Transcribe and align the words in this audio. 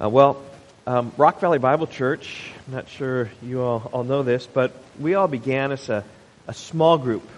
Uh, 0.00 0.08
well, 0.08 0.40
um, 0.86 1.10
Rock 1.16 1.40
Valley 1.40 1.58
Bible 1.58 1.88
Church, 1.88 2.52
I'm 2.68 2.74
not 2.74 2.88
sure 2.88 3.28
you 3.42 3.62
all, 3.62 3.90
all 3.92 4.04
know 4.04 4.22
this, 4.22 4.46
but 4.46 4.70
we 5.00 5.16
all 5.16 5.26
began 5.26 5.72
as 5.72 5.88
a, 5.88 6.04
a 6.46 6.54
small 6.54 6.98
group 6.98 7.28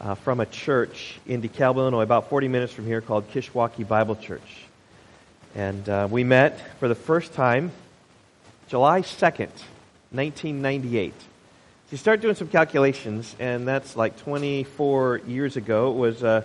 uh, 0.00 0.14
from 0.14 0.40
a 0.40 0.46
church 0.46 1.20
in 1.26 1.42
DeKalb, 1.42 1.76
Illinois, 1.76 2.00
about 2.00 2.30
40 2.30 2.48
minutes 2.48 2.72
from 2.72 2.86
here 2.86 3.02
called 3.02 3.30
Kishwaukee 3.32 3.86
Bible 3.86 4.16
Church. 4.16 4.40
And 5.54 5.86
uh, 5.86 6.08
we 6.10 6.24
met 6.24 6.58
for 6.78 6.88
the 6.88 6.94
first 6.94 7.34
time 7.34 7.72
July 8.68 9.02
2nd, 9.02 9.50
1998. 10.12 11.12
So 11.12 11.26
you 11.90 11.98
start 11.98 12.22
doing 12.22 12.36
some 12.36 12.48
calculations, 12.48 13.36
and 13.38 13.68
that's 13.68 13.96
like 13.96 14.16
24 14.16 15.20
years 15.26 15.58
ago. 15.58 15.90
It 15.90 15.96
was 15.96 16.22
a 16.22 16.42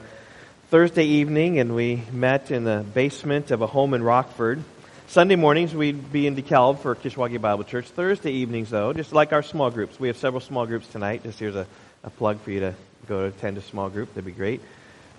Thursday 0.71 1.05
evening, 1.05 1.57
and 1.57 1.73
we 1.73 2.03
met 2.11 2.51
in 2.51 2.65
the 2.65 2.83
basement 2.93 3.51
of 3.51 3.61
a 3.61 3.67
home 3.67 3.93
in 3.93 4.03
Rockford. 4.03 4.61
Sunday 5.09 5.37
mornings, 5.37 5.73
we'd 5.73 6.11
be 6.11 6.27
in 6.27 6.35
DeKalb 6.35 6.79
for 6.79 6.93
Kishwaukee 6.93 7.39
Bible 7.39 7.63
Church. 7.63 7.87
Thursday 7.87 8.31
evenings, 8.31 8.69
though, 8.69 8.91
just 8.91 9.13
like 9.13 9.31
our 9.31 9.41
small 9.41 9.71
groups. 9.71 9.97
We 9.97 10.09
have 10.09 10.17
several 10.17 10.41
small 10.41 10.65
groups 10.65 10.85
tonight. 10.89 11.23
Just 11.23 11.39
here's 11.39 11.55
a, 11.55 11.65
a 12.03 12.09
plug 12.09 12.41
for 12.41 12.51
you 12.51 12.59
to 12.59 12.75
go 13.07 13.21
to 13.21 13.27
attend 13.27 13.57
a 13.57 13.61
small 13.61 13.89
group. 13.89 14.09
That'd 14.09 14.25
be 14.25 14.33
great. 14.33 14.59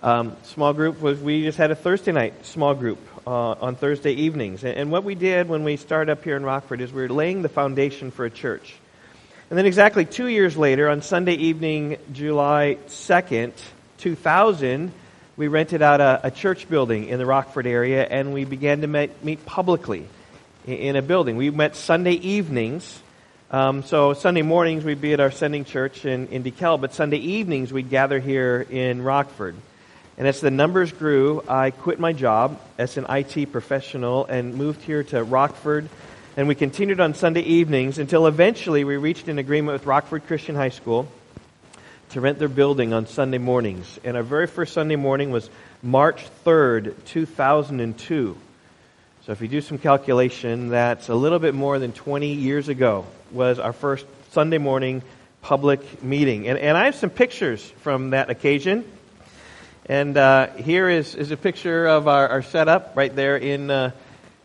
Um, 0.02 0.36
small 0.42 0.74
group 0.74 1.00
was 1.00 1.18
we 1.20 1.42
just 1.42 1.56
had 1.56 1.70
a 1.70 1.74
Thursday 1.74 2.12
night 2.12 2.44
small 2.44 2.74
group 2.74 2.98
uh, 3.26 3.30
on 3.30 3.76
Thursday 3.76 4.12
evenings. 4.12 4.62
And, 4.62 4.76
and, 4.76 4.92
what 4.92 5.04
we 5.04 5.14
did 5.14 5.48
when 5.48 5.64
we 5.64 5.78
started 5.78 6.12
up 6.12 6.22
here 6.22 6.36
in 6.36 6.44
Rockford 6.44 6.82
is 6.82 6.92
we 6.92 7.00
were 7.00 7.08
laying 7.08 7.40
the 7.40 7.48
foundation 7.48 8.10
for 8.10 8.26
a 8.26 8.30
church. 8.30 8.74
And 9.48 9.58
then 9.58 9.64
exactly 9.64 10.04
two 10.04 10.26
years 10.26 10.54
later, 10.54 10.90
on 10.90 11.00
Sunday 11.00 11.34
evening, 11.34 11.96
July 12.12 12.76
2nd, 12.88 13.54
2000, 13.96 14.92
we 15.38 15.46
rented 15.46 15.82
out 15.82 16.00
a, 16.00 16.20
a 16.24 16.30
church 16.32 16.68
building 16.68 17.06
in 17.06 17.20
the 17.20 17.24
Rockford 17.24 17.64
area 17.64 18.04
and 18.04 18.34
we 18.34 18.44
began 18.44 18.80
to 18.80 18.88
meet, 18.88 19.22
meet 19.24 19.46
publicly 19.46 20.04
in, 20.66 20.74
in, 20.74 20.96
a 20.96 21.02
building. 21.02 21.36
We 21.36 21.50
met 21.50 21.76
Sunday 21.76 22.14
evenings. 22.14 23.00
Um, 23.52 23.84
so 23.84 24.14
Sunday 24.14 24.42
mornings 24.42 24.84
we'd 24.84 25.00
be 25.00 25.12
at 25.12 25.20
our 25.20 25.30
sending 25.30 25.64
church 25.64 26.04
in, 26.04 26.26
in 26.26 26.42
DeKalb, 26.42 26.80
but 26.80 26.92
Sunday 26.92 27.18
evenings 27.18 27.72
we'd 27.72 27.88
gather 27.88 28.18
here 28.18 28.66
in 28.68 29.00
Rockford. 29.00 29.54
And 30.18 30.26
as 30.26 30.40
the 30.40 30.50
numbers 30.50 30.90
grew, 30.90 31.44
I 31.48 31.70
quit 31.70 32.00
my 32.00 32.12
job 32.12 32.60
as 32.76 32.96
an 32.96 33.06
IT 33.08 33.52
professional 33.52 34.26
and 34.26 34.56
moved 34.56 34.82
here 34.82 35.04
to 35.04 35.22
Rockford. 35.22 35.88
And 36.36 36.48
we 36.48 36.56
continued 36.56 36.98
on 36.98 37.14
Sunday 37.14 37.42
evenings 37.42 37.98
until 37.98 38.26
eventually 38.26 38.82
we 38.82 38.96
reached 38.96 39.28
an 39.28 39.38
agreement 39.38 39.74
with 39.74 39.86
Rockford 39.86 40.26
Christian 40.26 40.56
High 40.56 40.70
School 40.70 41.08
to 42.10 42.20
rent 42.20 42.38
their 42.38 42.48
building 42.48 42.92
on 42.92 43.06
Sunday 43.06 43.38
mornings. 43.38 43.98
And 44.02 44.16
our 44.16 44.22
very 44.22 44.46
first 44.46 44.72
Sunday 44.72 44.96
morning 44.96 45.30
was 45.30 45.48
March 45.82 46.24
3rd, 46.44 46.94
2002. 47.04 48.36
So 49.26 49.32
if 49.32 49.42
you 49.42 49.48
do 49.48 49.60
some 49.60 49.76
calculation, 49.76 50.70
that's 50.70 51.08
a 51.10 51.14
little 51.14 51.38
bit 51.38 51.54
more 51.54 51.78
than 51.78 51.92
20 51.92 52.32
years 52.32 52.68
ago 52.68 53.04
was 53.30 53.58
our 53.58 53.74
first 53.74 54.06
Sunday 54.30 54.56
morning 54.56 55.02
public 55.42 56.02
meeting. 56.02 56.48
And, 56.48 56.58
and 56.58 56.76
I 56.76 56.86
have 56.86 56.94
some 56.94 57.10
pictures 57.10 57.62
from 57.82 58.10
that 58.10 58.30
occasion. 58.30 58.84
And 59.84 60.16
uh, 60.16 60.48
here 60.54 60.88
is, 60.88 61.14
is 61.14 61.30
a 61.30 61.36
picture 61.36 61.86
of 61.86 62.08
our, 62.08 62.28
our 62.28 62.42
setup 62.42 62.94
right 62.96 63.14
there 63.14 63.36
in, 63.36 63.70
uh, 63.70 63.90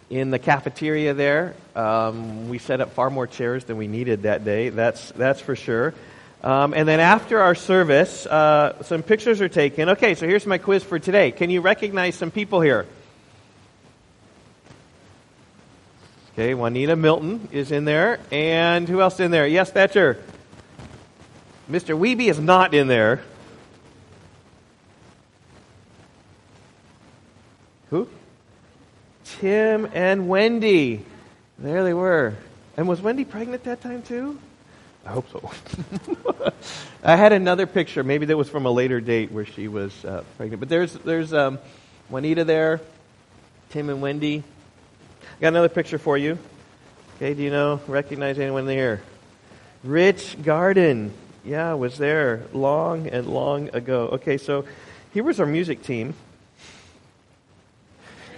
in 0.09 0.31
the 0.31 0.39
cafeteria 0.39 1.13
there. 1.13 1.55
Um, 1.75 2.49
we 2.49 2.59
set 2.59 2.81
up 2.81 2.91
far 2.91 3.09
more 3.09 3.27
chairs 3.27 3.63
than 3.65 3.77
we 3.77 3.87
needed 3.87 4.23
that 4.23 4.43
day, 4.43 4.69
that's, 4.69 5.11
that's 5.11 5.39
for 5.39 5.55
sure. 5.55 5.93
Um, 6.43 6.73
and 6.73 6.85
then 6.85 6.99
after 6.99 7.39
our 7.39 7.55
service, 7.55 8.25
uh, 8.25 8.83
some 8.83 9.01
pictures 9.01 9.39
are 9.39 9.47
taken. 9.47 9.89
Okay, 9.89 10.13
so 10.13 10.27
here's 10.27 10.45
my 10.45 10.57
quiz 10.57 10.83
for 10.83 10.99
today. 10.99 11.31
Can 11.31 11.49
you 11.49 11.61
recognize 11.61 12.15
some 12.15 12.31
people 12.31 12.59
here? 12.59 12.85
Okay, 16.33 16.53
Juanita 16.53 16.97
Milton 16.97 17.47
is 17.53 17.71
in 17.71 17.85
there. 17.85 18.19
And 18.29 18.89
who 18.89 18.99
else 18.99 19.21
in 19.21 19.31
there? 19.31 19.47
Yes, 19.47 19.71
Thatcher. 19.71 20.21
Mr. 21.71 21.97
Weeby 21.97 22.29
is 22.29 22.39
not 22.39 22.73
in 22.73 22.87
there. 22.87 23.21
Who? 27.89 28.09
Tim 29.23 29.87
and 29.93 30.27
Wendy. 30.27 31.05
There 31.57 31.85
they 31.85 31.93
were. 31.93 32.33
And 32.75 32.87
was 32.89 32.99
Wendy 32.99 33.23
pregnant 33.23 33.63
that 33.63 33.79
time 33.79 34.01
too? 34.01 34.39
I 35.05 35.09
hope 35.09 35.29
so. 35.31 35.51
I 37.03 37.17
had 37.17 37.33
another 37.33 37.67
picture, 37.67 38.03
maybe 38.03 38.25
that 38.27 38.37
was 38.37 38.47
from 38.49 38.65
a 38.65 38.71
later 38.71 39.01
date 39.01 39.31
where 39.31 39.45
she 39.45 39.67
was 39.67 40.05
uh, 40.05 40.23
pregnant. 40.37 40.61
But 40.61 40.69
there's 40.69 40.93
there's 40.93 41.33
um, 41.33 41.59
Juanita 42.09 42.45
there, 42.45 42.79
Tim 43.71 43.89
and 43.89 44.01
Wendy. 44.01 44.43
I 45.21 45.41
got 45.41 45.49
another 45.49 45.67
picture 45.67 45.97
for 45.97 46.17
you. 46.17 46.37
Okay, 47.17 47.33
do 47.33 47.43
you 47.43 47.49
know 47.49 47.81
recognize 47.87 48.39
anyone 48.39 48.65
there? 48.65 49.01
Rich 49.83 50.41
Garden. 50.41 51.13
Yeah, 51.43 51.73
was 51.73 51.97
there 51.97 52.43
long 52.53 53.07
and 53.07 53.27
long 53.27 53.67
ago. 53.75 54.07
Okay, 54.13 54.37
so 54.37 54.65
here 55.13 55.25
was 55.25 55.41
our 55.41 55.45
music 55.45 55.83
team. 55.83 56.13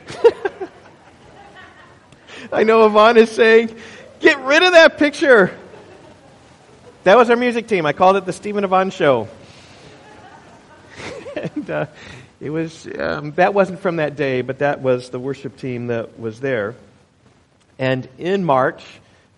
I 2.52 2.64
know 2.64 2.88
Yvonne 2.88 3.18
is 3.18 3.30
saying, 3.30 3.76
get 4.20 4.40
rid 4.40 4.64
of 4.64 4.72
that 4.74 4.97
picture. 4.97 5.56
That 7.05 7.17
was 7.17 7.29
our 7.29 7.35
music 7.35 7.67
team. 7.67 7.85
I 7.85 7.93
called 7.93 8.16
it 8.16 8.25
the 8.25 8.33
Stephen 8.33 8.63
Yvonne 8.63 8.89
Show. 8.89 9.27
and 11.35 11.69
uh, 11.69 11.85
it 12.41 12.49
was, 12.49 12.88
um, 12.97 13.31
that 13.33 13.53
wasn't 13.53 13.79
from 13.79 13.97
that 13.97 14.16
day, 14.16 14.41
but 14.41 14.57
that 14.57 14.81
was 14.81 15.11
the 15.11 15.19
worship 15.19 15.55
team 15.55 15.85
that 15.88 16.19
was 16.19 16.39
there. 16.39 16.73
And 17.77 18.09
in 18.17 18.43
March 18.43 18.83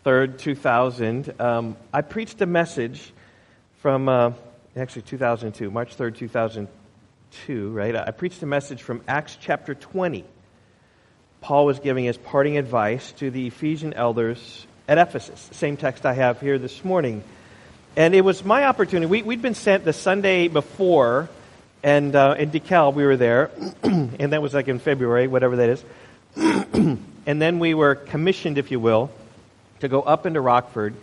3rd, 0.05 0.37
2000, 0.37 1.41
um, 1.41 1.75
I 1.93 2.03
preached 2.03 2.39
a 2.39 2.45
message 2.45 3.11
from, 3.79 4.07
uh, 4.07 4.31
actually 4.77 5.01
2002, 5.01 5.69
March 5.69 5.97
3rd, 5.97 6.15
2002, 6.15 7.69
right? 7.71 7.97
I 7.97 8.11
preached 8.11 8.41
a 8.43 8.45
message 8.45 8.81
from 8.81 9.01
Acts 9.09 9.37
chapter 9.41 9.75
20. 9.75 10.23
Paul 11.41 11.65
was 11.65 11.79
giving 11.79 12.05
his 12.05 12.15
parting 12.15 12.57
advice 12.57 13.11
to 13.17 13.29
the 13.29 13.47
Ephesian 13.47 13.93
elders 13.93 14.65
at 14.87 14.97
Ephesus. 14.97 15.49
Same 15.51 15.75
text 15.75 16.05
I 16.05 16.13
have 16.13 16.39
here 16.39 16.57
this 16.57 16.85
morning. 16.85 17.25
And 17.97 18.13
it 18.13 18.21
was 18.21 18.45
my 18.45 18.65
opportunity. 18.65 19.23
We, 19.23 19.33
had 19.33 19.41
been 19.41 19.55
sent 19.55 19.83
the 19.83 19.91
Sunday 19.91 20.49
before, 20.49 21.29
and 21.81 22.15
uh, 22.15 22.35
in 22.37 22.51
DeKalb 22.51 22.93
we 22.93 23.03
were 23.03 23.17
there, 23.17 23.49
and 23.83 24.33
that 24.33 24.41
was 24.43 24.53
like 24.53 24.67
in 24.67 24.77
February, 24.77 25.27
whatever 25.27 25.55
that 25.55 25.69
is. 25.69 25.83
and 27.25 27.41
then 27.41 27.57
we 27.57 27.73
were 27.73 27.95
commissioned, 27.95 28.59
if 28.59 28.69
you 28.69 28.79
will, 28.79 29.09
to 29.79 29.87
go 29.87 30.03
up 30.03 30.27
into 30.27 30.39
Rockford, 30.39 30.93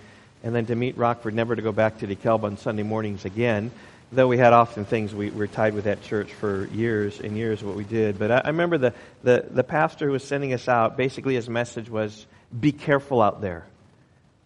and 0.45 0.55
then 0.55 0.67
to 0.67 0.77
meet 0.77 0.97
Rockford, 0.97 1.35
never 1.35 1.57
to 1.57 1.63
go 1.63 1.73
back 1.73 1.99
to 1.99 2.07
DeKalb 2.07 2.45
on 2.45 2.59
Sunday 2.59 2.85
mornings 2.85 3.25
again 3.25 3.73
though 4.13 4.29
we 4.29 4.39
had 4.39 4.53
often 4.53 4.85
things 4.85 5.13
we 5.13 5.31
were 5.31 5.49
tied 5.49 5.75
with 5.75 5.85
that 5.85 6.01
church 6.03 6.33
for 6.35 6.67
years 6.67 7.19
and 7.19 7.37
years 7.37 7.65
what 7.65 7.75
we 7.75 7.83
did 7.83 8.17
but 8.17 8.31
i, 8.31 8.43
I 8.45 8.49
remember 8.49 8.79
the, 8.79 8.95
the, 9.25 9.45
the 9.51 9.65
pastor 9.65 10.07
who 10.07 10.13
was 10.13 10.23
sending 10.23 10.53
us 10.53 10.69
out 10.69 10.97
basically 10.97 11.35
his 11.35 11.49
message 11.49 11.91
was 11.91 12.25
be 12.61 12.71
careful 12.71 13.21
out 13.21 13.41
there 13.41 13.65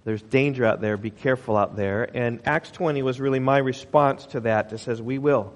there's 0.09 0.23
danger 0.23 0.65
out 0.65 0.81
there. 0.81 0.97
Be 0.97 1.11
careful 1.11 1.55
out 1.55 1.77
there. 1.77 2.09
And 2.17 2.41
acts 2.47 2.71
20 2.71 3.03
was 3.03 3.21
really 3.21 3.41
my 3.41 3.59
response 3.59 4.25
to 4.29 4.41
that. 4.41 4.73
It 4.73 4.79
says 4.79 5.03
we 5.03 5.19
will. 5.19 5.53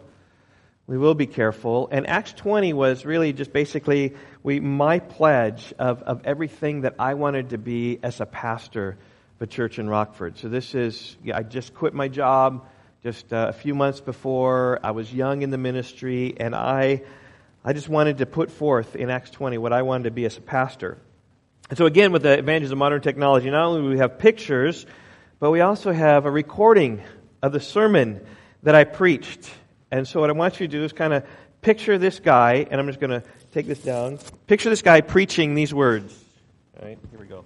We 0.86 0.98
will 0.98 1.14
be 1.14 1.26
careful. 1.26 1.88
And 1.90 2.06
acts 2.06 2.34
20 2.34 2.74
was 2.74 3.06
really 3.06 3.32
just 3.32 3.50
basically 3.50 4.14
we, 4.42 4.60
my 4.60 4.98
pledge 4.98 5.72
of, 5.78 6.02
of 6.02 6.26
everything 6.26 6.82
that 6.82 6.96
i 6.98 7.14
wanted 7.14 7.50
to 7.50 7.56
be 7.56 7.98
as 8.02 8.20
a 8.20 8.26
pastor 8.26 8.98
of 9.36 9.42
a 9.42 9.46
church 9.46 9.78
in 9.78 9.88
rockford. 9.88 10.36
So 10.36 10.50
this 10.50 10.74
is 10.74 11.16
i 11.32 11.42
just 11.42 11.72
quit 11.72 11.94
my 11.94 12.08
job 12.08 12.66
just 13.02 13.32
uh, 13.32 13.46
a 13.48 13.54
few 13.54 13.74
months 13.74 14.00
before. 14.00 14.80
I 14.82 14.90
was 14.90 15.10
young 15.10 15.40
in 15.40 15.48
the 15.48 15.56
ministry, 15.56 16.34
and 16.38 16.54
I, 16.54 17.04
I 17.64 17.72
just 17.72 17.88
wanted 17.88 18.18
to 18.18 18.26
put 18.26 18.50
forth 18.50 18.96
in 18.96 19.08
Acts 19.08 19.30
20 19.30 19.56
what 19.56 19.72
I 19.72 19.80
wanted 19.80 20.04
to 20.04 20.10
be 20.10 20.26
as 20.26 20.36
a 20.36 20.42
pastor. 20.42 20.98
And 21.72 21.78
so, 21.78 21.86
again, 21.86 22.12
with 22.12 22.20
the 22.20 22.38
advantages 22.38 22.70
of 22.70 22.76
modern 22.76 23.00
technology, 23.00 23.48
not 23.48 23.64
only 23.64 23.80
do 23.80 23.88
we 23.88 23.96
have 23.96 24.18
pictures, 24.18 24.84
but 25.40 25.50
we 25.50 25.62
also 25.62 25.90
have 25.90 26.26
a 26.26 26.30
recording 26.30 27.00
of 27.40 27.52
the 27.52 27.60
sermon 27.60 28.20
that 28.62 28.74
I 28.74 28.84
preached. 28.84 29.50
And 29.90 30.06
so, 30.06 30.20
what 30.20 30.28
I 30.28 30.34
want 30.34 30.60
you 30.60 30.68
to 30.68 30.70
do 30.70 30.84
is 30.84 30.92
kind 30.92 31.14
of 31.14 31.24
picture 31.62 31.96
this 31.96 32.20
guy, 32.20 32.66
and 32.70 32.78
I'm 32.78 32.86
just 32.88 33.00
going 33.00 33.18
to 33.18 33.22
take 33.52 33.66
this 33.66 33.78
down. 33.78 34.18
Picture 34.46 34.68
this 34.68 34.82
guy 34.82 35.00
preaching 35.00 35.54
these 35.54 35.72
words. 35.72 36.14
All 36.78 36.86
right, 36.86 36.98
here 37.10 37.18
we 37.18 37.24
go. 37.24 37.42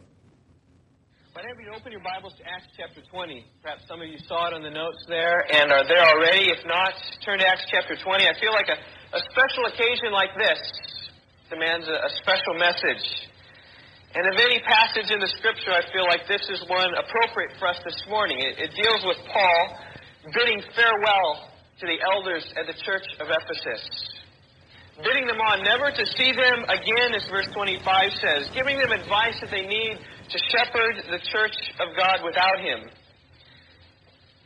Whenever 1.34 1.60
you 1.62 1.70
open 1.70 1.92
your 1.92 2.02
Bibles 2.02 2.34
to 2.38 2.42
Acts 2.50 2.66
chapter 2.76 3.02
20, 3.08 3.46
perhaps 3.62 3.82
some 3.86 4.02
of 4.02 4.08
you 4.08 4.18
saw 4.26 4.48
it 4.48 4.54
on 4.54 4.62
the 4.64 4.74
notes 4.74 5.04
there 5.06 5.46
and 5.54 5.70
are 5.70 5.86
there 5.86 6.02
already. 6.02 6.50
If 6.50 6.66
not, 6.66 6.94
turn 7.24 7.38
to 7.38 7.46
Acts 7.46 7.66
chapter 7.70 7.94
20. 7.94 8.26
I 8.26 8.34
feel 8.40 8.50
like 8.50 8.66
a, 8.66 9.16
a 9.18 9.20
special 9.30 9.66
occasion 9.66 10.10
like 10.10 10.34
this 10.36 10.58
demands 11.48 11.86
a, 11.86 11.94
a 11.94 12.10
special 12.20 12.54
message. 12.58 13.30
And 14.16 14.24
of 14.32 14.40
any 14.40 14.64
passage 14.64 15.12
in 15.12 15.20
the 15.20 15.28
Scripture, 15.36 15.76
I 15.76 15.84
feel 15.92 16.08
like 16.08 16.24
this 16.24 16.40
is 16.48 16.64
one 16.72 16.88
appropriate 16.96 17.52
for 17.60 17.68
us 17.68 17.76
this 17.84 18.00
morning. 18.08 18.40
It, 18.40 18.56
it 18.56 18.72
deals 18.72 19.04
with 19.04 19.20
Paul 19.28 19.60
bidding 20.32 20.64
farewell 20.72 21.52
to 21.52 21.84
the 21.84 22.00
elders 22.00 22.40
at 22.56 22.64
the 22.64 22.72
church 22.80 23.04
of 23.20 23.28
Ephesus. 23.28 23.84
bidding 25.04 25.28
them 25.28 25.36
on 25.36 25.60
never 25.60 25.92
to 25.92 26.04
see 26.16 26.32
them 26.32 26.64
again, 26.64 27.12
as 27.12 27.28
verse 27.28 27.44
25 27.52 27.84
says, 28.16 28.48
giving 28.56 28.80
them 28.80 28.96
advice 28.96 29.36
that 29.44 29.52
they 29.52 29.68
need 29.68 30.00
to 30.00 30.38
shepherd 30.48 30.96
the 31.12 31.20
church 31.28 31.56
of 31.76 31.92
God 31.92 32.24
without 32.24 32.56
him. 32.64 32.88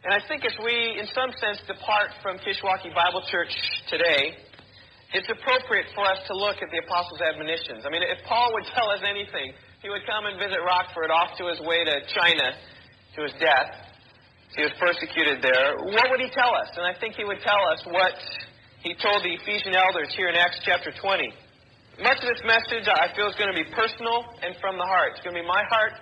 And 0.03 0.11
I 0.11 0.19
think 0.27 0.43
as 0.43 0.57
we, 0.67 0.99
in 0.99 1.07
some 1.15 1.31
sense, 1.39 1.63
depart 1.71 2.11
from 2.27 2.43
Kishwaukee 2.43 2.91
Bible 2.91 3.23
Church 3.31 3.55
today, 3.87 4.35
it's 5.13 5.27
appropriate 5.27 5.91
for 5.95 6.07
us 6.07 6.23
to 6.31 6.35
look 6.35 6.63
at 6.63 6.71
the 6.71 6.79
apostles' 6.79 7.21
admonitions. 7.21 7.83
I 7.83 7.91
mean, 7.91 8.07
if 8.07 8.23
Paul 8.31 8.55
would 8.55 8.67
tell 8.75 8.91
us 8.95 9.03
anything, 9.03 9.51
he 9.83 9.91
would 9.91 10.07
come 10.07 10.27
and 10.31 10.39
visit 10.39 10.63
Rockford 10.63 11.11
off 11.11 11.35
to 11.39 11.51
his 11.51 11.59
way 11.67 11.83
to 11.83 11.95
China 12.15 12.55
to 13.17 13.21
his 13.27 13.35
death. 13.43 13.75
He 14.55 14.63
was 14.63 14.75
persecuted 14.79 15.43
there. 15.43 15.79
What 15.83 16.11
would 16.11 16.23
he 16.23 16.31
tell 16.31 16.55
us? 16.55 16.71
And 16.79 16.87
I 16.87 16.95
think 16.99 17.15
he 17.15 17.25
would 17.25 17.43
tell 17.43 17.63
us 17.71 17.83
what 17.87 18.15
he 18.83 18.95
told 19.03 19.23
the 19.23 19.35
Ephesian 19.35 19.75
elders 19.75 20.15
here 20.15 20.29
in 20.29 20.37
Acts 20.39 20.63
chapter 20.63 20.95
20. 20.95 21.33
Much 22.03 22.19
of 22.23 22.29
this 22.31 22.43
message 22.47 22.87
I 22.87 23.11
feel 23.15 23.29
is 23.29 23.37
going 23.37 23.51
to 23.51 23.59
be 23.59 23.67
personal 23.75 24.25
and 24.43 24.55
from 24.63 24.79
the 24.79 24.87
heart. 24.87 25.19
It's 25.19 25.25
going 25.27 25.37
to 25.37 25.43
be 25.43 25.47
my 25.47 25.63
heart 25.71 25.93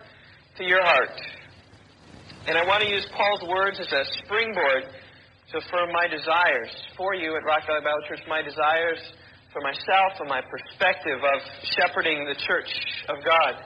to 0.61 0.65
your 0.65 0.85
heart. 0.85 1.17
And 2.47 2.57
I 2.57 2.65
want 2.65 2.85
to 2.85 2.89
use 2.89 3.05
Paul's 3.17 3.45
words 3.49 3.81
as 3.81 3.91
a 3.93 4.05
springboard 4.25 4.85
to 5.51 5.59
affirm 5.59 5.91
my 5.93 6.07
desires 6.07 6.69
for 6.97 7.15
you 7.15 7.35
at 7.35 7.43
Rock 7.43 7.67
Valley 7.67 7.81
Bible 7.83 8.07
Church, 8.07 8.21
my 8.29 8.43
desires 8.43 8.99
for 9.51 9.63
myself 9.63 10.21
and 10.21 10.29
my 10.29 10.43
perspective 10.43 11.19
of 11.25 11.41
shepherding 11.75 12.27
the 12.27 12.35
church 12.47 12.69
of 13.09 13.25
God. 13.25 13.65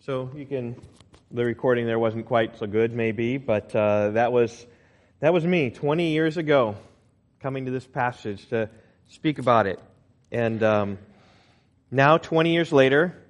So 0.00 0.30
you 0.36 0.44
can, 0.44 0.76
the 1.30 1.44
recording 1.44 1.86
there 1.86 1.98
wasn't 1.98 2.26
quite 2.26 2.58
so 2.58 2.66
good, 2.66 2.92
maybe, 2.92 3.38
but 3.38 3.74
uh, 3.74 4.10
that 4.10 4.32
was 4.32 4.66
that 5.20 5.32
was 5.32 5.46
me 5.46 5.70
20 5.70 6.10
years 6.10 6.36
ago, 6.36 6.76
coming 7.40 7.64
to 7.64 7.70
this 7.70 7.86
passage 7.86 8.48
to 8.48 8.68
speak 9.08 9.38
about 9.38 9.66
it, 9.66 9.80
and 10.30 10.62
um, 10.62 10.98
now 11.90 12.18
20 12.18 12.52
years 12.52 12.70
later, 12.70 13.21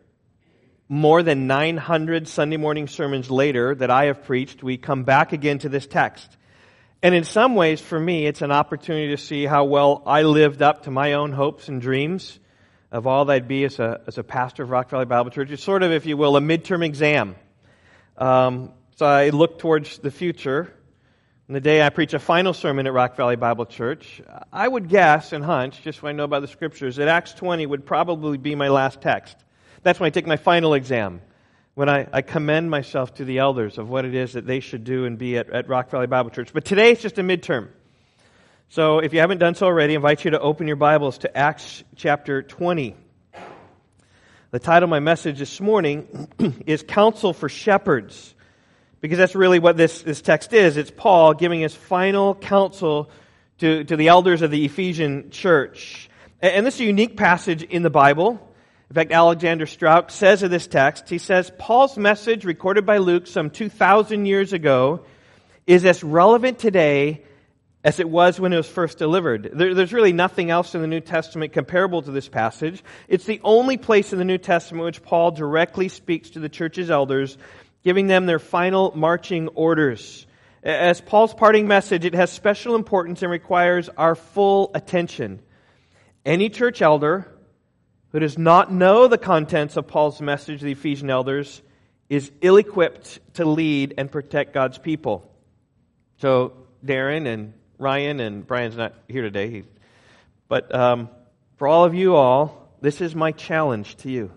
more 0.88 1.22
than 1.22 1.46
900 1.46 2.28
Sunday 2.28 2.56
morning 2.56 2.86
sermons 2.86 3.30
later 3.30 3.74
that 3.74 3.90
I 3.90 4.06
have 4.06 4.24
preached, 4.24 4.62
we 4.62 4.76
come 4.76 5.04
back 5.04 5.32
again 5.32 5.58
to 5.60 5.68
this 5.68 5.86
text. 5.86 6.28
And 7.02 7.14
in 7.14 7.24
some 7.24 7.54
ways, 7.54 7.80
for 7.80 7.98
me, 7.98 8.26
it's 8.26 8.42
an 8.42 8.52
opportunity 8.52 9.08
to 9.08 9.16
see 9.16 9.44
how 9.44 9.64
well 9.64 10.02
I 10.06 10.22
lived 10.22 10.62
up 10.62 10.84
to 10.84 10.90
my 10.90 11.14
own 11.14 11.32
hopes 11.32 11.68
and 11.68 11.80
dreams 11.80 12.38
of 12.92 13.06
all 13.06 13.24
that 13.24 13.32
I'd 13.32 13.48
be 13.48 13.64
as 13.64 13.78
a, 13.78 14.02
as 14.06 14.18
a 14.18 14.22
pastor 14.22 14.62
of 14.62 14.70
Rock 14.70 14.90
Valley 14.90 15.06
Bible 15.06 15.30
Church. 15.30 15.50
It's 15.50 15.64
sort 15.64 15.82
of, 15.82 15.90
if 15.92 16.04
you 16.04 16.16
will, 16.16 16.36
a 16.36 16.40
midterm 16.40 16.84
exam. 16.84 17.34
Um, 18.18 18.72
so 18.96 19.06
I 19.06 19.30
look 19.30 19.58
towards 19.58 19.98
the 19.98 20.10
future. 20.10 20.72
And 21.48 21.56
the 21.56 21.60
day 21.60 21.82
I 21.82 21.88
preach 21.88 22.14
a 22.14 22.18
final 22.18 22.52
sermon 22.52 22.86
at 22.86 22.92
Rock 22.92 23.16
Valley 23.16 23.36
Bible 23.36 23.66
Church, 23.66 24.22
I 24.52 24.68
would 24.68 24.88
guess 24.88 25.32
and 25.32 25.44
hunch, 25.44 25.82
just 25.82 26.02
what 26.02 26.10
I 26.10 26.12
know 26.12 26.24
about 26.24 26.42
the 26.42 26.48
scriptures, 26.48 26.96
that 26.96 27.08
Acts 27.08 27.32
20 27.32 27.66
would 27.66 27.84
probably 27.86 28.38
be 28.38 28.54
my 28.54 28.68
last 28.68 29.00
text. 29.00 29.36
That's 29.82 29.98
when 29.98 30.06
I 30.06 30.10
take 30.10 30.28
my 30.28 30.36
final 30.36 30.74
exam, 30.74 31.22
when 31.74 31.88
I, 31.88 32.06
I 32.12 32.22
commend 32.22 32.70
myself 32.70 33.14
to 33.14 33.24
the 33.24 33.38
elders 33.38 33.78
of 33.78 33.88
what 33.88 34.04
it 34.04 34.14
is 34.14 34.34
that 34.34 34.46
they 34.46 34.60
should 34.60 34.84
do 34.84 35.06
and 35.06 35.18
be 35.18 35.36
at, 35.36 35.50
at 35.50 35.68
Rock 35.68 35.90
Valley 35.90 36.06
Bible 36.06 36.30
Church. 36.30 36.52
But 36.52 36.64
today 36.64 36.92
it's 36.92 37.02
just 37.02 37.18
a 37.18 37.22
midterm. 37.22 37.68
So 38.68 39.00
if 39.00 39.12
you 39.12 39.18
haven't 39.18 39.38
done 39.38 39.56
so 39.56 39.66
already, 39.66 39.94
I 39.94 39.96
invite 39.96 40.24
you 40.24 40.30
to 40.30 40.40
open 40.40 40.68
your 40.68 40.76
Bibles 40.76 41.18
to 41.18 41.36
Acts 41.36 41.82
chapter 41.96 42.42
20. 42.42 42.94
The 44.52 44.58
title 44.60 44.84
of 44.84 44.90
my 44.90 45.00
message 45.00 45.40
this 45.40 45.60
morning 45.60 46.28
is 46.66 46.84
Counsel 46.84 47.32
for 47.32 47.48
Shepherds, 47.48 48.34
because 49.00 49.18
that's 49.18 49.34
really 49.34 49.58
what 49.58 49.76
this, 49.76 50.02
this 50.02 50.22
text 50.22 50.52
is. 50.52 50.76
It's 50.76 50.92
Paul 50.92 51.34
giving 51.34 51.60
his 51.60 51.74
final 51.74 52.36
counsel 52.36 53.10
to, 53.58 53.82
to 53.82 53.96
the 53.96 54.08
elders 54.08 54.42
of 54.42 54.52
the 54.52 54.64
Ephesian 54.64 55.30
church. 55.30 56.08
And, 56.40 56.54
and 56.54 56.66
this 56.66 56.76
is 56.76 56.82
a 56.82 56.84
unique 56.84 57.16
passage 57.16 57.64
in 57.64 57.82
the 57.82 57.90
Bible. 57.90 58.51
In 58.92 58.94
fact, 58.94 59.12
Alexander 59.12 59.64
Strauch 59.64 60.10
says 60.10 60.42
of 60.42 60.50
this 60.50 60.66
text, 60.66 61.08
he 61.08 61.16
says, 61.16 61.50
Paul's 61.56 61.96
message 61.96 62.44
recorded 62.44 62.84
by 62.84 62.98
Luke 62.98 63.26
some 63.26 63.48
2,000 63.48 64.26
years 64.26 64.52
ago 64.52 65.06
is 65.66 65.86
as 65.86 66.04
relevant 66.04 66.58
today 66.58 67.22
as 67.82 68.00
it 68.00 68.10
was 68.10 68.38
when 68.38 68.52
it 68.52 68.58
was 68.58 68.68
first 68.68 68.98
delivered. 68.98 69.48
There, 69.54 69.72
there's 69.74 69.94
really 69.94 70.12
nothing 70.12 70.50
else 70.50 70.74
in 70.74 70.82
the 70.82 70.86
New 70.86 71.00
Testament 71.00 71.54
comparable 71.54 72.02
to 72.02 72.10
this 72.10 72.28
passage. 72.28 72.84
It's 73.08 73.24
the 73.24 73.40
only 73.44 73.78
place 73.78 74.12
in 74.12 74.18
the 74.18 74.26
New 74.26 74.36
Testament 74.36 74.84
which 74.84 75.02
Paul 75.02 75.30
directly 75.30 75.88
speaks 75.88 76.28
to 76.28 76.40
the 76.40 76.50
church's 76.50 76.90
elders, 76.90 77.38
giving 77.84 78.08
them 78.08 78.26
their 78.26 78.38
final 78.38 78.92
marching 78.94 79.48
orders. 79.54 80.26
As 80.62 81.00
Paul's 81.00 81.32
parting 81.32 81.66
message, 81.66 82.04
it 82.04 82.14
has 82.14 82.30
special 82.30 82.74
importance 82.74 83.22
and 83.22 83.30
requires 83.30 83.88
our 83.88 84.14
full 84.14 84.70
attention. 84.74 85.40
Any 86.26 86.50
church 86.50 86.82
elder 86.82 87.31
who 88.12 88.18
does 88.18 88.38
not 88.38 88.72
know 88.72 89.08
the 89.08 89.18
contents 89.18 89.76
of 89.76 89.88
Paul's 89.88 90.20
message 90.20 90.60
to 90.60 90.66
the 90.66 90.72
Ephesian 90.72 91.10
elders 91.10 91.62
is 92.08 92.30
ill 92.42 92.58
equipped 92.58 93.18
to 93.34 93.44
lead 93.46 93.94
and 93.96 94.10
protect 94.10 94.52
God's 94.52 94.78
people. 94.78 95.30
So, 96.18 96.52
Darren 96.84 97.26
and 97.26 97.54
Ryan, 97.78 98.20
and 98.20 98.46
Brian's 98.46 98.76
not 98.76 98.94
here 99.08 99.22
today. 99.22 99.64
But 100.46 100.74
um, 100.74 101.08
for 101.56 101.66
all 101.66 101.84
of 101.84 101.94
you 101.94 102.14
all, 102.14 102.68
this 102.82 103.00
is 103.00 103.14
my 103.14 103.32
challenge 103.32 103.96
to 103.98 104.10
you, 104.10 104.30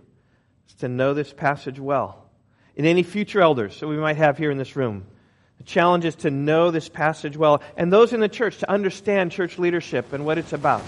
is 0.69 0.75
to 0.75 0.88
know 0.88 1.13
this 1.13 1.33
passage 1.33 1.80
well. 1.80 2.30
And 2.77 2.88
any 2.88 3.04
future 3.04 3.42
elders 3.42 3.80
that 3.81 3.88
we 3.88 3.98
might 3.98 4.18
have 4.18 4.38
here 4.38 4.51
in 4.51 4.57
this 4.57 4.75
room, 4.77 5.06
the 5.57 5.63
challenge 5.63 6.06
is 6.06 6.16
to 6.16 6.31
know 6.31 6.72
this 6.72 6.88
passage 6.88 7.36
well, 7.36 7.62
and 7.75 7.92
those 7.92 8.13
in 8.13 8.22
the 8.22 8.30
church 8.30 8.60
to 8.60 8.72
understand 8.72 9.31
church 9.31 9.60
leadership 9.60 10.13
and 10.13 10.25
what 10.25 10.38
it's 10.38 10.54
about, 10.54 10.83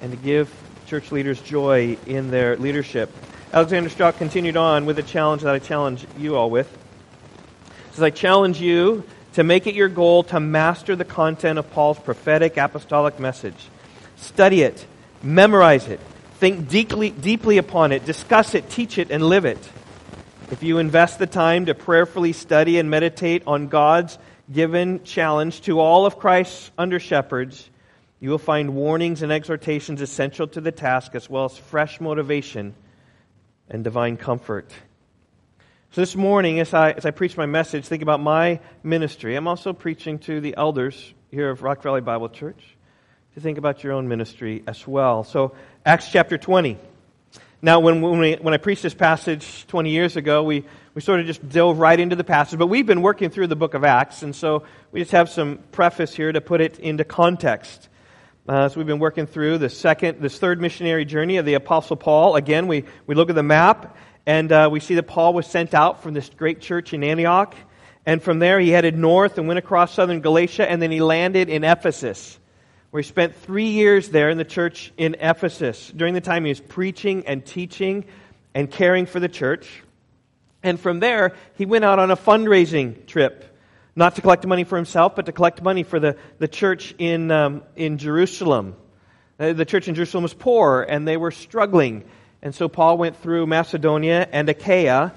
and 0.00 0.10
to 0.10 0.16
give 0.16 0.52
church 0.92 1.10
leaders 1.10 1.40
joy 1.40 1.96
in 2.04 2.30
their 2.30 2.54
leadership. 2.58 3.10
Alexander 3.50 3.88
Strauch 3.88 4.14
continued 4.18 4.58
on 4.58 4.84
with 4.84 4.98
a 4.98 5.02
challenge 5.02 5.40
that 5.40 5.54
I 5.54 5.58
challenge 5.58 6.06
you 6.18 6.36
all 6.36 6.50
with. 6.50 6.70
He 6.70 7.94
says, 7.94 8.02
I 8.02 8.10
challenge 8.10 8.60
you 8.60 9.02
to 9.32 9.42
make 9.42 9.66
it 9.66 9.74
your 9.74 9.88
goal 9.88 10.22
to 10.24 10.38
master 10.38 10.94
the 10.94 11.06
content 11.06 11.58
of 11.58 11.70
Paul's 11.70 11.98
prophetic 11.98 12.58
apostolic 12.58 13.18
message. 13.18 13.70
Study 14.16 14.60
it, 14.60 14.86
memorize 15.22 15.88
it, 15.88 15.98
think 16.34 16.68
deeply, 16.68 17.08
deeply 17.08 17.56
upon 17.56 17.92
it, 17.92 18.04
discuss 18.04 18.54
it, 18.54 18.68
teach 18.68 18.98
it, 18.98 19.10
and 19.10 19.24
live 19.24 19.46
it. 19.46 19.70
If 20.50 20.62
you 20.62 20.76
invest 20.76 21.18
the 21.18 21.26
time 21.26 21.64
to 21.64 21.74
prayerfully 21.74 22.34
study 22.34 22.78
and 22.78 22.90
meditate 22.90 23.44
on 23.46 23.68
God's 23.68 24.18
given 24.52 25.04
challenge 25.04 25.62
to 25.62 25.80
all 25.80 26.04
of 26.04 26.18
Christ's 26.18 26.70
under 26.76 27.00
shepherds, 27.00 27.70
you 28.22 28.30
will 28.30 28.38
find 28.38 28.76
warnings 28.76 29.22
and 29.22 29.32
exhortations 29.32 30.00
essential 30.00 30.46
to 30.46 30.60
the 30.60 30.70
task, 30.70 31.16
as 31.16 31.28
well 31.28 31.46
as 31.46 31.58
fresh 31.58 32.00
motivation 32.00 32.72
and 33.68 33.82
divine 33.82 34.16
comfort. 34.16 34.70
So 35.90 36.02
this 36.02 36.14
morning, 36.14 36.60
as 36.60 36.72
I, 36.72 36.92
as 36.92 37.04
I 37.04 37.10
preach 37.10 37.36
my 37.36 37.46
message, 37.46 37.84
think 37.84 38.00
about 38.00 38.20
my 38.20 38.60
ministry. 38.84 39.34
I'm 39.34 39.48
also 39.48 39.72
preaching 39.72 40.20
to 40.20 40.40
the 40.40 40.54
elders 40.56 41.12
here 41.32 41.50
of 41.50 41.62
Rock 41.62 41.82
Valley 41.82 42.00
Bible 42.00 42.28
Church 42.28 42.62
to 43.34 43.40
think 43.40 43.58
about 43.58 43.82
your 43.82 43.92
own 43.92 44.06
ministry 44.06 44.62
as 44.68 44.86
well. 44.86 45.24
So, 45.24 45.56
Acts 45.84 46.08
chapter 46.08 46.38
20. 46.38 46.78
Now, 47.60 47.80
when, 47.80 48.02
when, 48.02 48.20
we, 48.20 48.34
when 48.34 48.54
I 48.54 48.58
preached 48.58 48.84
this 48.84 48.94
passage 48.94 49.66
20 49.66 49.90
years 49.90 50.16
ago, 50.16 50.44
we, 50.44 50.64
we 50.94 51.02
sort 51.02 51.18
of 51.18 51.26
just 51.26 51.48
dove 51.48 51.80
right 51.80 51.98
into 51.98 52.14
the 52.14 52.22
passage, 52.22 52.56
but 52.56 52.68
we've 52.68 52.86
been 52.86 53.02
working 53.02 53.30
through 53.30 53.48
the 53.48 53.56
book 53.56 53.74
of 53.74 53.82
Acts, 53.82 54.22
and 54.22 54.34
so 54.36 54.62
we 54.92 55.00
just 55.00 55.10
have 55.10 55.28
some 55.28 55.58
preface 55.72 56.14
here 56.14 56.30
to 56.30 56.40
put 56.40 56.60
it 56.60 56.78
into 56.78 57.02
context. 57.02 57.88
Uh, 58.48 58.68
so 58.68 58.76
we've 58.76 58.88
been 58.88 58.98
working 58.98 59.24
through 59.26 59.56
the 59.56 59.68
second, 59.68 60.20
this 60.20 60.36
third 60.36 60.60
missionary 60.60 61.04
journey 61.04 61.36
of 61.36 61.46
the 61.46 61.54
Apostle 61.54 61.94
Paul. 61.94 62.34
Again, 62.34 62.66
we, 62.66 62.84
we 63.06 63.14
look 63.14 63.30
at 63.30 63.36
the 63.36 63.42
map, 63.44 63.96
and 64.26 64.50
uh, 64.50 64.68
we 64.70 64.80
see 64.80 64.96
that 64.96 65.04
Paul 65.04 65.32
was 65.32 65.46
sent 65.46 65.74
out 65.74 66.02
from 66.02 66.12
this 66.12 66.28
great 66.28 66.60
church 66.60 66.92
in 66.92 67.04
Antioch. 67.04 67.54
And 68.04 68.20
from 68.20 68.40
there, 68.40 68.58
he 68.58 68.70
headed 68.70 68.98
north 68.98 69.38
and 69.38 69.46
went 69.46 69.58
across 69.58 69.94
southern 69.94 70.22
Galatia, 70.22 70.68
and 70.68 70.82
then 70.82 70.90
he 70.90 71.00
landed 71.00 71.50
in 71.50 71.62
Ephesus, 71.62 72.36
where 72.90 73.00
he 73.00 73.08
spent 73.08 73.36
three 73.36 73.68
years 73.68 74.08
there 74.08 74.28
in 74.28 74.38
the 74.38 74.44
church 74.44 74.92
in 74.96 75.14
Ephesus. 75.20 75.92
During 75.94 76.14
the 76.14 76.20
time 76.20 76.44
he 76.44 76.48
was 76.48 76.58
preaching 76.58 77.28
and 77.28 77.46
teaching 77.46 78.06
and 78.56 78.68
caring 78.68 79.06
for 79.06 79.20
the 79.20 79.28
church. 79.28 79.84
And 80.64 80.80
from 80.80 80.98
there, 80.98 81.36
he 81.54 81.64
went 81.64 81.84
out 81.84 82.00
on 82.00 82.10
a 82.10 82.16
fundraising 82.16 83.06
trip, 83.06 83.51
not 83.94 84.16
to 84.16 84.22
collect 84.22 84.46
money 84.46 84.64
for 84.64 84.76
himself, 84.76 85.14
but 85.14 85.26
to 85.26 85.32
collect 85.32 85.62
money 85.62 85.82
for 85.82 86.00
the, 86.00 86.16
the 86.38 86.48
church 86.48 86.94
in, 86.98 87.30
um, 87.30 87.62
in 87.76 87.98
Jerusalem. 87.98 88.76
Uh, 89.38 89.52
the 89.52 89.64
church 89.64 89.88
in 89.88 89.94
Jerusalem 89.94 90.22
was 90.22 90.34
poor, 90.34 90.82
and 90.82 91.06
they 91.06 91.16
were 91.16 91.30
struggling. 91.30 92.04
And 92.42 92.54
so 92.54 92.68
Paul 92.68 92.98
went 92.98 93.16
through 93.22 93.46
Macedonia 93.46 94.28
and 94.32 94.48
Achaia, 94.48 95.12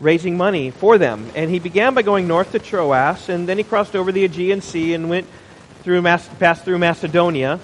raising 0.00 0.36
money 0.36 0.70
for 0.70 0.96
them. 0.96 1.30
And 1.34 1.50
he 1.50 1.58
began 1.58 1.94
by 1.94 2.02
going 2.02 2.26
north 2.26 2.52
to 2.52 2.58
Troas, 2.58 3.28
and 3.28 3.48
then 3.48 3.58
he 3.58 3.64
crossed 3.64 3.96
over 3.96 4.12
the 4.12 4.24
Aegean 4.24 4.60
Sea 4.60 4.94
and 4.94 5.10
went 5.10 5.26
through, 5.82 6.02
passed 6.02 6.64
through 6.64 6.78
Macedonia, 6.78 7.58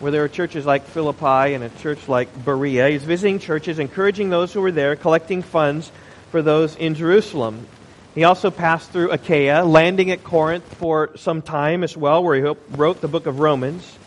where 0.00 0.12
there 0.12 0.24
are 0.24 0.28
churches 0.28 0.64
like 0.64 0.86
Philippi 0.86 1.54
and 1.54 1.64
a 1.64 1.68
church 1.80 2.08
like 2.08 2.44
Berea. 2.44 2.90
He's 2.90 3.04
visiting 3.04 3.38
churches, 3.38 3.78
encouraging 3.78 4.30
those 4.30 4.52
who 4.52 4.60
were 4.60 4.72
there, 4.72 4.96
collecting 4.96 5.42
funds 5.42 5.90
for 6.30 6.42
those 6.42 6.76
in 6.76 6.94
Jerusalem. 6.94 7.66
He 8.14 8.24
also 8.24 8.50
passed 8.50 8.90
through 8.90 9.10
Achaia, 9.10 9.64
landing 9.64 10.10
at 10.10 10.22
Corinth 10.22 10.64
for 10.74 11.10
some 11.16 11.42
time 11.42 11.82
as 11.82 11.96
well, 11.96 12.22
where 12.22 12.36
he 12.36 12.60
wrote 12.76 13.00
the 13.00 13.08
book 13.08 13.26
of 13.26 13.40
Romans. 13.40 13.98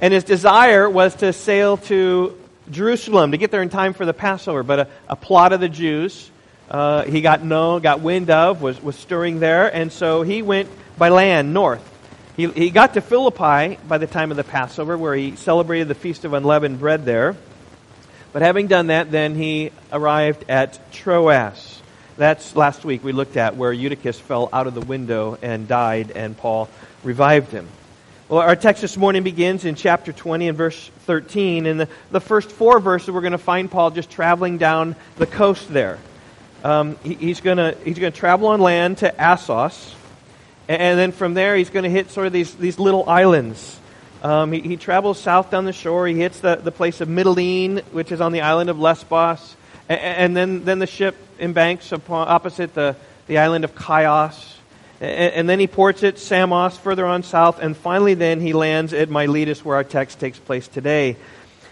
And 0.00 0.12
his 0.12 0.24
desire 0.24 0.90
was 0.90 1.14
to 1.16 1.32
sail 1.32 1.76
to 1.76 2.36
Jerusalem 2.70 3.30
to 3.30 3.36
get 3.36 3.50
there 3.50 3.62
in 3.62 3.68
time 3.68 3.92
for 3.92 4.04
the 4.04 4.14
Passover. 4.14 4.62
But 4.62 4.80
a, 4.80 4.88
a 5.08 5.16
plot 5.16 5.52
of 5.52 5.60
the 5.60 5.68
Jews 5.68 6.30
uh, 6.72 7.04
he 7.04 7.20
got 7.20 7.44
known, 7.44 7.82
got 7.82 8.00
wind 8.00 8.30
of, 8.30 8.62
was, 8.62 8.82
was 8.82 8.96
stirring 8.96 9.40
there, 9.40 9.72
and 9.72 9.92
so 9.92 10.22
he 10.22 10.40
went 10.40 10.70
by 10.96 11.10
land 11.10 11.52
north. 11.52 11.86
He, 12.34 12.48
he 12.48 12.70
got 12.70 12.94
to 12.94 13.02
Philippi 13.02 13.78
by 13.86 13.98
the 13.98 14.06
time 14.06 14.30
of 14.30 14.38
the 14.38 14.44
Passover, 14.44 14.96
where 14.96 15.14
he 15.14 15.36
celebrated 15.36 15.88
the 15.88 15.94
Feast 15.94 16.24
of 16.24 16.32
Unleavened 16.32 16.80
Bread 16.80 17.04
there. 17.04 17.36
But 18.32 18.40
having 18.40 18.68
done 18.68 18.86
that, 18.86 19.10
then 19.10 19.34
he 19.34 19.70
arrived 19.92 20.46
at 20.48 20.80
Troas. 20.92 21.81
That's 22.16 22.54
last 22.54 22.84
week 22.84 23.02
we 23.02 23.12
looked 23.12 23.38
at 23.38 23.56
where 23.56 23.72
Eutychus 23.72 24.20
fell 24.20 24.50
out 24.52 24.66
of 24.66 24.74
the 24.74 24.82
window 24.82 25.38
and 25.40 25.66
died, 25.66 26.10
and 26.10 26.36
Paul 26.36 26.68
revived 27.02 27.50
him. 27.52 27.66
Well, 28.28 28.40
our 28.40 28.54
text 28.54 28.82
this 28.82 28.98
morning 28.98 29.22
begins 29.22 29.64
in 29.64 29.76
chapter 29.76 30.12
20 30.12 30.48
and 30.48 30.58
verse 30.58 30.90
13. 31.06 31.64
In 31.64 31.78
the, 31.78 31.88
the 32.10 32.20
first 32.20 32.50
four 32.50 32.80
verses, 32.80 33.10
we're 33.10 33.22
going 33.22 33.32
to 33.32 33.38
find 33.38 33.70
Paul 33.70 33.92
just 33.92 34.10
traveling 34.10 34.58
down 34.58 34.94
the 35.16 35.26
coast 35.26 35.72
there. 35.72 35.98
Um, 36.62 36.96
he, 37.02 37.14
he's 37.14 37.40
going 37.40 37.56
to 37.56 37.76
he's 37.82 37.98
to 37.98 38.10
travel 38.10 38.48
on 38.48 38.60
land 38.60 38.98
to 38.98 39.20
Assos, 39.20 39.94
and, 40.68 40.82
and 40.82 40.98
then 40.98 41.12
from 41.12 41.32
there 41.32 41.56
he's 41.56 41.70
going 41.70 41.84
to 41.84 41.90
hit 41.90 42.10
sort 42.10 42.26
of 42.26 42.32
these, 42.34 42.54
these 42.54 42.78
little 42.78 43.08
islands. 43.08 43.78
Um, 44.22 44.52
he, 44.52 44.60
he, 44.60 44.76
travels 44.76 45.18
south 45.18 45.50
down 45.50 45.64
the 45.64 45.72
shore. 45.72 46.06
He 46.06 46.14
hits 46.14 46.40
the, 46.40 46.56
the 46.56 46.70
place 46.70 47.00
of 47.00 47.08
Mytilene, 47.08 47.82
which 47.86 48.12
is 48.12 48.20
on 48.20 48.32
the 48.32 48.42
island 48.42 48.70
of 48.70 48.78
Lesbos. 48.78 49.56
And, 49.88 50.00
and 50.00 50.36
then, 50.36 50.64
then 50.64 50.78
the 50.78 50.86
ship 50.86 51.16
embanks 51.38 51.92
upon, 51.92 52.28
opposite 52.28 52.74
the, 52.74 52.96
the 53.26 53.38
island 53.38 53.64
of 53.64 53.72
Chios. 53.76 54.58
And, 55.00 55.34
and, 55.34 55.48
then 55.48 55.58
he 55.58 55.66
ports 55.66 56.04
at 56.04 56.18
Samos 56.18 56.76
further 56.76 57.04
on 57.06 57.22
south. 57.22 57.58
And 57.58 57.76
finally, 57.76 58.14
then 58.14 58.40
he 58.40 58.52
lands 58.52 58.92
at 58.92 59.10
Miletus, 59.10 59.64
where 59.64 59.76
our 59.76 59.84
text 59.84 60.20
takes 60.20 60.38
place 60.38 60.68
today. 60.68 61.16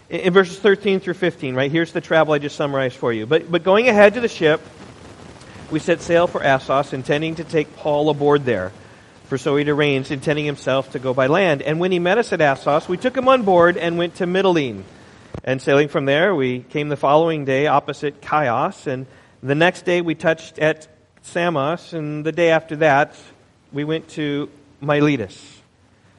In, 0.08 0.20
in 0.20 0.32
verses 0.32 0.58
13 0.58 1.00
through 1.00 1.14
15, 1.14 1.54
right? 1.54 1.70
Here's 1.70 1.92
the 1.92 2.00
travel 2.00 2.34
I 2.34 2.38
just 2.38 2.56
summarized 2.56 2.96
for 2.96 3.12
you. 3.12 3.26
But, 3.26 3.50
but 3.50 3.62
going 3.62 3.88
ahead 3.88 4.14
to 4.14 4.20
the 4.20 4.28
ship, 4.28 4.60
we 5.70 5.78
set 5.78 6.00
sail 6.00 6.26
for 6.26 6.42
Assos, 6.42 6.92
intending 6.92 7.36
to 7.36 7.44
take 7.44 7.76
Paul 7.76 8.10
aboard 8.10 8.44
there. 8.44 8.72
For 9.26 9.38
so 9.38 9.54
he'd 9.54 9.68
arranged, 9.68 10.10
intending 10.10 10.44
himself 10.44 10.90
to 10.92 10.98
go 10.98 11.14
by 11.14 11.28
land. 11.28 11.62
And 11.62 11.78
when 11.78 11.92
he 11.92 12.00
met 12.00 12.18
us 12.18 12.32
at 12.32 12.40
Assos, 12.40 12.88
we 12.88 12.96
took 12.96 13.16
him 13.16 13.28
on 13.28 13.44
board 13.44 13.76
and 13.76 13.96
went 13.96 14.16
to 14.16 14.26
Mytilene. 14.26 14.82
And 15.44 15.60
sailing 15.60 15.88
from 15.88 16.04
there, 16.04 16.34
we 16.34 16.60
came 16.60 16.88
the 16.88 16.96
following 16.96 17.44
day 17.44 17.66
opposite 17.66 18.22
Chios. 18.22 18.86
And 18.86 19.06
the 19.42 19.54
next 19.54 19.84
day 19.84 20.00
we 20.00 20.14
touched 20.14 20.58
at 20.58 20.88
Samos. 21.22 21.92
And 21.92 22.24
the 22.24 22.32
day 22.32 22.50
after 22.50 22.76
that, 22.76 23.16
we 23.72 23.84
went 23.84 24.08
to 24.10 24.50
Miletus. 24.80 25.58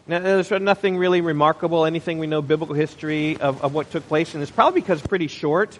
Now, 0.07 0.19
there's 0.19 0.51
nothing 0.51 0.97
really 0.97 1.21
remarkable, 1.21 1.85
anything 1.85 2.17
we 2.17 2.27
know 2.27 2.41
biblical 2.41 2.75
history 2.75 3.37
of, 3.37 3.63
of 3.63 3.73
what 3.73 3.91
took 3.91 4.07
place. 4.07 4.33
And 4.33 4.41
it's 4.41 4.51
probably 4.51 4.81
because 4.81 4.99
it's 4.99 5.07
pretty 5.07 5.27
short. 5.27 5.77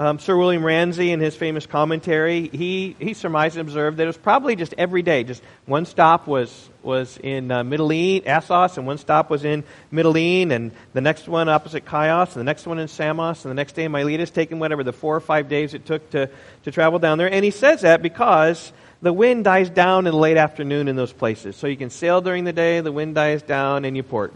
Um, 0.00 0.18
Sir 0.18 0.34
William 0.34 0.64
Ramsay, 0.64 1.12
in 1.12 1.20
his 1.20 1.36
famous 1.36 1.66
commentary, 1.66 2.48
he, 2.48 2.96
he 2.98 3.12
surmised 3.12 3.58
and 3.58 3.68
observed 3.68 3.98
that 3.98 4.04
it 4.04 4.06
was 4.06 4.16
probably 4.16 4.56
just 4.56 4.72
every 4.78 5.02
day. 5.02 5.24
Just 5.24 5.42
one 5.66 5.84
stop 5.84 6.26
was, 6.26 6.70
was 6.82 7.18
in 7.22 7.50
uh, 7.50 7.62
Mytilene, 7.64 8.26
Assos, 8.26 8.78
and 8.78 8.86
one 8.86 8.96
stop 8.96 9.28
was 9.28 9.44
in 9.44 9.62
Mytilene, 9.92 10.52
and 10.52 10.72
the 10.94 11.02
next 11.02 11.28
one 11.28 11.50
opposite 11.50 11.84
Chios, 11.86 12.34
and 12.34 12.40
the 12.40 12.44
next 12.44 12.66
one 12.66 12.78
in 12.78 12.88
Samos, 12.88 13.44
and 13.44 13.50
the 13.50 13.54
next 13.54 13.74
day 13.74 13.84
in 13.84 13.92
Miletus, 13.92 14.30
taking 14.30 14.58
whatever 14.58 14.82
the 14.82 14.94
four 14.94 15.14
or 15.14 15.20
five 15.20 15.50
days 15.50 15.74
it 15.74 15.84
took 15.84 16.08
to, 16.12 16.30
to 16.62 16.70
travel 16.70 16.98
down 16.98 17.18
there. 17.18 17.30
And 17.30 17.44
he 17.44 17.50
says 17.50 17.82
that 17.82 18.00
because 18.00 18.72
the 19.02 19.12
wind 19.12 19.44
dies 19.44 19.68
down 19.68 20.06
in 20.06 20.12
the 20.12 20.18
late 20.18 20.38
afternoon 20.38 20.88
in 20.88 20.96
those 20.96 21.12
places. 21.12 21.56
So 21.56 21.66
you 21.66 21.76
can 21.76 21.90
sail 21.90 22.22
during 22.22 22.44
the 22.44 22.54
day, 22.54 22.80
the 22.80 22.90
wind 22.90 23.16
dies 23.16 23.42
down, 23.42 23.84
and 23.84 23.94
you 23.94 24.02
port. 24.02 24.32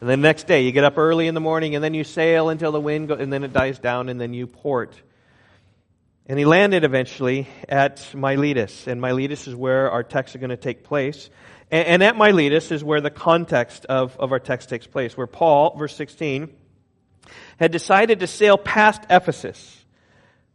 And 0.00 0.10
then 0.10 0.20
the 0.20 0.28
next 0.28 0.46
day, 0.46 0.62
you 0.62 0.72
get 0.72 0.84
up 0.84 0.98
early 0.98 1.26
in 1.26 1.34
the 1.34 1.40
morning, 1.40 1.74
and 1.74 1.82
then 1.82 1.94
you 1.94 2.04
sail 2.04 2.48
until 2.48 2.72
the 2.72 2.80
wind 2.80 3.08
goes, 3.08 3.20
and 3.20 3.32
then 3.32 3.44
it 3.44 3.52
dies 3.52 3.78
down, 3.78 4.08
and 4.08 4.20
then 4.20 4.34
you 4.34 4.46
port. 4.46 4.94
And 6.26 6.38
he 6.38 6.44
landed 6.44 6.84
eventually 6.84 7.48
at 7.68 8.14
Miletus, 8.14 8.86
and 8.86 9.00
Miletus 9.00 9.46
is 9.46 9.54
where 9.54 9.90
our 9.90 10.02
texts 10.02 10.34
are 10.34 10.38
going 10.38 10.50
to 10.50 10.56
take 10.56 10.84
place. 10.84 11.28
And, 11.70 11.86
and 11.86 12.02
at 12.02 12.16
Miletus 12.16 12.72
is 12.72 12.82
where 12.82 13.00
the 13.00 13.10
context 13.10 13.84
of, 13.86 14.18
of 14.18 14.32
our 14.32 14.40
text 14.40 14.68
takes 14.68 14.86
place, 14.86 15.16
where 15.16 15.26
Paul, 15.26 15.76
verse 15.76 15.94
16, 15.96 16.50
had 17.58 17.72
decided 17.72 18.20
to 18.20 18.26
sail 18.26 18.56
past 18.56 19.02
Ephesus. 19.10 19.84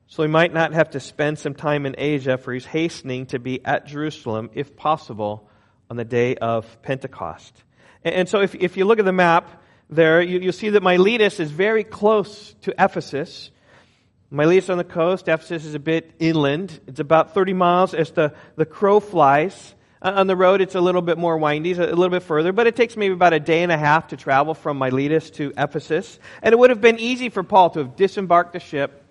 So 0.08 0.24
he 0.24 0.30
might 0.30 0.54
not 0.54 0.74
have 0.74 0.92
to 0.92 1.00
spend 1.00 1.38
some 1.38 1.54
time 1.54 1.86
in 1.86 1.96
Asia, 1.98 2.40
for 2.40 2.52
he's 2.52 2.66
hastening 2.66 3.28
to 3.28 3.40
be 3.40 3.64
at 3.64 3.86
Jerusalem, 3.86 4.50
if 4.54 4.76
possible, 4.76 5.48
on 5.88 5.98
the 5.98 6.06
day 6.06 6.36
of 6.36 6.82
Pentecost. 6.82 7.64
And 8.04 8.30
so 8.30 8.42
if, 8.42 8.56
if 8.56 8.78
you 8.78 8.86
look 8.86 9.00
at 9.00 9.06
the 9.06 9.14
map 9.14 9.62
there, 9.90 10.22
you, 10.22 10.40
will 10.40 10.54
see 10.54 10.70
that 10.70 10.84
Miletus 10.84 11.40
is 11.40 11.52
very 11.52 11.84
close 11.84 12.54
to 12.62 12.74
Ephesus. 12.78 13.52
Miletus 14.32 14.70
on 14.70 14.78
the 14.78 14.84
coast, 14.84 15.28
Ephesus 15.28 15.66
is 15.66 15.74
a 15.74 15.80
bit 15.80 16.12
inland. 16.20 16.80
It's 16.88 17.00
about 17.00 17.34
30 17.34 17.54
miles 17.54 17.94
as 17.94 18.12
the, 18.12 18.34
the 18.56 18.66
crow 18.66 19.00
flies. 19.00 19.76
On 20.02 20.28
the 20.28 20.36
road, 20.36 20.62
it's 20.62 20.76
a 20.76 20.82
little 20.82 21.02
bit 21.02 21.18
more 21.18 21.38
windy, 21.38 21.74
a 21.74 21.76
little 21.76 22.10
bit 22.10 22.24
further, 22.24 22.54
but 22.54 22.68
it 22.68 22.78
takes 22.78 22.96
maybe 22.96 23.14
about 23.14 23.34
a 23.34 23.40
day 23.40 23.64
and 23.64 23.72
a 23.72 23.78
half 23.78 24.10
to 24.10 24.18
travel 24.18 24.54
from 24.54 24.78
Miletus 24.78 25.30
to 25.32 25.52
Ephesus. 25.58 26.20
And 26.42 26.54
it 26.54 26.60
would 26.60 26.70
have 26.70 26.80
been 26.80 27.00
easy 27.00 27.28
for 27.28 27.44
Paul 27.44 27.72
to 27.72 27.80
have 27.80 27.98
disembarked 27.98 28.54
the 28.54 28.62
ship, 28.62 29.04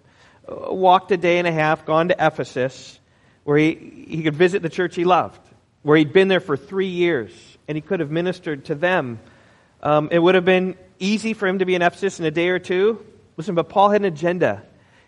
uh, 0.49 0.73
walked 0.73 1.12
a 1.12 1.18
day 1.18 1.38
and 1.38 1.47
a 1.47 1.52
half, 1.52 1.85
gone 1.85 2.09
to 2.09 2.16
Ephesus, 2.18 2.99
where 3.45 3.59
he, 3.59 4.07
he 4.09 4.23
could 4.23 4.35
visit 4.37 4.62
the 4.62 4.71
church 4.71 4.95
he 4.95 5.04
loved, 5.04 5.40
where 5.83 5.99
he'd 5.99 6.14
been 6.14 6.28
there 6.28 6.40
for 6.40 6.57
three 6.57 6.88
years 6.88 7.57
and 7.68 7.76
he 7.76 7.82
could 7.82 8.00
have 8.00 8.10
ministered 8.10 8.64
to 8.64 8.75
them. 8.75 9.20
Um, 9.82 10.08
it 10.10 10.18
would 10.18 10.34
have 10.34 10.44
been 10.44 10.76
easy 10.98 11.34
for 11.34 11.46
him 11.46 11.60
to 11.60 11.66
be 11.66 11.75
in 11.75 11.82
Ephesus 11.82 12.18
in 12.18 12.26
a 12.26 12.30
day 12.30 12.48
or 12.48 12.58
two. 12.58 13.04
Listen, 13.37 13.54
but 13.54 13.68
Paul 13.68 13.90
had 13.90 14.00
an 14.00 14.06
agenda. 14.06 14.62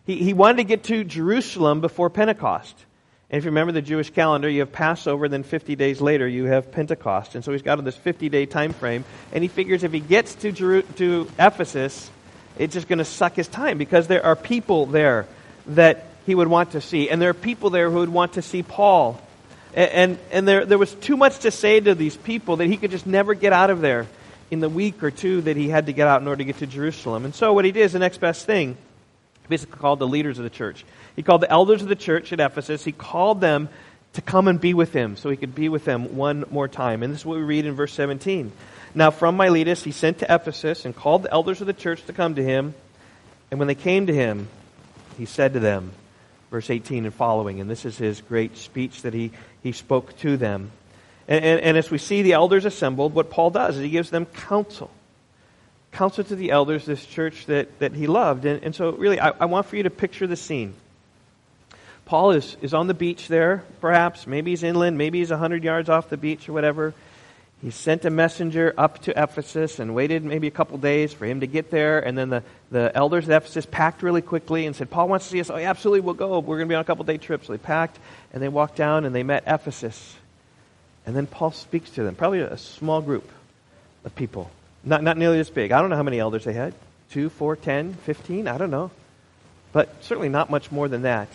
He, 0.04 0.16
he 0.16 0.34
wanted 0.34 0.58
to 0.58 0.64
get 0.64 0.84
to 0.84 1.02
Jerusalem 1.02 1.80
before 1.80 2.10
Pentecost. 2.10 2.76
And 3.30 3.38
if 3.38 3.44
you 3.44 3.50
remember 3.50 3.72
the 3.72 3.82
Jewish 3.82 4.10
calendar, 4.10 4.48
you 4.48 4.60
have 4.60 4.72
Passover, 4.72 5.28
then 5.28 5.42
50 5.44 5.76
days 5.76 6.00
later 6.00 6.26
you 6.26 6.44
have 6.44 6.72
Pentecost. 6.72 7.34
And 7.34 7.44
so 7.44 7.52
he's 7.52 7.62
got 7.62 7.82
this 7.84 7.96
50 7.96 8.28
day 8.28 8.46
time 8.46 8.72
frame. 8.72 9.04
And 9.32 9.42
he 9.42 9.48
figures 9.48 9.84
if 9.84 9.92
he 9.92 10.00
gets 10.00 10.34
to, 10.36 10.52
Jeru- 10.52 10.82
to 10.96 11.30
Ephesus, 11.38 12.10
it's 12.58 12.74
just 12.74 12.88
going 12.88 12.98
to 12.98 13.04
suck 13.04 13.34
his 13.34 13.48
time 13.48 13.78
because 13.78 14.08
there 14.08 14.24
are 14.24 14.36
people 14.36 14.86
there 14.86 15.26
that 15.66 16.06
he 16.26 16.34
would 16.34 16.48
want 16.48 16.72
to 16.72 16.80
see. 16.80 17.08
And 17.08 17.22
there 17.22 17.30
are 17.30 17.34
people 17.34 17.70
there 17.70 17.88
who 17.90 17.98
would 17.98 18.08
want 18.08 18.34
to 18.34 18.42
see 18.42 18.62
Paul. 18.62 19.20
And, 19.74 20.18
and 20.32 20.48
there, 20.48 20.66
there 20.66 20.78
was 20.78 20.94
too 20.94 21.16
much 21.16 21.40
to 21.40 21.50
say 21.50 21.78
to 21.78 21.94
these 21.94 22.16
people 22.16 22.56
that 22.56 22.66
he 22.66 22.76
could 22.76 22.90
just 22.90 23.06
never 23.06 23.34
get 23.34 23.52
out 23.52 23.70
of 23.70 23.80
there 23.80 24.06
in 24.50 24.60
the 24.60 24.68
week 24.68 25.02
or 25.02 25.10
two 25.10 25.42
that 25.42 25.56
he 25.56 25.68
had 25.68 25.86
to 25.86 25.92
get 25.92 26.08
out 26.08 26.20
in 26.20 26.28
order 26.28 26.38
to 26.38 26.44
get 26.44 26.58
to 26.58 26.66
Jerusalem. 26.66 27.24
And 27.24 27.34
so 27.34 27.52
what 27.52 27.64
he 27.64 27.72
did 27.72 27.82
is 27.82 27.92
the 27.92 28.00
next 28.00 28.18
best 28.18 28.46
thing. 28.46 28.76
He 29.42 29.48
basically 29.48 29.78
called 29.78 30.00
the 30.00 30.08
leaders 30.08 30.38
of 30.38 30.44
the 30.44 30.50
church. 30.50 30.84
He 31.14 31.22
called 31.22 31.42
the 31.42 31.50
elders 31.50 31.82
of 31.82 31.88
the 31.88 31.96
church 31.96 32.32
at 32.32 32.40
Ephesus. 32.40 32.84
He 32.84 32.92
called 32.92 33.40
them 33.40 33.68
to 34.14 34.22
come 34.22 34.48
and 34.48 34.60
be 34.60 34.74
with 34.74 34.92
him 34.92 35.16
so 35.16 35.30
he 35.30 35.36
could 35.36 35.54
be 35.54 35.68
with 35.68 35.84
them 35.84 36.16
one 36.16 36.44
more 36.50 36.66
time. 36.66 37.04
And 37.04 37.12
this 37.12 37.20
is 37.20 37.26
what 37.26 37.38
we 37.38 37.44
read 37.44 37.64
in 37.64 37.74
verse 37.74 37.92
17. 37.92 38.50
Now 38.94 39.12
from 39.12 39.36
Miletus 39.36 39.84
he 39.84 39.92
sent 39.92 40.18
to 40.18 40.34
Ephesus 40.34 40.84
and 40.84 40.96
called 40.96 41.22
the 41.22 41.32
elders 41.32 41.60
of 41.60 41.68
the 41.68 41.72
church 41.72 42.04
to 42.06 42.12
come 42.12 42.34
to 42.34 42.42
him. 42.42 42.74
And 43.50 43.60
when 43.60 43.68
they 43.68 43.76
came 43.76 44.08
to 44.08 44.14
him, 44.14 44.48
he 45.16 45.26
said 45.26 45.52
to 45.52 45.60
them, 45.60 45.92
verse 46.50 46.68
18 46.68 47.04
and 47.04 47.14
following, 47.14 47.60
and 47.60 47.70
this 47.70 47.84
is 47.84 47.96
his 47.96 48.20
great 48.22 48.56
speech 48.56 49.02
that 49.02 49.14
he, 49.14 49.30
he 49.62 49.72
spoke 49.72 50.16
to 50.18 50.36
them. 50.36 50.70
And, 51.28 51.44
and, 51.44 51.60
and, 51.60 51.76
as 51.76 51.90
we 51.90 51.98
see 51.98 52.22
the 52.22 52.32
elders 52.32 52.64
assembled, 52.64 53.14
what 53.14 53.30
Paul 53.30 53.50
does 53.50 53.76
is 53.76 53.82
he 53.82 53.90
gives 53.90 54.10
them 54.10 54.26
counsel. 54.26 54.90
Counsel 55.92 56.24
to 56.24 56.36
the 56.36 56.50
elders, 56.50 56.84
this 56.86 57.04
church 57.06 57.46
that, 57.46 57.78
that 57.78 57.94
he 57.94 58.08
loved. 58.08 58.44
And, 58.44 58.64
and 58.64 58.74
so, 58.74 58.90
really, 58.90 59.20
I, 59.20 59.30
I 59.30 59.44
want 59.44 59.66
for 59.66 59.76
you 59.76 59.84
to 59.84 59.90
picture 59.90 60.26
the 60.26 60.36
scene. 60.36 60.74
Paul 62.04 62.32
is, 62.32 62.56
is 62.60 62.74
on 62.74 62.88
the 62.88 62.94
beach 62.94 63.28
there, 63.28 63.62
perhaps. 63.80 64.26
Maybe 64.26 64.50
he's 64.50 64.64
inland. 64.64 64.98
Maybe 64.98 65.20
he's 65.20 65.30
100 65.30 65.62
yards 65.62 65.88
off 65.88 66.08
the 66.08 66.16
beach 66.16 66.48
or 66.48 66.52
whatever. 66.52 66.92
He 67.62 67.70
sent 67.70 68.06
a 68.06 68.10
messenger 68.10 68.72
up 68.78 69.00
to 69.02 69.22
Ephesus 69.22 69.78
and 69.78 69.94
waited 69.94 70.24
maybe 70.24 70.46
a 70.46 70.50
couple 70.50 70.78
days 70.78 71.12
for 71.12 71.26
him 71.26 71.40
to 71.40 71.46
get 71.46 71.70
there. 71.70 72.00
And 72.00 72.16
then 72.16 72.30
the, 72.30 72.42
the 72.70 72.90
elders 72.94 73.28
at 73.28 73.36
Ephesus 73.42 73.66
packed 73.66 74.02
really 74.02 74.22
quickly 74.22 74.64
and 74.64 74.74
said, 74.74 74.90
Paul 74.90 75.08
wants 75.08 75.26
to 75.26 75.32
see 75.32 75.40
us. 75.40 75.50
Oh, 75.50 75.58
yeah, 75.58 75.68
absolutely, 75.68 76.00
we'll 76.00 76.14
go. 76.14 76.38
We're 76.38 76.56
going 76.56 76.68
to 76.68 76.72
be 76.72 76.74
on 76.74 76.80
a 76.80 76.84
couple 76.84 77.04
day 77.04 77.18
trip. 77.18 77.44
So 77.44 77.52
they 77.52 77.58
packed 77.58 77.98
and 78.32 78.42
they 78.42 78.48
walked 78.48 78.76
down 78.76 79.04
and 79.04 79.14
they 79.14 79.22
met 79.22 79.44
Ephesus. 79.46 80.16
And 81.04 81.14
then 81.14 81.26
Paul 81.26 81.52
speaks 81.52 81.90
to 81.90 82.02
them, 82.02 82.14
probably 82.14 82.40
a 82.40 82.56
small 82.56 83.02
group 83.02 83.30
of 84.04 84.14
people. 84.14 84.50
Not, 84.82 85.02
not 85.02 85.18
nearly 85.18 85.38
as 85.38 85.50
big. 85.50 85.72
I 85.72 85.80
don't 85.80 85.90
know 85.90 85.96
how 85.96 86.02
many 86.02 86.18
elders 86.18 86.44
they 86.44 86.54
had 86.54 86.74
two, 87.10 87.28
four, 87.28 87.56
ten, 87.56 87.92
fifteen, 87.92 88.48
I 88.48 88.56
don't 88.56 88.70
know. 88.70 88.90
But 89.72 90.02
certainly 90.02 90.28
not 90.28 90.50
much 90.50 90.72
more 90.72 90.88
than 90.88 91.02
that. 91.02 91.28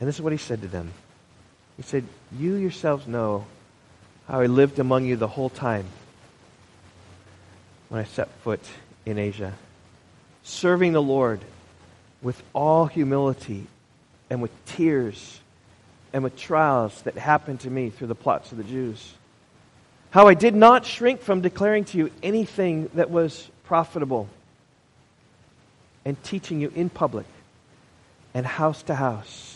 And 0.00 0.08
this 0.08 0.16
is 0.16 0.22
what 0.22 0.32
he 0.32 0.38
said 0.38 0.62
to 0.62 0.68
them 0.68 0.92
He 1.76 1.82
said, 1.82 2.04
You 2.36 2.54
yourselves 2.54 3.06
know 3.06 3.46
how 4.28 4.40
I 4.40 4.46
lived 4.46 4.78
among 4.78 5.04
you 5.04 5.16
the 5.16 5.28
whole 5.28 5.50
time 5.50 5.86
when 7.88 8.00
I 8.00 8.04
set 8.04 8.28
foot 8.42 8.60
in 9.04 9.18
Asia, 9.18 9.52
serving 10.42 10.92
the 10.92 11.02
Lord 11.02 11.40
with 12.22 12.42
all 12.52 12.86
humility 12.86 13.66
and 14.28 14.42
with 14.42 14.50
tears 14.66 15.40
and 16.12 16.24
with 16.24 16.36
trials 16.36 17.02
that 17.02 17.16
happened 17.16 17.60
to 17.60 17.70
me 17.70 17.90
through 17.90 18.08
the 18.08 18.14
plots 18.14 18.50
of 18.50 18.58
the 18.58 18.64
Jews. 18.64 19.14
how 20.10 20.28
I 20.28 20.34
did 20.34 20.54
not 20.54 20.86
shrink 20.86 21.20
from 21.20 21.42
declaring 21.42 21.84
to 21.86 21.98
you 21.98 22.10
anything 22.22 22.88
that 22.94 23.10
was 23.10 23.48
profitable 23.64 24.28
and 26.06 26.20
teaching 26.22 26.60
you 26.60 26.72
in 26.74 26.88
public 26.88 27.26
and 28.32 28.46
house 28.46 28.82
to 28.84 28.94
house, 28.94 29.55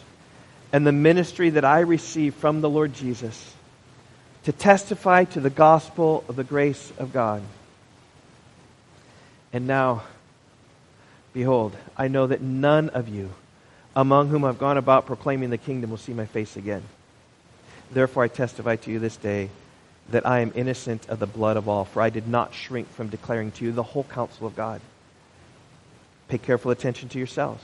and 0.73 0.87
the 0.87 0.91
ministry 0.91 1.51
that 1.51 1.65
I 1.65 1.81
receive 1.81 2.35
from 2.35 2.61
the 2.61 2.69
Lord 2.69 2.93
Jesus 2.93 3.53
to 4.43 4.51
testify 4.51 5.25
to 5.25 5.39
the 5.39 5.49
gospel 5.49 6.23
of 6.27 6.35
the 6.35 6.43
grace 6.43 6.91
of 6.97 7.13
God. 7.13 7.41
And 9.53 9.67
now, 9.67 10.03
behold, 11.33 11.75
I 11.97 12.07
know 12.07 12.27
that 12.27 12.41
none 12.41 12.89
of 12.89 13.09
you 13.09 13.31
among 13.95 14.29
whom 14.29 14.45
I've 14.45 14.59
gone 14.59 14.77
about 14.77 15.05
proclaiming 15.05 15.49
the 15.49 15.57
kingdom 15.57 15.89
will 15.89 15.97
see 15.97 16.13
my 16.13 16.25
face 16.25 16.55
again. 16.55 16.83
Therefore, 17.91 18.23
I 18.23 18.29
testify 18.29 18.77
to 18.77 18.91
you 18.91 18.99
this 18.99 19.17
day 19.17 19.49
that 20.09 20.25
I 20.25 20.39
am 20.39 20.53
innocent 20.55 21.09
of 21.09 21.19
the 21.19 21.27
blood 21.27 21.57
of 21.57 21.67
all, 21.67 21.83
for 21.83 22.01
I 22.01 22.09
did 22.09 22.27
not 22.27 22.53
shrink 22.53 22.89
from 22.93 23.09
declaring 23.09 23.51
to 23.51 23.65
you 23.65 23.73
the 23.73 23.83
whole 23.83 24.05
counsel 24.05 24.47
of 24.47 24.55
God. 24.55 24.79
Pay 26.29 26.37
careful 26.37 26.71
attention 26.71 27.09
to 27.09 27.17
yourselves 27.17 27.63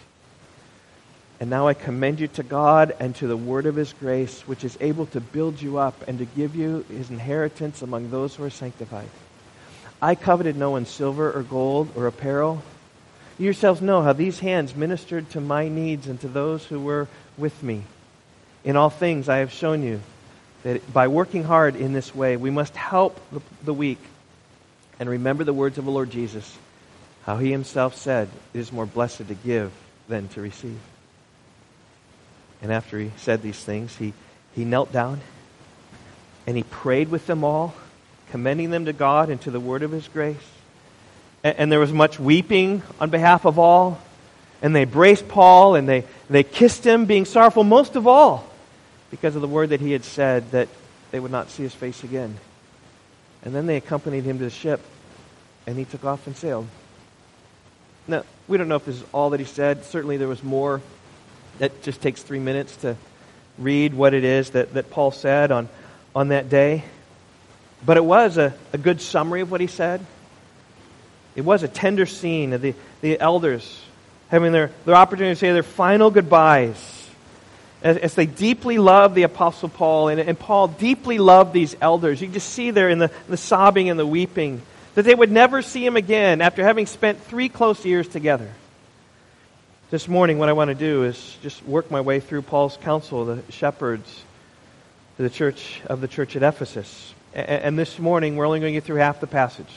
And 1.41 1.49
now 1.49 1.67
I 1.67 1.73
commend 1.73 2.19
you 2.19 2.27
to 2.27 2.43
God 2.43 2.95
and 2.99 3.15
to 3.15 3.25
the 3.25 3.35
word 3.35 3.65
of 3.65 3.75
his 3.75 3.93
grace, 3.93 4.41
which 4.41 4.63
is 4.63 4.77
able 4.79 5.07
to 5.07 5.19
build 5.19 5.59
you 5.59 5.79
up 5.79 6.07
and 6.07 6.19
to 6.19 6.25
give 6.25 6.55
you 6.55 6.85
his 6.87 7.09
inheritance 7.09 7.81
among 7.81 8.11
those 8.11 8.35
who 8.35 8.43
are 8.43 8.51
sanctified. 8.51 9.09
I 9.99 10.13
coveted 10.13 10.55
no 10.55 10.69
one's 10.69 10.89
silver 10.89 11.31
or 11.31 11.41
gold 11.41 11.89
or 11.95 12.05
apparel. 12.05 12.61
You 13.39 13.45
yourselves 13.45 13.81
know 13.81 14.03
how 14.03 14.13
these 14.13 14.37
hands 14.39 14.75
ministered 14.75 15.31
to 15.31 15.41
my 15.41 15.67
needs 15.67 16.05
and 16.05 16.21
to 16.21 16.27
those 16.27 16.63
who 16.63 16.79
were 16.79 17.07
with 17.39 17.63
me. 17.63 17.81
In 18.63 18.75
all 18.75 18.91
things, 18.91 19.27
I 19.27 19.37
have 19.37 19.51
shown 19.51 19.81
you 19.81 19.99
that 20.61 20.93
by 20.93 21.07
working 21.07 21.43
hard 21.43 21.75
in 21.75 21.91
this 21.91 22.13
way, 22.13 22.37
we 22.37 22.51
must 22.51 22.75
help 22.75 23.19
the, 23.63 23.73
weak 23.73 23.97
and 24.99 25.09
remember 25.09 25.43
the 25.43 25.53
words 25.53 25.79
of 25.79 25.85
the 25.85 25.91
Lord 25.91 26.11
Jesus, 26.11 26.55
how 27.23 27.37
he 27.37 27.49
himself 27.49 27.95
said, 27.95 28.29
It 28.53 28.59
is 28.59 28.71
more 28.71 28.85
blessed 28.85 29.27
to 29.27 29.33
give 29.33 29.71
than 30.07 30.27
to 30.29 30.41
receive. 30.41 30.77
And 32.61 32.71
after 32.71 32.99
he 32.99 33.11
said 33.17 33.41
these 33.41 33.61
things, 33.63 33.95
he, 33.97 34.13
he 34.53 34.65
knelt 34.65 34.91
down 34.91 35.19
and 36.45 36.57
he 36.57 36.63
prayed 36.63 37.09
with 37.09 37.27
them 37.27 37.43
all, 37.43 37.73
commending 38.29 38.69
them 38.69 38.85
to 38.85 38.93
God 38.93 39.29
and 39.29 39.39
to 39.41 39.51
the 39.51 39.59
word 39.59 39.83
of 39.83 39.91
his 39.91 40.07
grace. 40.07 40.37
And, 41.43 41.57
and 41.57 41.71
there 41.71 41.79
was 41.79 41.91
much 41.91 42.19
weeping 42.19 42.83
on 42.99 43.09
behalf 43.09 43.45
of 43.45 43.57
all. 43.59 43.99
And 44.61 44.75
they 44.75 44.83
embraced 44.83 45.27
Paul 45.27 45.75
and 45.75 45.89
they, 45.89 46.05
they 46.29 46.43
kissed 46.43 46.85
him, 46.85 47.05
being 47.05 47.25
sorrowful 47.25 47.63
most 47.63 47.95
of 47.95 48.05
all 48.05 48.47
because 49.09 49.35
of 49.35 49.41
the 49.41 49.47
word 49.47 49.69
that 49.69 49.81
he 49.81 49.91
had 49.91 50.03
said 50.03 50.49
that 50.51 50.69
they 51.11 51.19
would 51.19 51.31
not 51.31 51.49
see 51.49 51.63
his 51.63 51.73
face 51.73 52.03
again. 52.03 52.37
And 53.43 53.53
then 53.53 53.65
they 53.65 53.75
accompanied 53.77 54.23
him 54.23 54.37
to 54.37 54.45
the 54.45 54.49
ship, 54.49 54.81
and 55.67 55.77
he 55.77 55.85
took 55.85 56.05
off 56.05 56.27
and 56.27 56.37
sailed. 56.37 56.67
Now, 58.07 58.23
we 58.47 58.57
don't 58.57 58.67
know 58.67 58.75
if 58.75 58.85
this 58.85 58.97
is 58.97 59.03
all 59.11 59.31
that 59.31 59.39
he 59.39 59.45
said. 59.45 59.83
Certainly 59.83 60.17
there 60.17 60.27
was 60.27 60.43
more 60.43 60.81
that 61.61 61.83
just 61.83 62.01
takes 62.01 62.23
three 62.23 62.39
minutes 62.39 62.75
to 62.77 62.97
read 63.59 63.93
what 63.93 64.15
it 64.15 64.23
is 64.23 64.49
that, 64.49 64.73
that 64.73 64.89
Paul 64.89 65.11
said 65.11 65.51
on, 65.51 65.69
on 66.15 66.29
that 66.29 66.49
day. 66.49 66.83
But 67.85 67.97
it 67.97 68.03
was 68.03 68.39
a, 68.39 68.55
a 68.73 68.79
good 68.79 68.99
summary 68.99 69.41
of 69.41 69.51
what 69.51 69.61
he 69.61 69.67
said. 69.67 70.03
It 71.35 71.41
was 71.41 71.61
a 71.61 71.67
tender 71.67 72.07
scene 72.07 72.53
of 72.53 72.63
the, 72.63 72.73
the 73.01 73.19
elders 73.19 73.79
having 74.29 74.51
their, 74.51 74.71
their 74.85 74.95
opportunity 74.95 75.35
to 75.35 75.39
say 75.39 75.53
their 75.53 75.61
final 75.61 76.09
goodbyes 76.09 77.09
as, 77.83 77.95
as 77.97 78.15
they 78.15 78.25
deeply 78.25 78.79
loved 78.79 79.13
the 79.13 79.23
Apostle 79.23 79.69
Paul, 79.69 80.07
and, 80.07 80.19
and 80.19 80.39
Paul 80.39 80.67
deeply 80.67 81.19
loved 81.19 81.53
these 81.53 81.75
elders. 81.79 82.23
You 82.23 82.27
just 82.27 82.49
see 82.49 82.71
there 82.71 82.89
in 82.89 82.97
the, 82.97 83.11
the 83.29 83.37
sobbing 83.37 83.87
and 83.87 83.99
the 83.99 84.07
weeping 84.07 84.63
that 84.95 85.03
they 85.03 85.13
would 85.13 85.31
never 85.31 85.61
see 85.61 85.85
him 85.85 85.95
again 85.95 86.41
after 86.41 86.63
having 86.63 86.87
spent 86.87 87.21
three 87.25 87.49
close 87.49 87.85
years 87.85 88.07
together. 88.07 88.49
This 89.91 90.07
morning, 90.07 90.37
what 90.37 90.47
I 90.47 90.53
want 90.53 90.69
to 90.69 90.73
do 90.73 91.03
is 91.03 91.37
just 91.43 91.65
work 91.65 91.91
my 91.91 91.99
way 91.99 92.21
through 92.21 92.43
Paul's 92.43 92.77
counsel, 92.77 93.25
the 93.25 93.43
shepherds 93.51 94.23
to 95.17 95.23
the 95.23 95.29
church 95.29 95.81
of 95.85 95.99
the 95.99 96.07
church 96.07 96.37
at 96.37 96.43
Ephesus. 96.43 97.13
And 97.33 97.77
this 97.77 97.99
morning, 97.99 98.37
we're 98.37 98.45
only 98.45 98.61
going 98.61 98.71
to 98.71 98.77
get 98.77 98.85
through 98.85 98.99
half 98.99 99.19
the 99.19 99.27
passage 99.27 99.67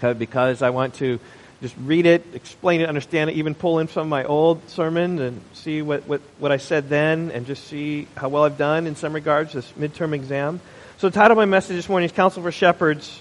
because 0.00 0.62
I 0.62 0.70
want 0.70 0.94
to 0.94 1.18
just 1.60 1.74
read 1.78 2.06
it, 2.06 2.26
explain 2.32 2.80
it, 2.80 2.88
understand 2.88 3.30
it, 3.30 3.32
even 3.32 3.56
pull 3.56 3.80
in 3.80 3.88
some 3.88 4.02
of 4.02 4.08
my 4.08 4.22
old 4.22 4.70
sermon 4.70 5.18
and 5.18 5.40
see 5.52 5.82
what, 5.82 6.06
what, 6.06 6.20
what 6.38 6.52
I 6.52 6.58
said 6.58 6.88
then 6.88 7.32
and 7.32 7.44
just 7.44 7.64
see 7.64 8.06
how 8.16 8.28
well 8.28 8.44
I've 8.44 8.56
done 8.56 8.86
in 8.86 8.94
some 8.94 9.12
regards, 9.12 9.52
this 9.52 9.68
midterm 9.72 10.14
exam. 10.14 10.60
So 10.98 11.08
the 11.08 11.14
title 11.14 11.32
of 11.32 11.38
my 11.38 11.44
message 11.44 11.74
this 11.74 11.88
morning 11.88 12.06
is 12.06 12.12
Counsel 12.12 12.40
for 12.40 12.52
Shepherds, 12.52 13.20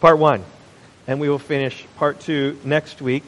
Part 0.00 0.18
1. 0.18 0.42
And 1.06 1.20
we 1.20 1.28
will 1.28 1.38
finish 1.38 1.86
Part 1.98 2.18
2 2.18 2.62
next 2.64 3.00
week. 3.00 3.22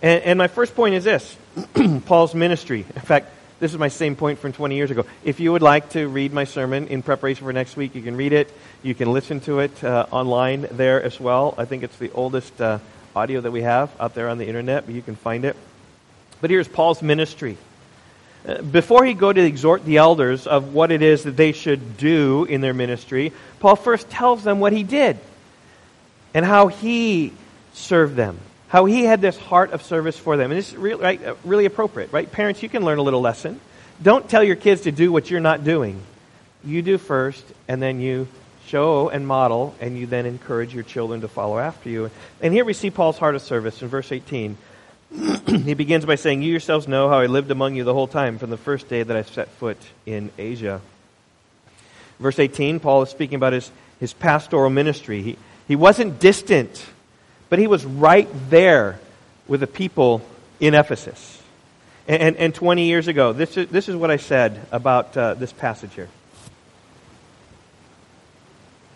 And, 0.00 0.22
and 0.22 0.38
my 0.38 0.48
first 0.48 0.74
point 0.74 0.94
is 0.94 1.04
this 1.04 1.36
Paul's 2.06 2.34
ministry. 2.34 2.80
In 2.94 3.00
fact, 3.00 3.30
this 3.60 3.72
is 3.72 3.78
my 3.78 3.88
same 3.88 4.14
point 4.14 4.38
from 4.38 4.52
20 4.52 4.76
years 4.76 4.90
ago. 4.90 5.04
If 5.24 5.40
you 5.40 5.50
would 5.52 5.62
like 5.62 5.90
to 5.90 6.06
read 6.06 6.32
my 6.32 6.44
sermon 6.44 6.88
in 6.88 7.02
preparation 7.02 7.44
for 7.44 7.52
next 7.52 7.76
week, 7.76 7.94
you 7.94 8.02
can 8.02 8.16
read 8.16 8.32
it. 8.32 8.52
You 8.82 8.94
can 8.94 9.12
listen 9.12 9.40
to 9.40 9.60
it 9.60 9.82
uh, 9.82 10.06
online 10.12 10.68
there 10.70 11.02
as 11.02 11.18
well. 11.18 11.54
I 11.58 11.64
think 11.64 11.82
it's 11.82 11.96
the 11.98 12.12
oldest 12.12 12.60
uh, 12.60 12.78
audio 13.16 13.40
that 13.40 13.50
we 13.50 13.62
have 13.62 13.90
out 14.00 14.14
there 14.14 14.28
on 14.28 14.38
the 14.38 14.46
internet, 14.46 14.86
but 14.86 14.94
you 14.94 15.02
can 15.02 15.16
find 15.16 15.44
it. 15.44 15.56
But 16.40 16.50
here's 16.50 16.68
Paul's 16.68 17.02
ministry. 17.02 17.56
Uh, 18.46 18.62
before 18.62 19.04
he 19.04 19.14
go 19.14 19.32
to 19.32 19.44
exhort 19.44 19.84
the 19.84 19.96
elders 19.96 20.46
of 20.46 20.72
what 20.72 20.92
it 20.92 21.02
is 21.02 21.24
that 21.24 21.36
they 21.36 21.50
should 21.50 21.96
do 21.96 22.44
in 22.44 22.60
their 22.60 22.74
ministry, 22.74 23.32
Paul 23.58 23.74
first 23.74 24.08
tells 24.08 24.44
them 24.44 24.60
what 24.60 24.72
he 24.72 24.84
did 24.84 25.18
and 26.32 26.44
how 26.44 26.68
he 26.68 27.32
served 27.72 28.14
them 28.14 28.38
how 28.68 28.84
he 28.84 29.04
had 29.04 29.20
this 29.20 29.36
heart 29.36 29.72
of 29.72 29.82
service 29.82 30.18
for 30.18 30.36
them. 30.36 30.50
And 30.50 30.58
it's 30.58 30.74
really, 30.74 31.02
right, 31.02 31.24
uh, 31.24 31.34
really 31.44 31.64
appropriate, 31.64 32.12
right? 32.12 32.30
Parents, 32.30 32.62
you 32.62 32.68
can 32.68 32.84
learn 32.84 32.98
a 32.98 33.02
little 33.02 33.20
lesson. 33.20 33.60
Don't 34.02 34.28
tell 34.28 34.44
your 34.44 34.56
kids 34.56 34.82
to 34.82 34.92
do 34.92 35.10
what 35.10 35.30
you're 35.30 35.40
not 35.40 35.64
doing. 35.64 36.00
You 36.64 36.82
do 36.82 36.98
first, 36.98 37.44
and 37.66 37.82
then 37.82 38.00
you 38.00 38.28
show 38.66 39.08
and 39.08 39.26
model, 39.26 39.74
and 39.80 39.98
you 39.98 40.06
then 40.06 40.26
encourage 40.26 40.74
your 40.74 40.84
children 40.84 41.22
to 41.22 41.28
follow 41.28 41.58
after 41.58 41.88
you. 41.88 42.10
And 42.42 42.52
here 42.52 42.64
we 42.64 42.74
see 42.74 42.90
Paul's 42.90 43.18
heart 43.18 43.34
of 43.34 43.42
service 43.42 43.80
in 43.80 43.88
verse 43.88 44.12
18. 44.12 44.56
he 45.46 45.72
begins 45.72 46.04
by 46.04 46.16
saying, 46.16 46.42
You 46.42 46.50
yourselves 46.50 46.86
know 46.86 47.08
how 47.08 47.18
I 47.18 47.26
lived 47.26 47.50
among 47.50 47.74
you 47.74 47.84
the 47.84 47.94
whole 47.94 48.06
time 48.06 48.38
from 48.38 48.50
the 48.50 48.58
first 48.58 48.88
day 48.88 49.02
that 49.02 49.16
I 49.16 49.22
set 49.22 49.48
foot 49.48 49.78
in 50.04 50.30
Asia. 50.36 50.82
Verse 52.20 52.38
18, 52.38 52.80
Paul 52.80 53.02
is 53.02 53.08
speaking 53.08 53.36
about 53.36 53.54
his, 53.54 53.70
his 54.00 54.12
pastoral 54.12 54.68
ministry. 54.68 55.22
He, 55.22 55.38
he 55.66 55.76
wasn't 55.76 56.20
distant 56.20 56.84
but 57.48 57.58
he 57.58 57.66
was 57.66 57.84
right 57.84 58.28
there 58.50 58.98
with 59.46 59.60
the 59.60 59.66
people 59.66 60.22
in 60.60 60.74
Ephesus. 60.74 61.42
And, 62.06 62.22
and, 62.22 62.36
and 62.36 62.54
20 62.54 62.84
years 62.84 63.08
ago, 63.08 63.32
this 63.32 63.56
is, 63.56 63.68
this 63.68 63.88
is 63.88 63.96
what 63.96 64.10
I 64.10 64.16
said 64.16 64.66
about 64.72 65.16
uh, 65.16 65.34
this 65.34 65.52
passage 65.52 65.94
here. 65.94 66.08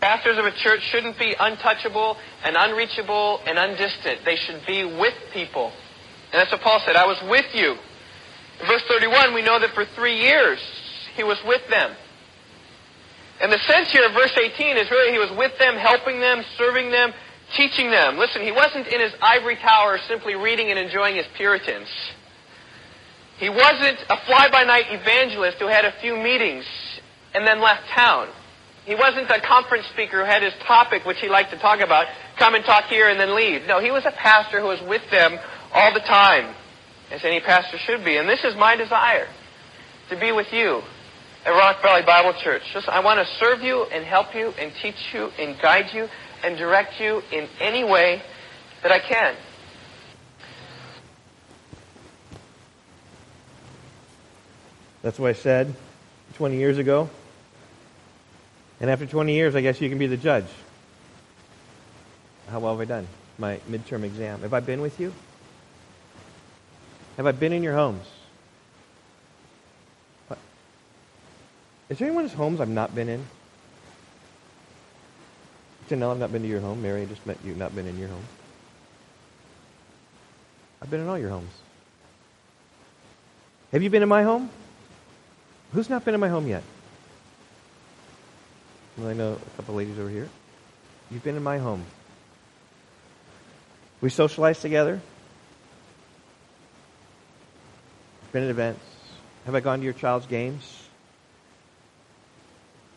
Pastors 0.01 0.37
of 0.37 0.45
a 0.45 0.51
church 0.51 0.83
shouldn't 0.91 1.19
be 1.19 1.35
untouchable 1.39 2.17
and 2.45 2.57
unreachable 2.59 3.41
and 3.47 3.59
undistant. 3.59 4.25
They 4.25 4.37
should 4.37 4.67
be 4.67 4.85
with 4.85 5.15
people. 5.33 5.71
And 6.33 6.41
that's 6.41 6.51
what 6.51 6.61
Paul 6.61 6.81
said. 6.85 6.97
I 6.97 7.07
was 7.07 7.23
with 7.31 7.47
you. 7.55 7.77
In 8.61 8.67
verse 8.67 8.83
31, 8.89 9.35
we 9.35 9.43
know 9.43 9.61
that 9.61 9.71
for 9.75 9.85
three 9.85 10.19
years 10.19 10.59
he 11.15 11.23
was 11.23 11.39
with 11.47 11.63
them. 11.69 11.95
And 13.41 13.53
the 13.53 13.59
sense 13.69 13.91
here 13.93 14.07
of 14.07 14.13
verse 14.13 14.37
18 14.37 14.77
is 14.77 14.91
really 14.91 15.13
he 15.13 15.19
was 15.19 15.31
with 15.37 15.57
them, 15.59 15.77
helping 15.77 16.21
them, 16.21 16.45
serving 16.57 16.91
them, 16.91 17.13
teaching 17.57 17.91
them. 17.91 18.19
Listen, 18.19 18.43
he 18.43 18.53
wasn't 18.53 18.87
in 18.87 19.01
his 19.01 19.13
ivory 19.21 19.57
tower 19.57 19.99
simply 20.09 20.35
reading 20.35 20.71
and 20.71 20.79
enjoying 20.79 21.17
his 21.17 21.27
Puritans. 21.37 21.89
He 23.39 23.49
wasn't 23.49 23.99
a 24.09 24.17
fly-by-night 24.27 24.87
evangelist 24.91 25.59
who 25.59 25.67
had 25.67 25.85
a 25.85 25.93
few 26.01 26.17
meetings 26.17 26.65
and 27.35 27.47
then 27.47 27.61
left 27.61 27.83
town. 27.95 28.29
He 28.85 28.95
wasn't 28.95 29.31
a 29.31 29.41
conference 29.41 29.87
speaker 29.93 30.25
who 30.25 30.31
had 30.31 30.43
his 30.43 30.53
topic, 30.67 31.05
which 31.05 31.19
he 31.19 31.29
liked 31.29 31.51
to 31.51 31.59
talk 31.59 31.81
about, 31.81 32.07
come 32.39 32.55
and 32.55 32.65
talk 32.65 32.85
here 32.85 33.09
and 33.09 33.19
then 33.19 33.35
leave. 33.35 33.63
No, 33.67 33.81
he 33.81 33.91
was 33.91 34.05
a 34.05 34.13
pastor 34.13 34.61
who 34.61 34.67
was 34.67 34.81
with 34.89 35.03
them 35.11 35.39
all 35.73 35.93
the 35.95 36.01
time, 36.01 36.55
as 37.11 37.25
any 37.25 37.41
pastor 37.41 37.79
should 37.79 38.05
be. 38.05 38.17
And 38.17 38.29
this 38.29 38.45
is 38.45 38.55
my 38.57 38.77
desire, 38.77 39.29
to 40.11 40.19
be 40.19 40.33
with 40.33 40.53
you 40.53 40.83
at 41.45 41.51
Rock 41.51 41.83
Valley 41.83 42.03
Bible 42.05 42.35
Church. 42.43 42.63
Just, 42.73 42.89
I 42.89 43.01
want 43.01 43.19
to 43.19 43.27
serve 43.39 43.63
you 43.63 43.85
and 43.85 44.05
help 44.05 44.35
you 44.35 44.53
and 44.59 44.73
teach 44.83 44.95
you 45.13 45.31
and 45.39 45.61
guide 45.61 45.87
you 45.93 46.09
and 46.43 46.57
direct 46.57 47.01
you 47.01 47.23
in 47.33 47.49
any 47.61 47.85
way 47.85 48.23
that 48.83 48.93
I 48.93 48.99
can. 48.99 49.35
That's 55.03 55.19
what 55.19 55.31
I 55.31 55.33
said 55.33 55.75
20 56.35 56.57
years 56.57 56.79
ago. 56.79 57.11
And 58.81 58.91
after 58.91 59.07
20 59.07 59.35
years, 59.35 59.55
I 59.55 59.61
guess 59.61 59.81
you 59.81 59.89
can 59.89 59.99
be 59.99 60.07
the 60.07 60.17
judge. 60.17 60.47
How 62.49 62.61
well 62.61 62.77
have 62.77 62.81
I 62.81 62.85
done? 62.85 63.07
My 63.39 63.59
midterm 63.71 64.05
exam. 64.05 64.41
Have 64.41 64.55
I 64.55 64.61
been 64.61 64.81
with 64.81 65.01
you? 65.01 65.13
Have 67.17 67.27
I 67.27 67.33
been 67.33 67.53
in 67.53 67.63
your 67.63 67.75
homes? 67.75 68.07
Is 71.89 71.99
there 71.99 72.09
anyone's 72.09 72.33
homes 72.33 72.61
I've 72.61 72.69
not 72.69 72.95
been 72.95 73.09
in? 73.09 73.25
Janelle, 75.93 76.13
I've 76.13 76.19
not 76.19 76.33
been 76.33 76.41
to 76.41 76.49
your 76.49 76.61
home. 76.61 76.81
Mary, 76.81 77.03
I 77.03 77.05
just 77.05 77.27
met 77.27 77.37
you, 77.45 77.55
not 77.55 77.75
been 77.75 77.87
in 77.87 77.99
your 77.99 78.09
home. 78.09 78.25
I've 80.81 80.91
been 80.91 81.01
in 81.01 81.09
all 81.09 81.19
your 81.19 81.29
homes. 81.29 81.51
Have 83.73 83.83
you 83.83 83.91
been 83.91 84.03
in 84.03 84.09
my 84.09 84.23
home? 84.23 84.49
Who's 85.75 85.91
not 85.91 86.03
been 86.05 86.15
in 86.15 86.21
my 86.21 86.31
home 86.31 86.47
yet? 86.47 86.63
Well, 88.97 89.09
I 89.09 89.13
know 89.13 89.33
a 89.33 89.57
couple 89.57 89.75
ladies 89.75 89.99
over 89.99 90.09
here. 90.09 90.31
You've 91.11 91.23
been 91.23 91.37
in 91.37 91.43
my 91.43 91.59
home. 91.59 91.85
We 94.01 94.09
socialize 94.09 94.61
together. 94.61 94.99
Been 98.33 98.45
at 98.45 98.51
events. 98.51 98.85
Have 99.45 99.55
I 99.55 99.61
gone 99.61 99.81
to 99.81 99.85
your 99.85 99.93
child's 99.93 100.27
games? 100.27 100.89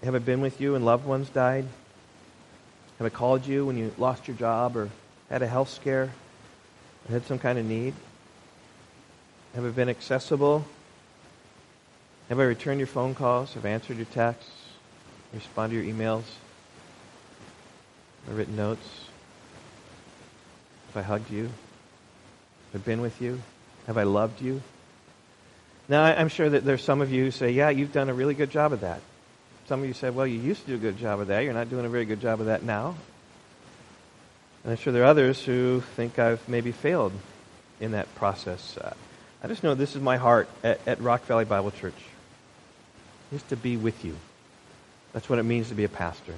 Have 0.01 0.15
I 0.15 0.19
been 0.19 0.39
with 0.39 0.61
you 0.61 0.75
and 0.75 0.85
loved 0.85 1.05
ones 1.05 1.27
died? 1.27 1.65
Have 2.97 3.05
I 3.05 3.09
called 3.09 3.45
you 3.45 3.65
when 3.65 3.77
you 3.77 3.93
lost 3.97 4.27
your 4.27 4.37
job 4.37 4.77
or 4.77 4.89
had 5.29 5.41
a 5.41 5.47
health 5.47 5.69
scare 5.69 6.09
or 7.07 7.11
had 7.11 7.25
some 7.25 7.39
kind 7.39 7.59
of 7.59 7.65
need? 7.65 7.93
Have 9.53 9.65
I 9.65 9.69
been 9.69 9.89
accessible? 9.89 10.65
Have 12.29 12.39
I 12.39 12.43
returned 12.43 12.79
your 12.79 12.87
phone 12.87 13.15
calls? 13.15 13.53
Have 13.53 13.65
I 13.65 13.69
answered 13.69 13.97
your 13.97 14.05
texts? 14.07 14.49
Responded 15.33 15.75
to 15.75 15.85
your 15.85 15.93
emails? 15.93 16.23
My 18.27 18.33
written 18.33 18.55
notes? 18.55 18.87
Have 20.87 21.03
I 21.03 21.07
hugged 21.07 21.29
you? 21.29 21.49
Have 22.73 22.81
I 22.81 22.85
been 22.85 23.01
with 23.01 23.21
you? 23.21 23.41
Have 23.87 23.97
I 23.97 24.03
loved 24.03 24.41
you? 24.41 24.61
Now, 25.87 26.03
I'm 26.03 26.29
sure 26.29 26.49
that 26.49 26.65
there's 26.65 26.83
some 26.83 27.01
of 27.01 27.11
you 27.11 27.25
who 27.25 27.31
say, 27.31 27.51
yeah, 27.51 27.69
you've 27.69 27.93
done 27.93 28.09
a 28.09 28.13
really 28.13 28.33
good 28.33 28.49
job 28.49 28.73
of 28.73 28.81
that. 28.81 29.01
Some 29.67 29.81
of 29.81 29.87
you 29.87 29.93
said, 29.93 30.13
well, 30.13 30.27
you 30.27 30.39
used 30.39 30.61
to 30.61 30.67
do 30.67 30.75
a 30.75 30.77
good 30.77 30.97
job 30.97 31.19
of 31.19 31.27
that. 31.27 31.43
You're 31.43 31.53
not 31.53 31.71
doing 31.71 31.85
a 31.85 31.89
very 31.89 32.05
good 32.05 32.21
job 32.21 32.39
of 32.39 32.45
that 32.45 32.61
now. 32.61 32.95
And 34.63 34.71
I'm 34.71 34.77
sure 34.77 34.93
there 34.93 35.01
are 35.01 35.07
others 35.07 35.43
who 35.43 35.81
think 35.95 36.19
I've 36.19 36.47
maybe 36.47 36.71
failed 36.71 37.13
in 37.79 37.91
that 37.91 38.13
process. 38.15 38.77
Uh, 38.77 38.93
I 39.43 39.47
just 39.47 39.63
know 39.63 39.73
this 39.73 39.95
is 39.95 40.01
my 40.03 40.17
heart 40.17 40.47
at, 40.63 40.79
at 40.87 41.01
Rock 41.01 41.25
Valley 41.25 41.45
Bible 41.45 41.71
Church, 41.71 41.95
is 43.31 43.41
to 43.43 43.55
be 43.55 43.75
with 43.75 44.05
you. 44.05 44.15
That's 45.13 45.29
what 45.29 45.39
it 45.39 45.43
means 45.43 45.69
to 45.69 45.75
be 45.75 45.83
a 45.83 45.89
pastor, 45.89 46.35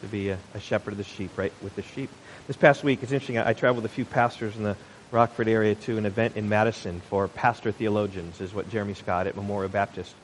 to 0.00 0.06
be 0.08 0.30
a, 0.30 0.38
a, 0.54 0.60
shepherd 0.60 0.92
of 0.92 0.98
the 0.98 1.04
sheep, 1.04 1.36
right, 1.38 1.52
with 1.62 1.76
the 1.76 1.82
sheep. 1.82 2.10
This 2.48 2.56
past 2.56 2.82
week, 2.82 3.04
it's 3.04 3.12
interesting, 3.12 3.38
I, 3.38 3.50
I 3.50 3.52
traveled 3.52 3.84
with 3.84 3.92
a 3.92 3.94
few 3.94 4.04
pastors 4.04 4.56
in 4.56 4.64
the 4.64 4.76
Rockford 5.12 5.46
area 5.46 5.76
to 5.76 5.96
an 5.96 6.06
event 6.06 6.36
in 6.36 6.48
Madison 6.48 7.00
for 7.08 7.28
pastor 7.28 7.70
theologians, 7.70 8.40
is 8.40 8.52
what 8.52 8.68
Jeremy 8.68 8.94
Scott 8.94 9.28
at 9.28 9.36
Memorial 9.36 9.70
Baptist 9.70 10.14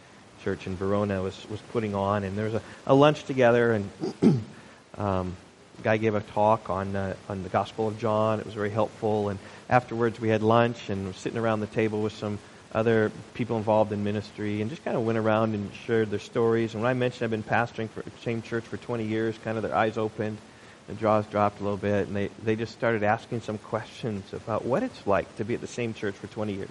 Church 0.44 0.66
in 0.66 0.76
Verona 0.76 1.22
was, 1.22 1.48
was 1.50 1.60
putting 1.72 1.94
on. 1.94 2.22
And 2.22 2.38
there 2.38 2.44
was 2.44 2.54
a, 2.54 2.62
a 2.86 2.94
lunch 2.94 3.24
together, 3.24 3.72
and 3.72 3.90
um, 4.98 5.36
guy 5.82 5.96
gave 5.96 6.14
a 6.14 6.20
talk 6.20 6.70
on 6.70 6.94
uh, 6.94 7.16
on 7.28 7.42
the 7.42 7.48
Gospel 7.48 7.88
of 7.88 7.98
John. 7.98 8.38
It 8.38 8.46
was 8.46 8.54
very 8.54 8.70
helpful. 8.70 9.30
And 9.30 9.38
afterwards, 9.68 10.20
we 10.20 10.28
had 10.28 10.42
lunch 10.42 10.90
and 10.90 11.08
was 11.08 11.16
sitting 11.16 11.38
around 11.38 11.60
the 11.60 11.66
table 11.66 12.02
with 12.02 12.12
some 12.12 12.38
other 12.72 13.10
people 13.34 13.56
involved 13.56 13.92
in 13.92 14.04
ministry, 14.04 14.60
and 14.60 14.70
just 14.70 14.84
kind 14.84 14.96
of 14.96 15.04
went 15.04 15.18
around 15.18 15.54
and 15.54 15.72
shared 15.86 16.10
their 16.10 16.18
stories. 16.18 16.74
And 16.74 16.82
when 16.82 16.90
I 16.90 16.94
mentioned 16.94 17.24
I've 17.24 17.30
been 17.30 17.42
pastoring 17.42 17.88
for 17.88 18.02
the 18.02 18.10
same 18.22 18.42
church 18.42 18.64
for 18.64 18.76
20 18.76 19.04
years, 19.04 19.36
kind 19.44 19.56
of 19.56 19.62
their 19.62 19.74
eyes 19.74 19.96
opened 19.96 20.38
the 20.86 20.94
jaws 20.94 21.26
dropped 21.26 21.60
a 21.60 21.62
little 21.62 21.78
bit, 21.78 22.08
and 22.08 22.16
they, 22.16 22.28
they 22.42 22.56
just 22.56 22.72
started 22.72 23.02
asking 23.02 23.40
some 23.40 23.58
questions 23.58 24.32
about 24.32 24.64
what 24.64 24.82
it's 24.82 25.06
like 25.06 25.34
to 25.36 25.44
be 25.44 25.54
at 25.54 25.60
the 25.60 25.66
same 25.66 25.94
church 25.94 26.14
for 26.14 26.26
20 26.26 26.52
years. 26.52 26.70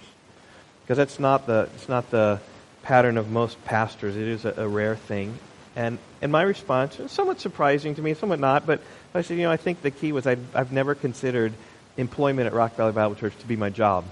Because 0.83 0.97
that's 0.97 1.19
not 1.19 1.47
the, 1.47 1.69
it's 1.75 1.89
not 1.89 2.09
the 2.12 2.39
pattern 2.84 3.17
of 3.17 3.32
most 3.32 3.63
pastors. 3.65 4.15
It 4.15 4.28
is 4.28 4.46
a, 4.46 4.54
a 4.58 4.67
rare 4.67 4.96
thing. 4.96 5.38
And, 5.76 5.98
and 6.22 6.32
my 6.32 6.43
response, 6.43 7.00
somewhat 7.12 7.39
surprising 7.39 7.96
to 7.96 8.02
me, 8.02 8.13
somewhat 8.13 8.39
not, 8.39 8.67
but 8.67 8.82
I 9.15 9.22
said, 9.22 9.38
you 9.38 9.43
know, 9.43 9.52
I 9.52 9.58
think 9.58 9.82
the 9.82 9.91
key 9.91 10.12
was 10.12 10.28
I've, 10.28 10.56
I've 10.56 10.72
never 10.72 10.93
considered 10.93 11.54
employment 11.98 12.48
at 12.48 12.54
Rock 12.54 12.76
Valley 12.76 12.91
Bible 12.91 13.15
Church 13.15 13.34
to 13.39 13.48
be 13.48 13.56
my 13.56 13.69
job. 13.69 14.06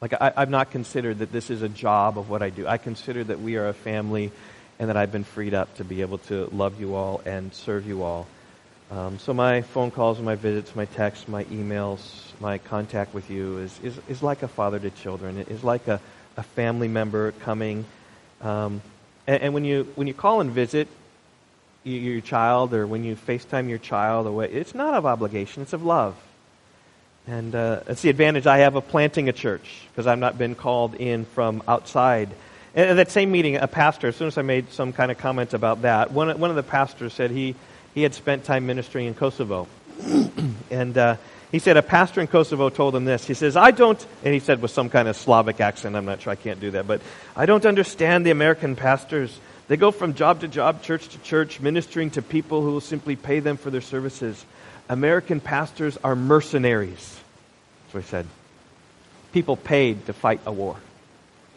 Like, 0.00 0.12
I, 0.14 0.32
I've 0.36 0.50
not 0.50 0.70
considered 0.70 1.18
that 1.18 1.32
this 1.32 1.50
is 1.50 1.62
a 1.62 1.68
job 1.68 2.18
of 2.18 2.30
what 2.30 2.42
I 2.42 2.50
do. 2.50 2.66
I 2.66 2.78
consider 2.78 3.24
that 3.24 3.40
we 3.40 3.56
are 3.56 3.68
a 3.68 3.74
family 3.74 4.30
and 4.78 4.88
that 4.88 4.96
I've 4.96 5.10
been 5.10 5.24
freed 5.24 5.54
up 5.54 5.74
to 5.76 5.84
be 5.84 6.02
able 6.02 6.18
to 6.18 6.46
love 6.52 6.80
you 6.80 6.94
all 6.94 7.20
and 7.24 7.52
serve 7.52 7.86
you 7.86 8.02
all 8.02 8.26
um, 8.90 9.18
so 9.18 9.32
my 9.32 9.62
phone 9.62 9.90
calls, 9.90 10.20
my 10.20 10.34
visits, 10.34 10.76
my 10.76 10.84
texts, 10.84 11.26
my 11.26 11.44
emails, 11.44 12.00
my 12.38 12.58
contact 12.58 13.14
with 13.14 13.30
you 13.30 13.58
is, 13.58 13.80
is, 13.82 13.98
is 14.08 14.22
like 14.22 14.42
a 14.42 14.48
father 14.48 14.78
to 14.78 14.90
children. 14.90 15.38
It 15.38 15.48
is 15.48 15.64
like 15.64 15.88
a, 15.88 16.00
a 16.36 16.42
family 16.42 16.88
member 16.88 17.32
coming. 17.32 17.84
Um, 18.40 18.82
and, 19.26 19.42
and, 19.42 19.54
when 19.54 19.64
you 19.64 19.88
when 19.94 20.06
you 20.06 20.14
call 20.14 20.40
and 20.40 20.50
visit 20.50 20.88
your 21.84 22.20
child, 22.20 22.74
or 22.74 22.86
when 22.86 23.04
you 23.04 23.16
FaceTime 23.16 23.68
your 23.68 23.78
child, 23.78 24.26
or 24.26 24.44
it's 24.44 24.74
not 24.74 24.94
of 24.94 25.06
obligation; 25.06 25.62
it's 25.62 25.72
of 25.72 25.84
love. 25.84 26.16
And 27.26 27.54
uh, 27.54 27.80
it's 27.88 28.02
the 28.02 28.10
advantage 28.10 28.46
I 28.46 28.58
have 28.58 28.74
of 28.74 28.86
planting 28.88 29.28
a 29.28 29.32
church 29.32 29.82
because 29.90 30.06
I've 30.06 30.18
not 30.18 30.36
been 30.36 30.54
called 30.54 30.94
in 30.94 31.24
from 31.24 31.62
outside. 31.66 32.28
And 32.74 32.90
at 32.90 32.94
that 32.94 33.10
same 33.10 33.30
meeting, 33.30 33.56
a 33.56 33.66
pastor, 33.66 34.08
as 34.08 34.16
soon 34.16 34.28
as 34.28 34.36
I 34.36 34.42
made 34.42 34.72
some 34.72 34.92
kind 34.92 35.10
of 35.10 35.16
comment 35.16 35.54
about 35.54 35.82
that, 35.82 36.10
one, 36.10 36.38
one 36.38 36.50
of 36.50 36.56
the 36.56 36.62
pastors 36.62 37.14
said 37.14 37.30
he 37.30 37.54
he 37.94 38.02
had 38.02 38.12
spent 38.12 38.44
time 38.44 38.66
ministering 38.66 39.06
in 39.06 39.14
Kosovo. 39.14 39.68
and 40.70 40.98
uh, 40.98 41.16
he 41.54 41.60
said 41.60 41.76
a 41.76 41.82
pastor 41.82 42.20
in 42.20 42.26
Kosovo 42.26 42.68
told 42.68 42.96
him 42.96 43.04
this. 43.04 43.24
He 43.24 43.34
says, 43.34 43.56
I 43.56 43.70
don't, 43.70 44.04
and 44.24 44.34
he 44.34 44.40
said 44.40 44.60
with 44.60 44.72
some 44.72 44.90
kind 44.90 45.06
of 45.06 45.14
Slavic 45.14 45.60
accent, 45.60 45.94
I'm 45.94 46.04
not 46.04 46.20
sure, 46.20 46.32
I 46.32 46.36
can't 46.36 46.58
do 46.58 46.72
that, 46.72 46.88
but 46.88 47.00
I 47.36 47.46
don't 47.46 47.64
understand 47.64 48.26
the 48.26 48.32
American 48.32 48.74
pastors. 48.74 49.38
They 49.68 49.76
go 49.76 49.92
from 49.92 50.14
job 50.14 50.40
to 50.40 50.48
job, 50.48 50.82
church 50.82 51.06
to 51.08 51.18
church, 51.18 51.60
ministering 51.60 52.10
to 52.10 52.22
people 52.22 52.62
who 52.62 52.72
will 52.72 52.80
simply 52.80 53.14
pay 53.14 53.38
them 53.38 53.56
for 53.56 53.70
their 53.70 53.80
services. 53.80 54.44
American 54.88 55.38
pastors 55.38 55.96
are 56.02 56.16
mercenaries. 56.16 57.20
That's 57.84 57.94
what 57.94 58.02
he 58.02 58.08
said. 58.08 58.26
People 59.32 59.56
paid 59.56 60.06
to 60.06 60.12
fight 60.12 60.40
a 60.46 60.52
war. 60.52 60.76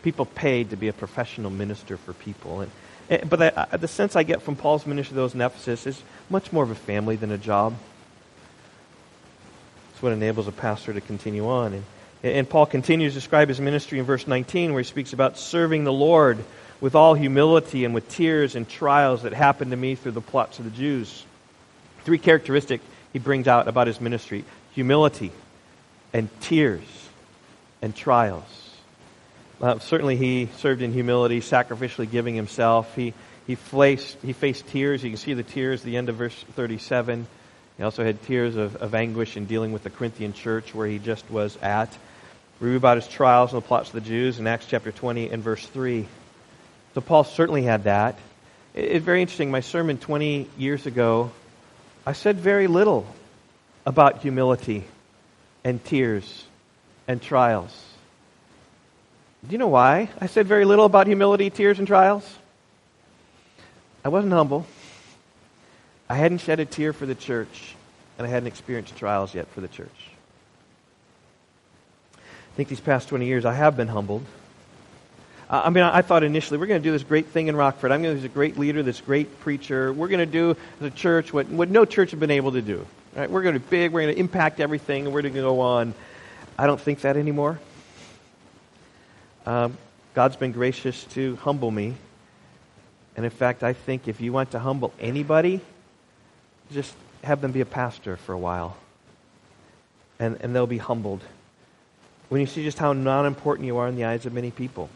People 0.03 0.25
paid 0.27 0.69
to 0.69 0.75
be 0.75 0.89
a 0.89 0.93
professional 0.93 1.49
minister 1.49 1.97
for 1.97 2.13
people. 2.13 2.61
And 2.61 2.71
Eh, 3.09 3.23
but 3.23 3.57
I, 3.57 3.77
the 3.77 3.87
sense 3.87 4.15
I 4.15 4.23
get 4.23 4.41
from 4.41 4.55
Paul's 4.55 4.85
ministry 4.85 5.13
to 5.13 5.15
those 5.15 5.33
in 5.33 5.41
Ephesus 5.41 5.87
is 5.87 6.01
much 6.29 6.51
more 6.51 6.63
of 6.63 6.71
a 6.71 6.75
family 6.75 7.15
than 7.15 7.31
a 7.31 7.37
job. 7.37 7.73
It's 9.97 10.03
what 10.03 10.13
enables 10.13 10.47
a 10.47 10.51
pastor 10.51 10.93
to 10.93 11.01
continue 11.01 11.49
on. 11.49 11.73
And, 11.73 11.83
and 12.21 12.47
Paul 12.47 12.67
continues 12.67 13.13
to 13.13 13.19
describe 13.19 13.47
his 13.47 13.59
ministry 13.59 13.97
in 13.97 14.05
verse 14.05 14.27
19, 14.27 14.71
where 14.71 14.83
he 14.83 14.87
speaks 14.87 15.11
about 15.11 15.39
serving 15.39 15.85
the 15.85 15.91
Lord 15.91 16.37
with 16.79 16.93
all 16.93 17.15
humility 17.15 17.83
and 17.83 17.95
with 17.95 18.07
tears 18.07 18.55
and 18.55 18.69
trials 18.69 19.23
that 19.23 19.33
happened 19.33 19.71
to 19.71 19.77
me 19.77 19.95
through 19.95 20.11
the 20.11 20.21
plots 20.21 20.59
of 20.59 20.65
the 20.65 20.69
Jews. 20.69 21.25
Three 22.03 22.19
characteristics 22.19 22.85
he 23.11 23.17
brings 23.17 23.47
out 23.47 23.67
about 23.67 23.87
his 23.87 23.99
ministry 23.99 24.45
humility 24.73 25.31
and 26.13 26.29
tears 26.41 27.09
and 27.81 27.95
trials. 27.95 28.69
Uh, 29.59 29.79
certainly, 29.79 30.15
he 30.15 30.47
served 30.57 30.83
in 30.83 30.93
humility, 30.93 31.41
sacrificially 31.41 32.07
giving 32.07 32.35
himself. 32.35 32.93
He, 32.93 33.15
he, 33.47 33.55
faced, 33.55 34.17
he 34.21 34.33
faced 34.33 34.67
tears. 34.67 35.03
You 35.03 35.09
can 35.09 35.17
see 35.17 35.33
the 35.33 35.41
tears 35.41 35.79
at 35.79 35.85
the 35.87 35.97
end 35.97 36.09
of 36.09 36.17
verse 36.17 36.35
37. 36.53 37.25
He 37.77 37.83
also 37.83 38.03
had 38.03 38.21
tears 38.23 38.55
of, 38.55 38.75
of 38.77 38.95
anguish 38.95 39.37
in 39.37 39.45
dealing 39.45 39.71
with 39.71 39.83
the 39.83 39.89
Corinthian 39.89 40.33
church 40.33 40.73
where 40.73 40.87
he 40.87 40.97
just 40.97 41.29
was 41.29 41.57
at. 41.61 41.95
We 42.59 42.69
read 42.69 42.77
about 42.77 42.97
his 42.97 43.07
trials 43.07 43.53
and 43.53 43.61
the 43.61 43.67
plots 43.67 43.89
of 43.89 43.93
the 43.93 44.01
Jews 44.01 44.39
in 44.39 44.47
Acts 44.47 44.65
chapter 44.67 44.91
20 44.91 45.29
and 45.29 45.43
verse 45.43 45.65
3. 45.67 46.07
So 46.95 47.01
Paul 47.01 47.23
certainly 47.23 47.63
had 47.63 47.83
that. 47.83 48.17
It's 48.73 49.05
very 49.05 49.21
interesting. 49.21 49.51
My 49.51 49.59
sermon 49.61 49.99
20 49.99 50.49
years 50.57 50.87
ago, 50.87 51.31
I 52.05 52.13
said 52.13 52.37
very 52.37 52.65
little 52.65 53.05
about 53.85 54.21
humility 54.21 54.83
and 55.63 55.83
tears 55.83 56.45
and 57.07 57.21
trials. 57.21 57.83
Do 59.45 59.51
you 59.51 59.59
know 59.59 59.67
why 59.67 60.09
I 60.19 60.25
said 60.25 60.47
very 60.47 60.65
little 60.65 60.85
about 60.85 61.05
humility, 61.05 61.49
tears, 61.51 61.77
and 61.77 61.87
trials? 61.87 62.27
I 64.03 64.09
wasn't 64.09 64.33
humble. 64.33 64.65
I 66.09 66.15
hadn't 66.15 66.39
shed 66.39 66.59
a 66.59 66.65
tear 66.65 66.93
for 66.93 67.05
the 67.05 67.15
church, 67.15 67.75
and 68.17 68.25
I 68.25 68.29
hadn't 68.29 68.47
experienced 68.47 68.95
trials 68.95 69.35
yet 69.35 69.47
for 69.49 69.61
the 69.61 69.67
church. 69.67 69.89
I 72.15 72.55
think 72.55 72.69
these 72.69 72.79
past 72.79 73.09
20 73.09 73.25
years 73.25 73.45
I 73.45 73.53
have 73.53 73.77
been 73.77 73.87
humbled. 73.87 74.23
I 75.49 75.69
mean, 75.69 75.83
I, 75.83 76.01
thought 76.01 76.23
initially 76.23 76.57
we're 76.57 76.67
going 76.67 76.81
to 76.81 76.87
do 76.87 76.91
this 76.91 77.03
great 77.03 77.27
thing 77.27 77.47
in 77.47 77.55
Rockford. 77.55 77.93
I'm 77.93 78.03
going 78.03 78.15
to 78.15 78.21
be 78.21 78.25
a 78.25 78.29
great 78.29 78.57
leader, 78.57 78.83
this 78.83 78.99
great 78.99 79.39
preacher. 79.39 79.93
We're 79.93 80.09
going 80.09 80.19
to 80.19 80.25
do 80.25 80.57
as 80.81 80.87
a 80.87 80.89
church 80.89 81.31
what, 81.31 81.47
what 81.47 81.69
no 81.69 81.85
church 81.85 82.11
has 82.11 82.19
been 82.19 82.31
able 82.31 82.51
to 82.51 82.61
do. 82.61 82.85
Right? 83.15 83.31
We're 83.31 83.43
going 83.43 83.53
to 83.53 83.61
be 83.61 83.67
big. 83.69 83.93
We're 83.93 84.01
going 84.01 84.13
to 84.13 84.19
impact 84.19 84.59
everything, 84.59 85.05
and 85.05 85.13
we're 85.13 85.21
going 85.21 85.33
to 85.33 85.39
go 85.39 85.61
on. 85.61 85.93
I 86.57 86.67
don't 86.67 86.81
think 86.81 87.01
that 87.01 87.15
anymore. 87.15 87.59
Um, 89.45 89.77
God's 90.13 90.35
been 90.35 90.51
gracious 90.51 91.05
to 91.11 91.37
humble 91.37 91.71
me. 91.71 91.93
And 93.15 93.23
in 93.23 93.31
fact, 93.31 93.63
I 93.63 93.71
think 93.71 94.09
if 94.09 94.19
you 94.19 94.33
want 94.33 94.51
to 94.51 94.59
humble 94.59 94.93
anybody, 94.99 95.61
just 96.71 96.93
have 97.23 97.41
them 97.41 97.51
be 97.51 97.61
a 97.61 97.65
pastor 97.65 98.17
for 98.17 98.33
a 98.33 98.37
while. 98.37 98.77
And, 100.19 100.37
and 100.41 100.55
they'll 100.55 100.67
be 100.67 100.77
humbled. 100.77 101.21
When 102.29 102.41
you 102.41 102.47
see 102.47 102.63
just 102.63 102.77
how 102.77 102.93
non 102.93 103.25
important 103.25 103.65
you 103.67 103.77
are 103.77 103.87
in 103.87 103.95
the 103.95 104.05
eyes 104.05 104.25
of 104.25 104.33
many 104.33 104.51
people, 104.51 104.89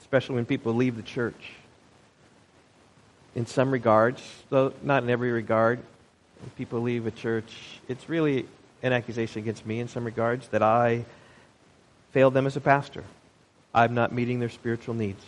especially 0.00 0.36
when 0.36 0.44
people 0.44 0.74
leave 0.74 0.96
the 0.96 1.02
church. 1.02 1.52
In 3.34 3.46
some 3.46 3.70
regards, 3.70 4.22
though 4.50 4.72
not 4.82 5.02
in 5.02 5.10
every 5.10 5.32
regard, 5.32 5.80
when 6.40 6.50
people 6.56 6.80
leave 6.80 7.06
a 7.06 7.10
church, 7.10 7.52
it's 7.88 8.08
really 8.08 8.46
an 8.82 8.92
accusation 8.92 9.40
against 9.42 9.66
me 9.66 9.80
in 9.80 9.88
some 9.88 10.04
regards 10.04 10.46
that 10.48 10.62
I 10.62 11.04
failed 12.12 12.34
them 12.34 12.46
as 12.46 12.54
a 12.54 12.60
pastor. 12.60 13.02
I'm 13.74 13.94
not 13.94 14.12
meeting 14.12 14.38
their 14.38 14.50
spiritual 14.50 14.94
needs. 14.94 15.24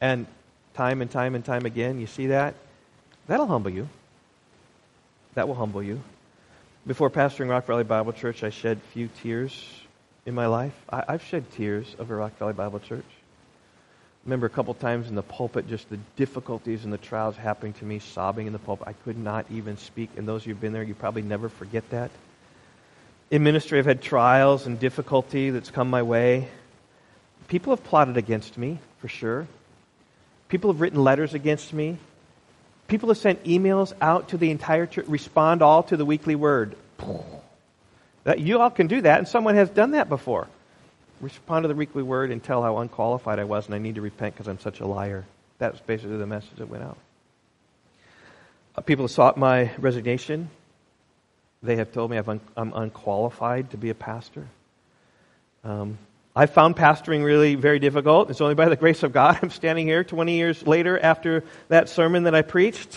And 0.00 0.26
time 0.74 1.00
and 1.02 1.10
time 1.10 1.34
and 1.34 1.44
time 1.44 1.66
again, 1.66 2.00
you 2.00 2.06
see 2.06 2.28
that? 2.28 2.54
That'll 3.30 3.46
humble 3.46 3.70
you. 3.70 3.88
That 5.34 5.46
will 5.46 5.54
humble 5.54 5.84
you. 5.84 6.00
Before 6.84 7.08
pastoring 7.10 7.48
Rock 7.48 7.64
Valley 7.64 7.84
Bible 7.84 8.12
Church, 8.12 8.42
I 8.42 8.50
shed 8.50 8.80
few 8.92 9.08
tears 9.22 9.54
in 10.26 10.34
my 10.34 10.46
life. 10.46 10.74
I, 10.90 11.12
have 11.12 11.22
shed 11.22 11.48
tears 11.52 11.94
over 12.00 12.16
Rock 12.16 12.36
Valley 12.38 12.54
Bible 12.54 12.80
Church. 12.80 13.04
I 13.06 14.24
remember 14.24 14.46
a 14.46 14.50
couple 14.50 14.74
times 14.74 15.06
in 15.06 15.14
the 15.14 15.22
pulpit, 15.22 15.68
just 15.68 15.88
the 15.90 16.00
difficulties 16.16 16.82
and 16.82 16.92
the 16.92 16.98
trials 16.98 17.36
happening 17.36 17.72
to 17.74 17.84
me, 17.84 18.00
sobbing 18.00 18.48
in 18.48 18.52
the 18.52 18.58
pulpit. 18.58 18.88
I 18.88 18.94
could 18.94 19.16
not 19.16 19.46
even 19.48 19.76
speak. 19.76 20.10
And 20.16 20.26
those 20.26 20.42
of 20.42 20.48
you 20.48 20.54
who've 20.54 20.60
been 20.60 20.72
there, 20.72 20.82
you 20.82 20.94
probably 20.94 21.22
never 21.22 21.48
forget 21.48 21.88
that. 21.90 22.10
In 23.30 23.44
ministry, 23.44 23.78
I've 23.78 23.86
had 23.86 24.02
trials 24.02 24.66
and 24.66 24.76
difficulty 24.80 25.50
that's 25.50 25.70
come 25.70 25.88
my 25.88 26.02
way. 26.02 26.48
People 27.46 27.76
have 27.76 27.84
plotted 27.84 28.16
against 28.16 28.58
me, 28.58 28.80
for 28.98 29.06
sure. 29.06 29.46
People 30.48 30.72
have 30.72 30.80
written 30.80 31.04
letters 31.04 31.32
against 31.32 31.72
me. 31.72 31.96
People 32.90 33.10
have 33.10 33.18
sent 33.18 33.44
emails 33.44 33.92
out 34.00 34.30
to 34.30 34.36
the 34.36 34.50
entire 34.50 34.84
church, 34.84 35.06
respond 35.06 35.62
all 35.62 35.84
to 35.84 35.96
the 35.96 36.04
weekly 36.04 36.34
word. 36.34 36.74
You 38.36 38.58
all 38.58 38.70
can 38.70 38.88
do 38.88 39.00
that, 39.02 39.18
and 39.18 39.28
someone 39.28 39.54
has 39.54 39.70
done 39.70 39.92
that 39.92 40.08
before. 40.08 40.48
Respond 41.20 41.62
to 41.62 41.68
the 41.68 41.76
weekly 41.76 42.02
word 42.02 42.32
and 42.32 42.42
tell 42.42 42.64
how 42.64 42.78
unqualified 42.78 43.38
I 43.38 43.44
was, 43.44 43.66
and 43.66 43.76
I 43.76 43.78
need 43.78 43.94
to 43.94 44.00
repent 44.00 44.34
because 44.34 44.48
I'm 44.48 44.58
such 44.58 44.80
a 44.80 44.86
liar. 44.88 45.24
That 45.58 45.70
was 45.70 45.80
basically 45.82 46.16
the 46.16 46.26
message 46.26 46.56
that 46.58 46.68
went 46.68 46.82
out. 46.82 46.98
Uh, 48.74 48.80
people 48.80 49.04
have 49.04 49.12
sought 49.12 49.36
my 49.36 49.70
resignation. 49.78 50.50
They 51.62 51.76
have 51.76 51.92
told 51.92 52.10
me 52.10 52.16
i 52.16 52.20
am 52.20 52.40
un- 52.56 52.72
unqualified 52.74 53.70
to 53.70 53.76
be 53.76 53.90
a 53.90 53.94
pastor. 53.94 54.48
Um, 55.62 55.96
I 56.34 56.46
found 56.46 56.76
pastoring 56.76 57.24
really 57.24 57.56
very 57.56 57.78
difficult. 57.78 58.30
It's 58.30 58.40
only 58.40 58.54
by 58.54 58.68
the 58.68 58.76
grace 58.76 59.02
of 59.02 59.12
God 59.12 59.38
I'm 59.42 59.50
standing 59.50 59.86
here 59.86 60.04
20 60.04 60.36
years 60.36 60.66
later 60.66 60.98
after 60.98 61.44
that 61.68 61.88
sermon 61.88 62.24
that 62.24 62.34
I 62.34 62.42
preached. 62.42 62.88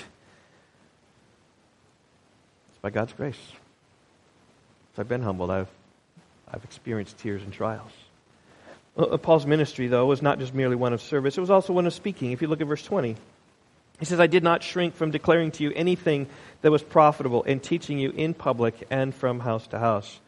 It's 2.69 2.81
by 2.81 2.89
God's 2.89 3.13
grace. 3.13 3.39
So 4.95 5.01
I've 5.01 5.09
been 5.09 5.23
humbled. 5.23 5.49
I've, 5.49 5.69
I've 6.51 6.63
experienced 6.63 7.17
tears 7.17 7.41
and 7.41 7.51
trials. 7.51 7.91
Uh, 8.95 9.17
Paul's 9.17 9.47
ministry, 9.47 9.87
though, 9.87 10.05
was 10.05 10.21
not 10.21 10.37
just 10.37 10.53
merely 10.53 10.75
one 10.75 10.93
of 10.93 11.01
service, 11.01 11.35
it 11.37 11.41
was 11.41 11.49
also 11.49 11.73
one 11.73 11.87
of 11.87 11.93
speaking. 11.93 12.31
If 12.31 12.43
you 12.43 12.47
look 12.47 12.61
at 12.61 12.67
verse 12.67 12.83
20, 12.83 13.15
he 13.99 14.05
says, 14.05 14.19
I 14.19 14.27
did 14.27 14.43
not 14.43 14.61
shrink 14.61 14.95
from 14.95 15.09
declaring 15.09 15.51
to 15.51 15.63
you 15.63 15.71
anything 15.75 16.27
that 16.61 16.71
was 16.71 16.83
profitable 16.83 17.43
and 17.43 17.61
teaching 17.61 17.97
you 17.97 18.11
in 18.11 18.33
public 18.35 18.75
and 18.91 19.13
from 19.15 19.39
house 19.39 19.65
to 19.67 19.79
house. 19.79 20.19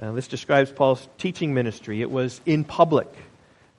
Uh, 0.00 0.12
this 0.12 0.26
describes 0.26 0.72
Paul's 0.72 1.06
teaching 1.18 1.54
ministry. 1.54 2.02
It 2.02 2.10
was 2.10 2.40
in 2.44 2.64
public. 2.64 3.08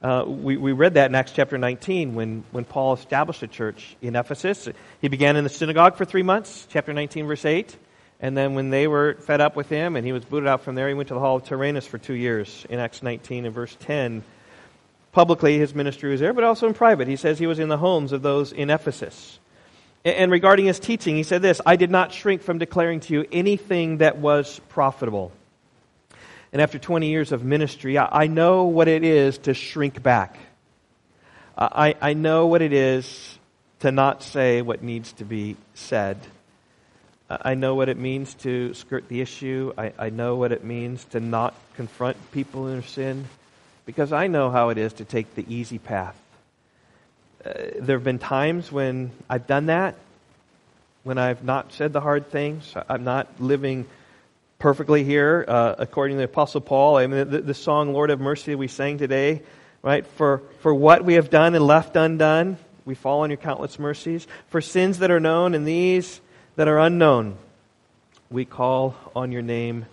Uh, 0.02 0.24
we, 0.26 0.56
we 0.56 0.72
read 0.72 0.94
that 0.94 1.10
in 1.10 1.16
Acts 1.16 1.34
chapter 1.34 1.58
19 1.58 2.16
when, 2.16 2.44
when 2.52 2.64
Paul 2.64 2.94
established 2.94 3.44
a 3.44 3.48
church 3.48 3.98
in 4.02 4.16
Ephesus. 4.16 4.70
He 5.02 5.10
began 5.10 5.36
in 5.36 5.44
the 5.44 5.50
synagogue 5.50 5.98
for 5.98 6.06
three 6.06 6.24
months, 6.24 6.68
chapter 6.70 6.94
19, 6.94 7.28
verse 7.28 7.44
8. 7.44 7.76
And 8.22 8.38
then 8.38 8.54
when 8.56 8.70
they 8.70 8.88
were 8.88 9.16
fed 9.16 9.42
up 9.42 9.58
with 9.58 9.68
him 9.68 9.98
and 9.98 10.06
he 10.06 10.14
was 10.14 10.24
booted 10.24 10.48
out 10.48 10.62
from 10.62 10.76
there, 10.76 10.88
he 10.88 10.94
went 10.94 11.10
to 11.10 11.14
the 11.14 11.20
hall 11.20 11.36
of 11.36 11.44
Tyrannus 11.44 11.86
for 11.86 11.98
two 11.98 12.14
years 12.14 12.66
in 12.70 12.80
Acts 12.80 13.04
19 13.04 13.46
and 13.46 13.54
verse 13.54 13.76
10. 13.82 14.24
Publicly, 15.12 15.58
his 15.58 15.76
ministry 15.76 16.12
was 16.12 16.22
there, 16.22 16.34
but 16.34 16.46
also 16.46 16.68
in 16.68 16.74
private. 16.74 17.10
He 17.10 17.18
says 17.18 17.40
he 17.40 17.48
was 17.48 17.60
in 17.60 17.68
the 17.68 17.78
homes 17.78 18.14
of 18.14 18.22
those 18.22 18.54
in 18.54 18.70
Ephesus. 18.70 19.40
And 20.06 20.32
regarding 20.32 20.66
his 20.66 20.80
teaching, 20.80 21.18
he 21.18 21.24
said 21.24 21.42
this 21.42 21.60
I 21.66 21.76
did 21.76 21.90
not 21.92 22.14
shrink 22.14 22.42
from 22.42 22.58
declaring 22.58 23.02
to 23.02 23.14
you 23.14 23.26
anything 23.34 23.98
that 23.98 24.18
was 24.18 24.62
profitable 24.70 25.34
and 26.56 26.62
after 26.62 26.80
20 26.80 27.10
years 27.10 27.34
of 27.34 27.44
ministry, 27.44 27.98
I, 27.98 28.24
I 28.24 28.28
know 28.28 28.64
what 28.64 28.88
it 28.88 29.04
is 29.04 29.40
to 29.40 29.54
shrink 29.54 30.02
back. 30.02 30.38
I, 31.58 31.96
I 32.02 32.14
know 32.14 32.48
what 32.48 32.62
it 32.62 32.72
is 32.72 33.38
to 33.82 33.92
not 33.92 34.24
say 34.24 34.62
what 34.62 34.82
needs 34.82 35.12
to 35.12 35.26
be 35.26 35.58
said. 35.74 36.18
I 37.30 37.56
know 37.56 37.76
what 37.76 37.90
it 37.90 37.98
means 37.98 38.36
to 38.36 38.74
skirt 38.74 39.10
the 39.10 39.20
issue. 39.20 39.74
I, 39.78 39.92
I 40.00 40.10
know 40.12 40.38
what 40.38 40.54
it 40.54 40.64
means 40.64 41.04
to 41.12 41.20
not 41.20 41.56
confront 41.74 42.16
people 42.32 42.68
in 42.68 42.76
their 42.76 42.84
sin 42.84 43.26
because 43.86 44.14
I 44.14 44.28
know 44.28 44.50
how 44.50 44.70
it 44.70 44.78
is 44.78 44.94
to 44.94 45.04
take 45.04 45.36
the 45.36 45.46
easy 45.54 45.78
path. 45.78 46.16
Uh, 47.46 47.52
there 47.82 47.98
have 47.98 48.06
been 48.06 48.18
times 48.18 48.72
when 48.72 49.12
I've 49.30 49.46
done 49.46 49.66
that, 49.66 49.96
when 51.04 51.18
I've 51.18 51.44
not 51.44 51.74
said 51.74 51.92
the 51.92 52.00
hard 52.00 52.32
things. 52.32 52.74
I'm 52.88 53.04
not 53.04 53.28
living 53.42 53.88
perfectly 54.60 55.04
here, 55.04 55.46
uh, 55.48 55.76
according 55.78 56.18
to 56.18 56.20
the 56.20 56.26
Apostle 56.26 56.62
Paul. 56.62 56.98
I 56.98 57.08
mean, 57.08 57.30
the, 57.30 57.42
the, 57.42 57.54
song 57.54 57.94
"Lord 57.94 58.10
of 58.10 58.20
Mercy" 58.20 58.56
we 58.56 58.68
sang 58.68 58.98
today, 58.98 59.42
right? 59.82 60.06
For 60.06 60.42
for 60.62 60.74
what 60.74 61.04
we 61.06 61.16
have 61.16 61.30
done 61.30 61.56
and 61.56 61.66
left 61.66 61.96
undone, 61.96 62.58
we 62.86 62.96
fall 62.96 63.22
on 63.22 63.30
your 63.30 63.38
countless 63.38 63.80
mercies. 63.80 64.28
For 64.50 64.62
sins 64.62 65.00
that 65.00 65.12
are 65.12 65.20
known 65.20 65.54
and 65.54 65.68
these 65.68 66.22
that 66.56 66.68
are 66.68 66.80
unknown, 66.80 67.38
we 68.30 68.46
call 68.46 68.96
on 69.16 69.32
your 69.32 69.42
name, 69.42 69.86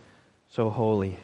so 0.51 0.71
holy. 0.71 1.19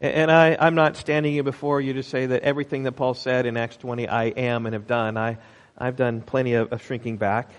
And, 0.00 0.14
and 0.14 0.30
I, 0.30 0.56
I'm 0.58 0.74
not 0.74 0.96
standing 0.96 1.32
here 1.32 1.42
before 1.42 1.80
you 1.80 1.94
to 1.94 2.02
say 2.02 2.26
that 2.26 2.42
everything 2.42 2.84
that 2.84 2.92
Paul 2.92 3.14
said 3.14 3.46
in 3.46 3.56
Acts 3.56 3.76
20, 3.76 4.08
I 4.08 4.24
am 4.24 4.66
and 4.66 4.74
have 4.74 4.86
done. 4.86 5.16
I 5.16 5.38
I've 5.76 5.96
done 5.96 6.20
plenty 6.20 6.54
of, 6.54 6.72
of 6.72 6.82
shrinking 6.82 7.16
back. 7.16 7.50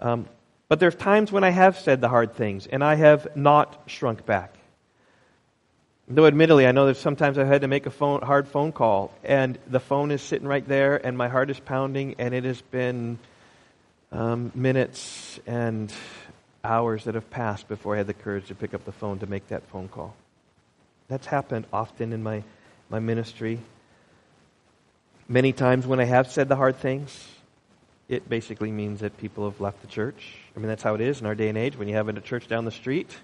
Um, 0.00 0.26
but 0.68 0.80
there's 0.80 0.94
times 0.94 1.30
when 1.30 1.44
I 1.44 1.50
have 1.50 1.78
said 1.78 2.00
the 2.00 2.08
hard 2.08 2.34
things 2.34 2.66
and 2.66 2.82
I 2.82 2.94
have 2.96 3.36
not 3.36 3.84
shrunk 3.86 4.26
back. 4.26 4.54
Though 6.08 6.26
admittedly, 6.26 6.66
I 6.66 6.72
know 6.72 6.86
that 6.86 6.96
sometimes 6.96 7.36
I've 7.36 7.48
had 7.48 7.62
to 7.62 7.68
make 7.68 7.86
a 7.86 7.90
phone, 7.90 8.22
hard 8.22 8.46
phone 8.48 8.72
call 8.72 9.12
and 9.24 9.58
the 9.66 9.80
phone 9.80 10.10
is 10.10 10.22
sitting 10.22 10.46
right 10.46 10.66
there 10.66 11.04
and 11.04 11.18
my 11.18 11.28
heart 11.28 11.50
is 11.50 11.58
pounding 11.58 12.14
and 12.18 12.32
it 12.32 12.44
has 12.44 12.60
been 12.62 13.18
um, 14.12 14.52
minutes 14.54 15.40
and 15.46 15.92
hours 16.62 17.04
that 17.04 17.14
have 17.14 17.30
passed 17.30 17.68
before 17.68 17.94
I 17.94 17.98
had 17.98 18.06
the 18.06 18.14
courage 18.14 18.46
to 18.48 18.54
pick 18.54 18.74
up 18.74 18.84
the 18.84 18.92
phone 18.92 19.18
to 19.20 19.26
make 19.26 19.48
that 19.48 19.66
phone 19.68 19.88
call. 19.88 20.14
That's 21.08 21.26
happened 21.26 21.66
often 21.72 22.12
in 22.12 22.22
my, 22.22 22.42
my 22.88 22.98
ministry. 22.98 23.60
Many 25.28 25.52
times 25.52 25.86
when 25.86 26.00
I 26.00 26.04
have 26.04 26.30
said 26.30 26.48
the 26.48 26.56
hard 26.56 26.76
things, 26.76 27.28
it 28.08 28.28
basically 28.28 28.70
means 28.70 29.00
that 29.00 29.16
people 29.18 29.48
have 29.50 29.60
left 29.60 29.80
the 29.80 29.88
church. 29.88 30.34
I 30.54 30.60
mean, 30.60 30.68
that's 30.68 30.82
how 30.82 30.94
it 30.94 31.00
is 31.00 31.20
in 31.20 31.26
our 31.26 31.34
day 31.34 31.48
and 31.48 31.58
age. 31.58 31.76
When 31.76 31.88
you 31.88 31.94
have 31.96 32.08
a 32.08 32.20
church 32.20 32.46
down 32.46 32.64
the 32.64 32.70
street, 32.70 33.16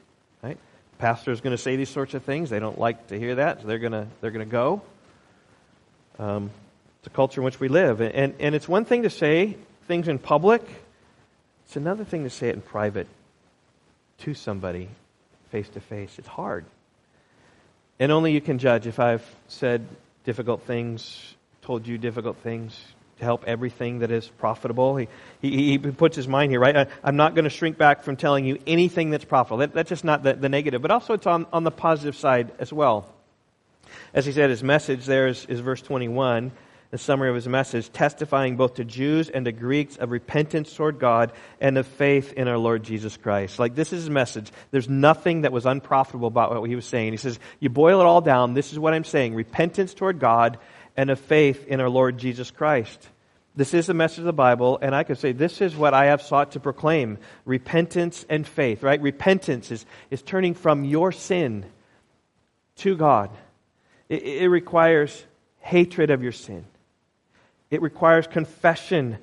right? 0.43 0.59
Pastor 0.99 1.31
is 1.31 1.41
going 1.41 1.57
to 1.57 1.63
say 1.63 1.77
these 1.77 1.89
sorts 1.89 2.15
of 2.15 2.23
things. 2.25 2.51
They 2.51 2.61
don't 2.61 2.79
like 2.79 3.09
to 3.09 3.19
hear 3.19 3.37
that, 3.37 3.61
so 3.61 3.67
they're 3.67 3.79
going 3.79 3.93
to 3.93 4.07
they're 4.21 4.31
going 4.31 4.47
to 4.47 4.51
go. 4.51 4.83
Um, 6.19 6.51
it's 6.99 7.07
a 7.07 7.11
culture 7.11 7.41
in 7.41 7.45
which 7.45 7.59
we 7.59 7.69
live, 7.69 8.01
and, 8.01 8.15
and 8.15 8.35
and 8.39 8.55
it's 8.55 8.69
one 8.69 8.85
thing 8.85 9.03
to 9.03 9.11
say 9.11 9.57
things 9.87 10.09
in 10.09 10.19
public. 10.19 10.63
It's 11.67 11.77
another 11.77 12.05
thing 12.05 12.25
to 12.25 12.31
say 12.31 12.49
it 12.49 12.55
in 12.55 12.61
private 12.61 13.09
to 14.19 14.35
somebody, 14.35 14.89
face 15.51 15.69
to 15.71 15.81
face. 15.81 16.19
It's 16.19 16.29
hard, 16.29 16.65
and 17.99 18.13
only 18.13 18.33
you 18.33 18.41
can 18.41 18.59
judge 18.59 18.87
if 18.87 19.01
I've 19.01 19.25
said 19.49 19.87
difficult 20.25 20.63
things, 20.63 21.35
told 21.63 21.87
you 21.87 21.99
difficult 21.99 22.37
things, 22.39 22.79
to 23.23 23.25
help 23.25 23.45
everything 23.47 24.01
that 24.01 24.11
is 24.11 24.27
profitable. 24.27 24.97
He, 24.97 25.09
he, 25.41 25.71
he 25.71 25.79
puts 25.79 26.17
his 26.17 26.27
mind 26.27 26.51
here, 26.51 26.61
right? 26.61 26.77
I, 26.77 27.09
am 27.09 27.17
not 27.17 27.35
going 27.35 27.45
to 27.45 27.51
shrink 27.51 27.79
back 27.79 28.03
from 28.03 28.17
telling 28.17 28.45
you 28.45 28.59
anything 28.67 29.11
that's 29.11 29.25
profitable. 29.25 29.59
That, 29.59 29.73
that's 29.73 29.89
just 29.89 30.05
not 30.05 30.25
the, 30.25 30.35
the 30.35 30.49
negative, 30.49 30.83
but 30.83 30.91
also 30.91 31.15
it's 31.15 31.27
on, 31.27 31.47
on 31.53 31.63
the 31.65 31.71
positive 31.71 32.17
side 32.17 32.53
as 32.59 32.73
well. 32.73 33.09
As 34.13 34.27
he 34.27 34.33
said, 34.33 34.51
his 34.51 34.63
message 34.63 35.07
there 35.07 35.29
is, 35.29 35.47
is 35.47 35.61
verse 35.61 35.81
21 35.81 36.53
the 36.93 36.99
summary 36.99 37.31
of 37.31 37.35
his 37.35 37.49
message, 37.49 37.91
testifying 37.91 38.57
both 38.57 38.75
to 38.75 38.85
Jews 38.85 39.31
and 39.31 39.47
to 39.47 39.53
Greeks 39.53 39.97
of 39.97 40.11
repentance 40.11 40.75
toward 40.75 40.99
God 40.99 41.33
and 41.59 41.79
of 41.79 41.87
faith 41.87 42.35
in 42.35 42.49
our 42.49 42.59
Lord 42.59 42.83
Jesus 42.83 43.17
Christ. 43.17 43.59
Like, 43.59 43.75
this 43.75 43.95
is 43.95 44.03
his 44.03 44.11
message. 44.11 44.53
There's 44.73 44.91
nothing 44.91 45.41
that 45.41 45.53
was 45.53 45.65
unprofitable 45.65 46.29
about 46.29 46.51
what 46.61 46.69
he 46.69 46.77
was 46.77 46.85
saying. 46.85 47.15
He 47.15 47.17
says, 47.17 47.39
You 47.61 47.71
boil 47.71 48.01
it 48.01 48.05
all 48.05 48.21
down, 48.21 48.53
this 48.53 48.73
is 48.73 48.79
what 48.79 48.93
I'm 48.93 49.05
saying 49.05 49.35
repentance 49.35 49.95
toward 49.95 50.19
God 50.19 50.59
and 50.97 51.11
of 51.11 51.19
faith 51.21 51.67
in 51.67 51.81
our 51.81 51.89
Lord 51.89 52.19
Jesus 52.19 52.51
Christ. 52.51 53.09
This 53.55 53.75
is 53.75 53.87
the 53.87 53.95
message 53.95 54.21
of 54.21 54.25
the 54.25 54.33
Bible, 54.33 54.79
and 54.81 54.95
I 54.95 55.05
could 55.05 55.19
say 55.19 55.33
this 55.33 55.61
is 55.61 55.77
what 55.77 55.93
I 55.93 56.07
have 56.07 56.23
sought 56.23 56.53
to 56.53 56.61
proclaim 56.61 57.19
repentance 57.45 58.25
and 58.29 58.47
faith, 58.47 58.83
right? 58.83 59.01
Repentance 59.01 59.71
is, 59.71 59.85
is 60.11 60.23
turning 60.23 60.55
from 60.55 60.85
your 60.85 61.13
sin 61.13 61.67
to 62.77 62.97
God. 62.97 63.31
It, 64.09 64.23
it 64.23 64.49
requires 64.49 65.25
hatred 65.61 66.11
of 66.11 66.23
your 66.23 66.33
sin 66.33 66.65
it 67.73 67.81
requires 67.81 68.27
confession 68.27 69.17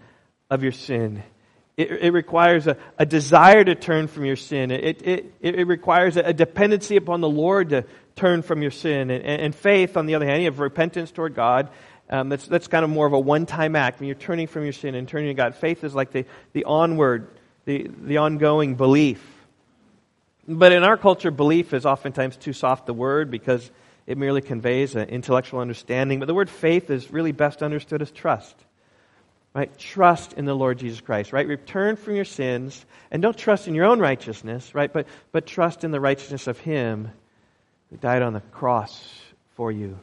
of 0.49 0.63
your 0.63 0.71
sin. 0.71 1.21
It, 1.79 1.91
it 1.91 2.11
requires 2.11 2.67
a, 2.67 2.75
a, 2.97 3.05
desire 3.05 3.63
to 3.63 3.73
turn 3.73 4.07
from 4.07 4.25
your 4.25 4.35
sin. 4.35 4.69
It, 4.69 5.01
it, 5.01 5.33
it 5.39 5.65
requires 5.65 6.17
a, 6.17 6.33
dependency 6.33 6.97
upon 6.97 7.21
the 7.21 7.29
Lord 7.29 7.69
to 7.69 7.85
turn 8.17 8.41
from 8.41 8.61
your 8.61 8.71
sin. 8.71 9.09
And, 9.09 9.23
and 9.23 9.55
faith, 9.55 9.95
on 9.95 10.05
the 10.05 10.15
other 10.15 10.25
hand, 10.25 10.43
you 10.43 10.49
have 10.49 10.59
repentance 10.59 11.09
toward 11.09 11.35
God. 11.35 11.69
Um, 12.09 12.27
that's, 12.27 12.45
that's 12.47 12.67
kind 12.67 12.83
of 12.83 12.89
more 12.89 13.07
of 13.07 13.13
a 13.13 13.19
one 13.19 13.45
time 13.45 13.77
act 13.77 14.01
when 14.01 14.07
you're 14.07 14.15
turning 14.15 14.47
from 14.47 14.63
your 14.63 14.73
sin 14.73 14.93
and 14.93 15.07
turning 15.07 15.29
to 15.29 15.33
God. 15.33 15.55
Faith 15.55 15.85
is 15.85 15.95
like 15.95 16.11
the, 16.11 16.25
the 16.51 16.65
onward, 16.65 17.29
the, 17.63 17.89
the 18.01 18.17
ongoing 18.17 18.75
belief. 18.75 19.25
But 20.49 20.73
in 20.73 20.83
our 20.83 20.97
culture, 20.97 21.31
belief 21.31 21.73
is 21.73 21.85
oftentimes 21.85 22.35
too 22.35 22.51
soft 22.51 22.89
a 22.89 22.93
word 22.93 23.31
because 23.31 23.71
it 24.05 24.17
merely 24.17 24.41
conveys 24.41 24.95
an 24.95 25.07
intellectual 25.07 25.61
understanding. 25.61 26.19
But 26.19 26.25
the 26.25 26.33
word 26.33 26.49
faith 26.49 26.89
is 26.89 27.09
really 27.09 27.31
best 27.31 27.63
understood 27.63 28.01
as 28.01 28.11
trust. 28.11 28.53
Right? 29.53 29.75
Trust 29.77 30.33
in 30.33 30.45
the 30.45 30.53
Lord 30.53 30.77
Jesus 30.77 31.01
Christ, 31.01 31.33
right? 31.33 31.47
Return 31.47 31.95
from 31.95 32.15
your 32.15 32.25
sins 32.25 32.85
and 33.09 33.21
don't 33.21 33.37
trust 33.37 33.67
in 33.67 33.73
your 33.73 33.85
own 33.85 33.99
righteousness, 33.99 34.75
right? 34.75 34.93
But, 34.93 35.07
but 35.31 35.47
trust 35.47 35.83
in 35.83 35.91
the 35.91 35.99
righteousness 35.99 36.47
of 36.47 36.59
Him 36.59 37.09
who 37.89 37.97
died 37.97 38.21
on 38.21 38.33
the 38.33 38.41
cross 38.41 39.09
for 39.55 39.71
you. 39.71 39.97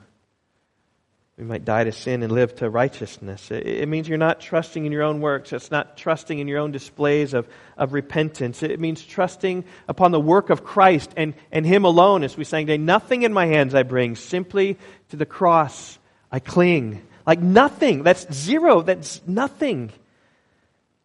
We 1.38 1.44
might 1.44 1.66
die 1.66 1.84
to 1.84 1.92
sin 1.92 2.22
and 2.22 2.32
live 2.32 2.54
to 2.56 2.70
righteousness. 2.70 3.50
It 3.50 3.86
means 3.88 4.08
you're 4.08 4.16
not 4.16 4.40
trusting 4.40 4.86
in 4.86 4.90
your 4.90 5.02
own 5.02 5.20
works. 5.20 5.52
It's 5.52 5.70
not 5.70 5.98
trusting 5.98 6.38
in 6.38 6.48
your 6.48 6.58
own 6.58 6.72
displays 6.72 7.34
of, 7.34 7.46
of 7.76 7.92
repentance. 7.92 8.62
It 8.62 8.80
means 8.80 9.04
trusting 9.04 9.64
upon 9.86 10.12
the 10.12 10.20
work 10.20 10.48
of 10.48 10.64
Christ 10.64 11.12
and, 11.14 11.34
and 11.52 11.66
Him 11.66 11.84
alone, 11.84 12.24
as 12.24 12.38
we 12.38 12.44
sang 12.44 12.66
today. 12.66 12.78
Nothing 12.78 13.22
in 13.22 13.34
my 13.34 13.44
hands 13.44 13.74
I 13.74 13.82
bring, 13.82 14.16
simply 14.16 14.78
to 15.10 15.16
the 15.16 15.26
cross 15.26 15.98
I 16.32 16.38
cling. 16.38 17.06
Like 17.26 17.40
nothing. 17.40 18.02
That's 18.02 18.32
zero. 18.32 18.82
That's 18.82 19.20
nothing. 19.26 19.90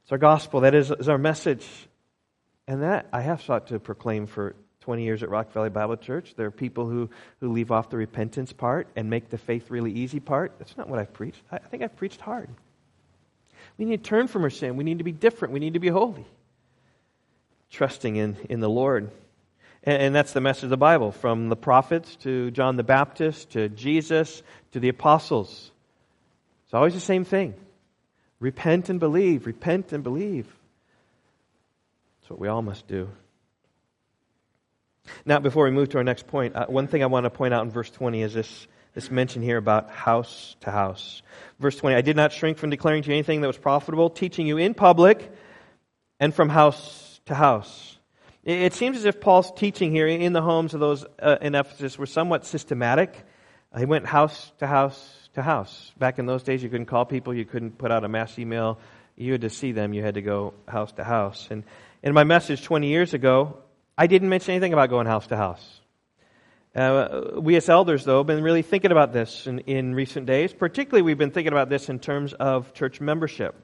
It's 0.04 0.12
our 0.12 0.18
gospel. 0.18 0.62
That 0.62 0.76
is, 0.76 0.92
is 0.92 1.10
our 1.10 1.18
message. 1.18 1.68
And 2.68 2.84
that 2.84 3.08
I 3.12 3.22
have 3.22 3.42
sought 3.42 3.68
to 3.68 3.80
proclaim 3.80 4.28
for 4.28 4.56
20 4.82 5.04
years 5.04 5.24
at 5.24 5.30
Rock 5.30 5.52
Valley 5.52 5.70
Bible 5.70 5.98
Church. 5.98 6.34
There 6.36 6.48
are 6.48 6.52
people 6.52 6.88
who, 6.88 7.10
who 7.40 7.52
leave 7.52 7.72
off 7.72 7.90
the 7.90 7.98
repentance 7.98 8.52
part 8.52 8.88
and 8.96 9.10
make 9.10 9.30
the 9.30 9.38
faith 9.38 9.70
really 9.70 9.92
easy 9.92 10.20
part. 10.20 10.54
That's 10.60 10.76
not 10.78 10.90
what 10.90 11.00
I've 11.00 11.14
preached. 11.14 11.42
I, 11.52 11.58
think 11.58 11.84
I've 11.84 11.96
preached 11.96 12.22
hard. 12.22 12.50
We 13.78 13.86
need 13.86 14.04
to 14.04 14.10
turn 14.10 14.28
from 14.28 14.44
our 14.44 14.50
sin. 14.50 14.76
We 14.76 14.84
need 14.84 14.98
to 14.98 15.04
be 15.04 15.12
different. 15.12 15.54
We 15.54 15.60
need 15.60 15.74
to 15.74 15.80
be 15.80 15.90
holy. 15.90 16.26
Trusting 17.70 18.16
in, 18.16 18.38
in 18.50 18.60
the 18.60 18.70
Lord. 18.70 19.12
And, 19.84 20.02
and 20.02 20.16
that's 20.16 20.34
the 20.34 20.42
message 20.42 20.66
of 20.66 20.70
the 20.72 20.78
Bible 20.78 21.12
from 21.12 21.50
the 21.50 21.56
prophets 21.56 22.16
to 22.18 22.52
John 22.52 22.76
the 22.76 22.84
Baptist 22.84 23.52
to 23.52 23.70
Jesus 23.70 24.44
to 24.72 24.80
the 24.80 24.90
apostles. 24.90 25.71
It's 26.72 26.76
always 26.76 26.94
the 26.94 27.02
same 27.02 27.26
thing 27.26 27.54
repent 28.40 28.88
and 28.88 28.98
believe, 28.98 29.46
repent 29.46 29.92
and 29.92 30.06
believe. 30.06 30.48
That's 32.22 32.30
what 32.30 32.40
we 32.40 32.48
all 32.48 32.62
must 32.62 32.88
do. 32.88 33.10
Now, 35.26 35.40
before 35.40 35.66
we 35.66 35.72
move 35.72 35.90
to 35.90 35.98
our 35.98 36.04
next 36.06 36.28
point, 36.28 36.56
uh, 36.56 36.68
one 36.68 36.88
thing 36.88 37.04
I 37.04 37.08
want 37.08 37.26
to 37.26 37.30
point 37.30 37.54
out 37.54 37.66
in 37.66 37.72
verse 37.72 37.90
20 37.90 38.22
is 38.22 38.34
this, 38.34 38.68
this 38.94 39.12
mention 39.12 39.42
here 39.42 39.58
about 39.58 39.90
house 39.90 40.56
to 40.62 40.72
house. 40.72 41.22
Verse 41.60 41.76
20 41.76 41.94
I 41.94 42.00
did 42.00 42.16
not 42.16 42.32
shrink 42.32 42.58
from 42.58 42.70
declaring 42.70 43.04
to 43.04 43.10
you 43.10 43.16
anything 43.16 43.42
that 43.42 43.48
was 43.48 43.58
profitable, 43.58 44.10
teaching 44.10 44.48
you 44.48 44.56
in 44.56 44.74
public 44.74 45.30
and 46.22 46.34
from 46.34 46.48
house 46.48 47.20
to 47.26 47.36
house. 47.36 47.98
It, 48.46 48.74
seems 48.74 48.96
as 48.96 49.04
if 49.04 49.20
Paul's 49.20 49.52
teaching 49.58 49.92
here 49.92 50.08
in 50.08 50.32
the 50.32 50.42
homes 50.42 50.74
of 50.74 50.80
those 50.80 51.06
uh, 51.22 51.36
in 51.42 51.54
Ephesus 51.54 51.98
were 51.98 52.06
somewhat 52.06 52.46
systematic. 52.46 53.26
Uh, 53.74 53.80
he 53.80 53.86
went 53.86 54.06
house 54.06 54.54
to 54.60 54.68
house 54.68 55.21
to 55.34 55.42
house. 55.42 55.92
Back 55.98 56.20
in 56.20 56.26
those 56.26 56.44
days, 56.44 56.62
you 56.62 56.70
couldn't 56.70 56.88
call 56.88 57.06
people, 57.06 57.34
you 57.34 57.46
couldn't 57.46 57.78
put 57.78 57.92
out 57.92 58.04
a 58.04 58.10
mass 58.10 58.38
email. 58.38 58.80
You 59.16 59.34
had 59.34 59.42
to 59.42 59.50
see 59.50 59.72
them, 59.72 59.94
you 59.94 60.02
had 60.02 60.16
to 60.16 60.22
go 60.22 60.54
house 60.68 60.92
to 60.94 61.04
house. 61.04 61.48
And 61.52 61.64
in 62.04 62.14
my 62.14 62.24
message 62.24 62.64
20 62.64 62.88
years 62.88 63.14
ago, 63.14 63.58
I 63.98 64.08
didn't 64.08 64.30
mention 64.30 64.52
anything 64.52 64.74
about 64.74 64.90
going 64.90 65.08
house 65.08 65.28
to 65.28 65.38
house. 65.38 65.82
Uh, 66.74 67.32
we 67.36 67.58
as 67.58 67.68
elders, 67.68 68.06
though, 68.06 68.20
have 68.20 68.28
been 68.28 68.44
really 68.44 68.62
thinking 68.62 68.92
about 68.92 69.12
this 69.12 69.46
in, 69.46 69.60
in 69.60 69.94
recent 69.94 70.26
days. 70.26 70.54
Particularly, 70.54 71.02
we've 71.02 71.18
been 71.18 71.32
thinking 71.32 71.52
about 71.52 71.70
this 71.70 71.90
in 71.90 72.00
terms 72.00 72.34
of 72.34 72.74
church 72.74 73.02
membership. 73.02 73.56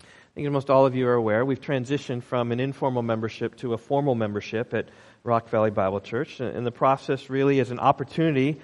I 0.00 0.34
think 0.34 0.50
most 0.50 0.68
all 0.68 0.84
of 0.84 0.96
you 0.96 1.06
are 1.06 1.14
aware, 1.14 1.44
we've 1.44 1.60
transitioned 1.60 2.24
from 2.24 2.50
an 2.50 2.58
informal 2.58 3.02
membership 3.02 3.54
to 3.58 3.72
a 3.72 3.78
formal 3.78 4.16
membership 4.16 4.74
at 4.74 4.88
Rock 5.22 5.48
Valley 5.48 5.70
Bible 5.70 6.00
Church. 6.00 6.40
And 6.40 6.66
the 6.66 6.72
process 6.72 7.30
really 7.30 7.60
is 7.60 7.70
an 7.70 7.78
opportunity 7.78 8.60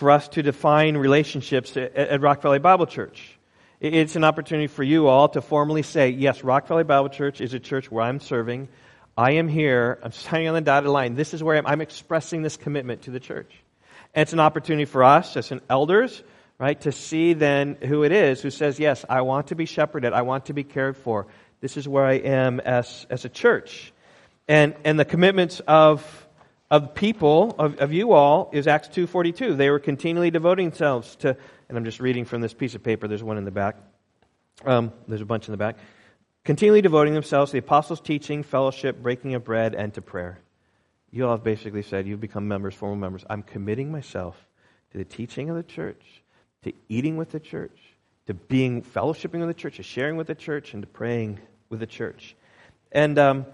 for 0.00 0.10
us 0.10 0.28
to 0.28 0.42
define 0.42 0.96
relationships 0.96 1.76
at, 1.76 1.94
at 1.94 2.22
Rock 2.22 2.40
Valley 2.40 2.58
Bible 2.58 2.86
Church. 2.86 3.38
It's 3.80 4.16
an 4.16 4.24
opportunity 4.24 4.66
for 4.66 4.82
you 4.82 5.08
all 5.08 5.28
to 5.28 5.42
formally 5.42 5.82
say, 5.82 6.08
yes, 6.08 6.42
Rock 6.42 6.66
Valley 6.68 6.84
Bible 6.84 7.10
Church 7.10 7.42
is 7.42 7.52
a 7.52 7.60
church 7.60 7.90
where 7.90 8.02
I'm 8.02 8.18
serving. 8.18 8.68
I 9.14 9.32
am 9.32 9.46
here. 9.46 9.98
I'm 10.02 10.12
signing 10.12 10.48
on 10.48 10.54
the 10.54 10.62
dotted 10.62 10.88
line. 10.88 11.16
This 11.16 11.34
is 11.34 11.42
where 11.42 11.58
I'm, 11.58 11.66
I'm 11.66 11.82
expressing 11.82 12.40
this 12.40 12.56
commitment 12.56 13.02
to 13.02 13.10
the 13.10 13.20
church. 13.20 13.52
And 14.14 14.22
it's 14.22 14.32
an 14.32 14.40
opportunity 14.40 14.86
for 14.86 15.04
us 15.04 15.36
as 15.36 15.52
an 15.52 15.60
elders, 15.68 16.22
right, 16.58 16.80
to 16.80 16.92
see 16.92 17.34
then 17.34 17.76
who 17.82 18.02
it 18.02 18.10
is 18.10 18.40
who 18.40 18.48
says, 18.48 18.78
yes, 18.78 19.04
I 19.06 19.20
want 19.20 19.48
to 19.48 19.54
be 19.54 19.66
shepherded. 19.66 20.14
I 20.14 20.22
want 20.22 20.46
to 20.46 20.54
be 20.54 20.64
cared 20.64 20.96
for. 20.96 21.26
This 21.60 21.76
is 21.76 21.86
where 21.86 22.06
I 22.06 22.14
am 22.14 22.58
as, 22.60 23.06
as 23.10 23.26
a 23.26 23.28
church. 23.28 23.92
And, 24.48 24.74
and 24.82 24.98
the 24.98 25.04
commitments 25.04 25.60
of, 25.68 26.26
of 26.70 26.94
people, 26.94 27.54
of, 27.58 27.78
of 27.78 27.92
you 27.92 28.12
all, 28.12 28.50
is 28.52 28.66
Acts 28.66 28.88
2.42. 28.88 29.56
They 29.56 29.70
were 29.70 29.80
continually 29.80 30.30
devoting 30.30 30.70
themselves 30.70 31.16
to, 31.16 31.36
and 31.68 31.78
I'm 31.78 31.84
just 31.84 32.00
reading 32.00 32.24
from 32.24 32.40
this 32.40 32.54
piece 32.54 32.74
of 32.74 32.82
paper. 32.82 33.08
There's 33.08 33.22
one 33.22 33.38
in 33.38 33.44
the 33.44 33.50
back. 33.50 33.76
Um, 34.64 34.92
there's 35.08 35.22
a 35.22 35.26
bunch 35.26 35.48
in 35.48 35.52
the 35.52 35.58
back 35.58 35.76
continually 36.44 36.82
devoting 36.82 37.14
themselves 37.14 37.50
to 37.50 37.54
the 37.54 37.58
apostles' 37.58 38.00
teaching, 38.00 38.42
fellowship, 38.42 39.02
breaking 39.02 39.34
of 39.34 39.44
bread, 39.44 39.74
and 39.74 39.92
to 39.94 40.02
prayer. 40.02 40.40
You 41.10 41.26
all 41.26 41.32
have 41.32 41.44
basically 41.44 41.82
said, 41.82 42.06
you've 42.06 42.20
become 42.20 42.46
members, 42.48 42.74
formal 42.74 42.96
members. 42.96 43.24
I'm 43.28 43.42
committing 43.42 43.90
myself 43.90 44.36
to 44.92 44.98
the 44.98 45.04
teaching 45.04 45.50
of 45.50 45.56
the 45.56 45.62
church, 45.62 46.22
to 46.62 46.72
eating 46.88 47.16
with 47.16 47.30
the 47.30 47.40
church, 47.40 47.78
to 48.26 48.34
being 48.34 48.82
fellowshipping 48.82 49.38
with 49.40 49.48
the 49.48 49.54
church, 49.54 49.76
to 49.76 49.82
sharing 49.82 50.16
with 50.16 50.26
the 50.26 50.34
church, 50.34 50.72
and 50.74 50.82
to 50.82 50.88
praying 50.88 51.40
with 51.68 51.80
the 51.80 51.86
church. 51.86 52.36
And 52.92 53.18
um, 53.18 53.46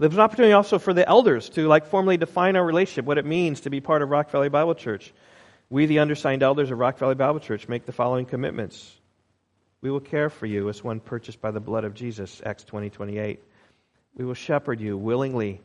there's 0.00 0.14
an 0.14 0.20
opportunity 0.20 0.54
also 0.54 0.78
for 0.78 0.94
the 0.94 1.06
elders 1.06 1.50
to 1.50 1.68
like 1.68 1.86
formally 1.86 2.16
define 2.16 2.56
our 2.56 2.64
relationship, 2.64 3.04
what 3.04 3.18
it 3.18 3.26
means 3.26 3.60
to 3.60 3.70
be 3.70 3.80
part 3.80 4.00
of 4.00 4.08
Rock 4.08 4.30
Valley 4.30 4.48
Bible 4.48 4.74
Church. 4.74 5.12
We, 5.68 5.86
the 5.86 5.98
undersigned 5.98 6.42
elders 6.42 6.70
of 6.70 6.78
Rock 6.78 6.98
Valley 6.98 7.14
Bible 7.14 7.38
Church, 7.38 7.68
make 7.68 7.84
the 7.84 7.92
following 7.92 8.24
commitments. 8.24 8.98
We 9.82 9.90
will 9.90 10.00
care 10.00 10.30
for 10.30 10.46
you 10.46 10.68
as 10.70 10.82
one 10.82 11.00
purchased 11.00 11.40
by 11.40 11.50
the 11.50 11.60
blood 11.60 11.84
of 11.84 11.94
Jesus, 11.94 12.40
Acts 12.44 12.64
20, 12.64 12.90
28. 12.90 13.40
We 14.16 14.24
will 14.24 14.34
shepherd 14.34 14.80
you 14.80 14.96
willingly, 14.96 15.60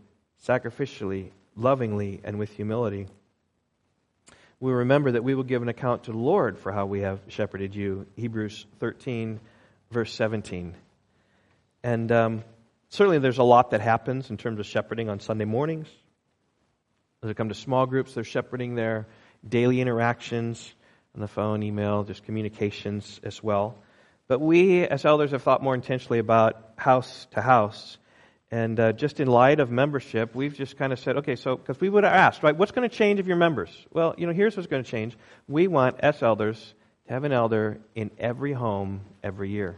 sacrificially, 0.45 1.31
lovingly, 1.55 2.19
and 2.23 2.37
with 2.37 2.51
humility. 2.51 3.07
We 4.59 4.71
remember 4.71 5.11
that 5.11 5.23
we 5.23 5.33
will 5.33 5.43
give 5.43 5.61
an 5.61 5.69
account 5.69 6.03
to 6.03 6.11
the 6.11 6.17
Lord 6.17 6.59
for 6.59 6.73
how 6.73 6.85
we 6.85 7.01
have 7.01 7.19
shepherded 7.29 7.73
you, 7.73 8.05
Hebrews 8.15 8.65
13, 8.79 9.39
verse 9.91 10.13
17. 10.13 10.75
And 11.83 12.11
um, 12.11 12.43
certainly 12.89 13.19
there's 13.19 13.37
a 13.37 13.43
lot 13.43 13.71
that 13.71 13.81
happens 13.81 14.29
in 14.29 14.37
terms 14.37 14.59
of 14.59 14.65
shepherding 14.65 15.09
on 15.09 15.19
Sunday 15.19 15.45
mornings. 15.45 15.87
As 17.23 17.29
it 17.29 17.37
comes 17.37 17.55
to 17.55 17.61
small 17.61 17.85
groups, 17.85 18.13
they're 18.13 18.23
shepherding 18.23 18.75
their 18.75 19.07
daily 19.47 19.81
interactions 19.81 20.73
on 21.15 21.21
the 21.21 21.27
phone, 21.27 21.63
email, 21.63 22.03
just 22.03 22.23
communications 22.23 23.19
as 23.23 23.41
well. 23.41 23.77
But 24.27 24.41
we, 24.41 24.85
as 24.85 25.05
elders, 25.05 25.31
have 25.31 25.43
thought 25.43 25.63
more 25.63 25.75
intentionally 25.75 26.19
about 26.19 26.73
house 26.77 27.27
to 27.31 27.41
house. 27.41 27.97
And 28.51 28.79
uh, 28.79 28.91
just 28.91 29.19
in 29.19 29.27
light 29.27 29.59
of 29.59 29.71
membership, 29.71 30.35
we've 30.35 30.53
just 30.53 30.77
kind 30.77 30.93
of 30.93 30.99
said, 30.99 31.17
okay, 31.17 31.35
so, 31.35 31.55
because 31.55 31.79
we 31.79 31.89
would 31.89 32.03
have 32.03 32.13
asked, 32.13 32.43
right, 32.43 32.55
what's 32.55 32.71
going 32.71 32.87
to 32.87 32.95
change 32.95 33.19
if 33.19 33.27
you're 33.27 33.37
members? 33.37 33.69
Well, 33.91 34.15
you 34.17 34.27
know, 34.27 34.33
here's 34.33 34.55
what's 34.55 34.67
going 34.67 34.83
to 34.83 34.89
change. 34.89 35.17
We 35.47 35.67
want, 35.67 35.97
as 35.99 36.21
elders, 36.21 36.73
to 37.07 37.13
have 37.13 37.23
an 37.23 37.31
elder 37.31 37.79
in 37.95 38.11
every 38.17 38.53
home 38.53 39.01
every 39.23 39.49
year. 39.49 39.77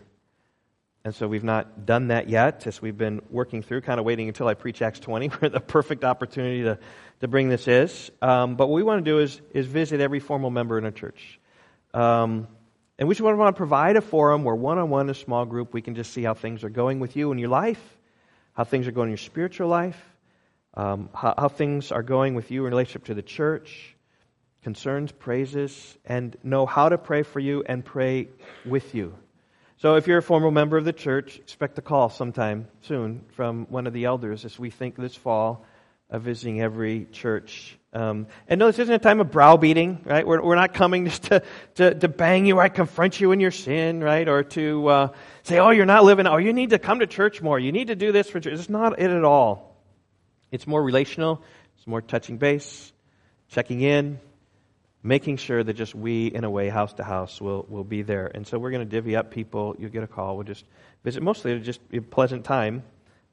And 1.04 1.16
so 1.16 1.28
we've 1.28 1.44
not 1.44 1.86
done 1.86 2.10
that 2.10 2.28
yet 2.28 2.68
as 2.68 2.82
we've 2.82 2.98
been 2.98 3.22
working 3.30 3.62
through, 3.62 3.82
kind 3.82 4.00
of 4.00 4.06
waiting 4.06 4.28
until 4.28 4.48
I 4.48 4.56
preach 4.56 4.82
Acts 4.82 5.00
20, 5.00 5.28
where 5.40 5.50
the 5.50 5.60
perfect 5.60 6.04
opportunity 6.04 6.64
to, 6.64 6.80
to 7.22 7.28
bring 7.28 7.50
this 7.50 7.68
is. 7.68 8.12
Um, 8.22 8.56
but 8.56 8.68
what 8.68 8.76
we 8.76 8.84
want 8.84 9.04
to 9.04 9.10
do 9.10 9.20
is, 9.20 9.40
is 9.54 9.66
visit 9.66 10.02
every 10.02 10.20
formal 10.20 10.50
member 10.50 10.78
in 10.78 10.86
a 10.86 10.92
church. 10.92 11.40
Um, 11.94 12.48
and 13.00 13.08
we 13.08 13.14
just 13.14 13.22
want 13.22 13.56
to 13.56 13.58
provide 13.58 13.96
a 13.96 14.02
forum 14.02 14.44
where 14.44 14.56
one 14.56 14.80
on 14.80 14.90
one, 14.90 15.10
a 15.10 15.14
small 15.14 15.46
group, 15.46 15.74
we 15.74 15.82
can 15.82 15.96
just 15.96 16.12
see 16.14 16.24
how 16.24 16.34
things 16.34 16.64
are 16.64 16.70
going 16.70 17.00
with 17.00 17.16
you 17.16 17.32
in 17.32 17.38
your 17.38 17.50
life, 17.50 17.82
how 18.54 18.64
things 18.64 18.88
are 18.88 18.92
going 18.92 19.08
in 19.08 19.12
your 19.12 19.18
spiritual 19.18 19.68
life, 19.68 20.02
um, 20.74 21.10
how, 21.14 21.36
how 21.38 21.48
things 21.48 21.92
are 21.92 22.04
going 22.04 22.34
with 22.34 22.50
you 22.50 22.66
in 22.66 22.72
relationship 22.72 23.06
to 23.06 23.14
the 23.14 23.22
church, 23.22 23.96
concerns, 24.64 25.12
praises, 25.12 25.98
and 26.06 26.36
know 26.44 26.66
how 26.66 26.90
to 26.90 26.98
pray 26.98 27.24
for 27.24 27.40
you 27.40 27.64
and 27.66 27.86
pray 27.86 28.30
with 28.66 28.96
you. 28.96 29.14
So 29.80 29.96
if 29.96 30.08
you're 30.08 30.18
a 30.18 30.24
formal 30.24 30.50
member 30.50 30.76
of 30.76 30.86
the 30.86 30.94
church, 30.94 31.38
expect 31.38 31.78
a 31.78 31.84
call 31.84 32.10
sometime 32.10 32.68
soon 32.82 33.24
from 33.34 33.68
one 33.70 33.86
of 33.86 33.94
the 33.94 34.06
elders 34.06 34.44
as 34.44 34.58
we 34.58 34.72
think 34.72 34.96
this 34.96 35.16
fall 35.16 35.66
of 36.10 36.24
visiting 36.24 36.60
every 36.62 37.06
church. 37.12 37.78
Um, 37.94 38.26
and 38.48 38.58
no, 38.58 38.68
this 38.68 38.80
isn't 38.80 38.94
a 38.94 38.98
time 38.98 39.20
of 39.20 39.30
browbeating, 39.30 40.02
right? 40.04 40.26
We're, 40.26 40.42
we're 40.42 40.56
not 40.56 40.74
coming 40.74 41.06
just 41.10 41.24
to, 41.26 41.44
to, 41.76 41.94
to 41.94 42.08
bang 42.08 42.48
you, 42.48 42.58
right? 42.58 42.74
Confront 42.74 43.22
you 43.22 43.32
in 43.34 43.40
your 43.40 43.52
sin, 43.52 44.04
right? 44.04 44.28
Or 44.28 44.44
to 44.44 44.88
uh, 44.88 45.08
say, 45.44 45.60
oh, 45.60 45.70
you're 45.70 45.86
not 45.86 46.04
living, 46.04 46.26
oh, 46.26 46.38
you 46.38 46.54
need 46.54 46.72
to 46.72 46.80
come 46.80 47.00
to 47.00 47.08
church 47.08 47.44
more. 47.44 47.60
You 47.60 47.72
need 47.72 47.88
to 47.88 47.96
do 47.96 48.12
this 48.12 48.28
for 48.32 48.40
church. 48.40 48.54
It's 48.54 48.70
not 48.70 49.00
it 49.00 49.12
at 49.12 49.24
all. 49.24 49.78
It's 50.52 50.66
more 50.66 50.82
relational. 50.82 51.44
It's 51.78 51.86
more 51.86 52.02
touching 52.02 52.38
base, 52.38 52.92
checking 53.50 53.82
in, 53.82 54.20
making 55.08 55.38
sure 55.38 55.64
that 55.64 55.74
just 55.74 55.96
we, 55.96 56.28
in 56.28 56.44
a 56.44 56.50
way, 56.50 56.68
house 56.68 56.94
to 56.96 57.04
house, 57.04 57.40
will, 57.40 57.66
will 57.70 57.84
be 57.86 58.02
there. 58.02 58.30
And 58.36 58.46
so 58.46 58.60
we're 58.60 58.72
going 58.72 58.86
to 58.86 58.90
divvy 58.90 59.16
up 59.16 59.32
people. 59.32 59.76
You'll 59.80 59.90
get 59.90 60.04
a 60.04 60.08
call. 60.08 60.36
We'll 60.36 60.46
just 60.46 60.66
visit. 61.04 61.24
Mostly 61.24 61.52
it'll 61.52 61.64
just 61.64 61.88
be 61.90 61.98
a 61.98 62.02
pleasant 62.02 62.44
time, 62.44 62.84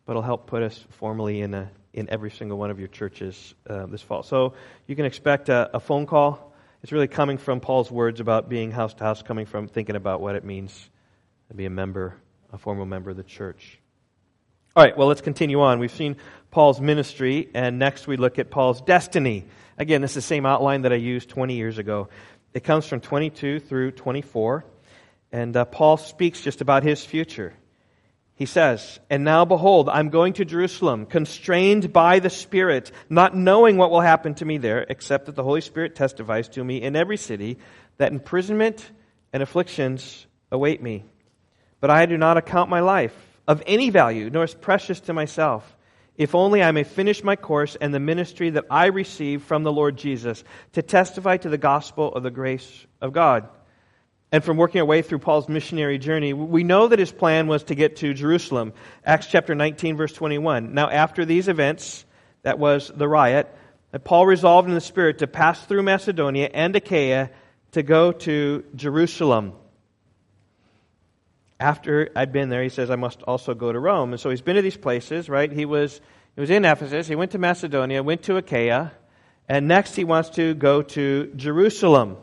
but 0.07 0.13
it'll 0.13 0.23
help 0.23 0.47
put 0.47 0.63
us 0.63 0.85
formally 0.91 1.41
in, 1.41 1.53
a, 1.53 1.71
in 1.93 2.09
every 2.11 2.31
single 2.31 2.59
one 2.59 2.71
of 2.71 2.79
your 2.79 2.89
churches 2.89 3.55
uh, 3.69 3.87
this 3.87 4.01
fall. 4.01 4.23
So 4.23 4.55
you 4.87 4.95
can 4.95 5.05
expect 5.05 5.49
a, 5.49 5.71
a 5.75 5.81
phone 5.81 6.07
call. 6.07 6.53
It's 6.85 6.93
really 6.93 7.09
coming 7.09 7.39
from 7.39 7.61
Paul's 7.61 7.91
words 7.91 8.21
about 8.21 8.49
being 8.49 8.71
house 8.71 8.95
to 8.95 9.05
house, 9.05 9.23
coming 9.23 9.47
from 9.47 9.67
thinking 9.67 9.97
about 9.97 10.21
what 10.21 10.37
it 10.37 10.45
means 10.45 10.91
to 11.49 11.55
be 11.55 11.65
a 11.65 11.71
member, 11.71 12.15
a 12.53 12.59
formal 12.59 12.87
member 12.87 13.11
of 13.11 13.17
the 13.17 13.25
church. 13.25 13.81
All 14.77 14.85
right, 14.85 14.97
well, 14.97 15.09
let's 15.09 15.21
continue 15.21 15.61
on. 15.61 15.79
We've 15.79 15.91
seen 15.91 16.17
Paul's 16.51 16.81
ministry, 16.81 17.49
and 17.55 17.79
next 17.79 18.07
we 18.07 18.17
look 18.17 18.39
at 18.39 18.51
Paul's 18.51 18.81
destiny. 18.81 19.47
Again, 19.77 20.03
this 20.03 20.13
is 20.13 20.17
the 20.17 20.23
same 20.23 20.47
outline 20.47 20.83
that 20.83 20.93
I 20.93 20.97
used 20.97 21.29
20 21.29 21.57
years 21.57 21.79
ago. 21.79 22.09
It 22.53 22.63
comes 22.63 22.87
from 22.87 23.01
22 23.01 23.59
through 23.59 23.93
24, 23.93 24.65
and 25.33 25.57
uh, 25.57 25.65
Paul 25.65 25.97
speaks 25.97 26.41
just 26.41 26.61
about 26.61 26.85
his 26.85 27.05
future. 27.05 27.53
He 28.37 28.47
says, 28.47 29.01
And 29.11 29.25
now 29.25 29.45
behold, 29.45 29.89
I'm 29.89 30.11
going 30.11 30.35
to 30.35 30.45
Jerusalem, 30.45 31.07
constrained 31.07 31.93
by 31.93 32.21
the 32.21 32.31
Spirit, 32.31 32.93
not 33.09 33.37
knowing 33.37 33.77
what 33.77 33.91
will 33.91 34.01
happen 34.01 34.35
to 34.37 34.45
me 34.45 34.59
there, 34.59 34.87
except 34.89 35.27
that 35.27 35.35
the 35.35 35.43
Holy 35.43 35.61
Spirit 35.61 35.97
testifies 35.97 36.49
to 36.51 36.63
me 36.63 36.81
in 36.81 36.95
every 36.95 37.17
city 37.17 37.59
that 37.97 38.13
imprisonment 38.13 38.89
and 39.33 39.43
afflictions 39.43 40.27
await 40.53 40.83
me. 40.83 41.05
But 41.81 41.91
I 41.91 42.07
do 42.07 42.17
not 42.17 42.37
account 42.37 42.71
my 42.71 42.81
life 42.81 43.15
of 43.49 43.63
any 43.67 43.91
value, 43.91 44.31
nor 44.31 44.45
is 44.45 44.55
precious 44.55 45.01
to 45.01 45.13
myself 45.13 45.77
if 46.17 46.35
only 46.35 46.63
I 46.63 46.71
may 46.71 46.85
finish 46.85 47.25
my 47.25 47.37
course 47.37 47.77
and 47.81 47.93
the 47.93 48.01
ministry 48.01 48.51
that 48.51 48.67
I 48.71 48.87
received 48.87 49.45
from 49.45 49.63
the 49.63 49.73
Lord 49.73 49.97
Jesus 49.97 50.45
to 50.73 50.83
testify 50.83 51.37
to 51.39 51.49
the 51.49 51.59
gospel 51.59 52.15
of 52.15 52.23
the 52.23 52.31
grace 52.31 52.87
of 53.01 53.13
God. 53.13 53.49
And 54.31 54.43
from 54.43 54.57
working 54.57 54.81
our 54.81 54.87
way 54.87 55.03
through 55.03 55.21
Paul's 55.21 55.49
missionary 55.49 55.99
journey, 55.99 56.33
we 56.33 56.65
know 56.65 56.89
that 56.89 56.99
his 56.99 57.13
plan 57.13 57.47
was 57.47 57.65
to 57.65 57.75
get 57.75 57.97
to 57.97 58.15
Jerusalem. 58.15 58.73
Acts 59.05 59.29
chapter 59.29 59.55
19, 59.55 59.97
verse 59.97 60.13
21. 60.13 60.75
Now, 60.75 60.91
after 60.91 61.25
these 61.25 61.49
events, 61.49 62.05
that 62.43 62.59
was 62.59 62.91
the 62.95 63.09
riot, 63.09 63.53
Paul 64.03 64.27
resolved 64.27 64.69
in 64.69 64.75
the 64.75 64.81
Spirit 64.81 65.19
to 65.19 65.29
pass 65.29 65.65
through 65.65 65.83
Macedonia 65.83 66.51
and 66.53 66.75
Achaia 66.75 67.31
to 67.73 67.83
go 67.83 68.13
to 68.13 68.65
Jerusalem. 68.75 69.53
After 71.61 72.11
I'd 72.17 72.33
been 72.33 72.49
there, 72.49 72.63
he 72.63 72.69
says, 72.69 72.91
I 72.91 72.97
must 72.97 73.23
also 73.23 73.55
go 73.55 73.73
to 73.73 73.79
Rome. 73.79 74.13
And 74.13 74.21
so 74.21 74.31
he's 74.31 74.43
been 74.43 74.57
to 74.57 74.63
these 74.63 74.77
places, 74.77 75.29
right? 75.29 75.51
He 75.51 75.65
was, 75.65 76.01
he 76.35 76.41
was 76.41 76.51
in 76.51 76.65
Ephesus, 76.65 77.07
he 77.07 77.15
went 77.15 77.31
to 77.33 77.39
Macedonia, 77.39 78.03
went 78.03 78.23
to 78.25 78.37
Achaia, 78.37 78.93
and 79.49 79.69
next 79.69 79.95
he 79.95 80.05
wants 80.05 80.31
to 80.31 80.55
go 80.55 80.83
to 80.83 81.33
Jerusalem. 81.37 82.17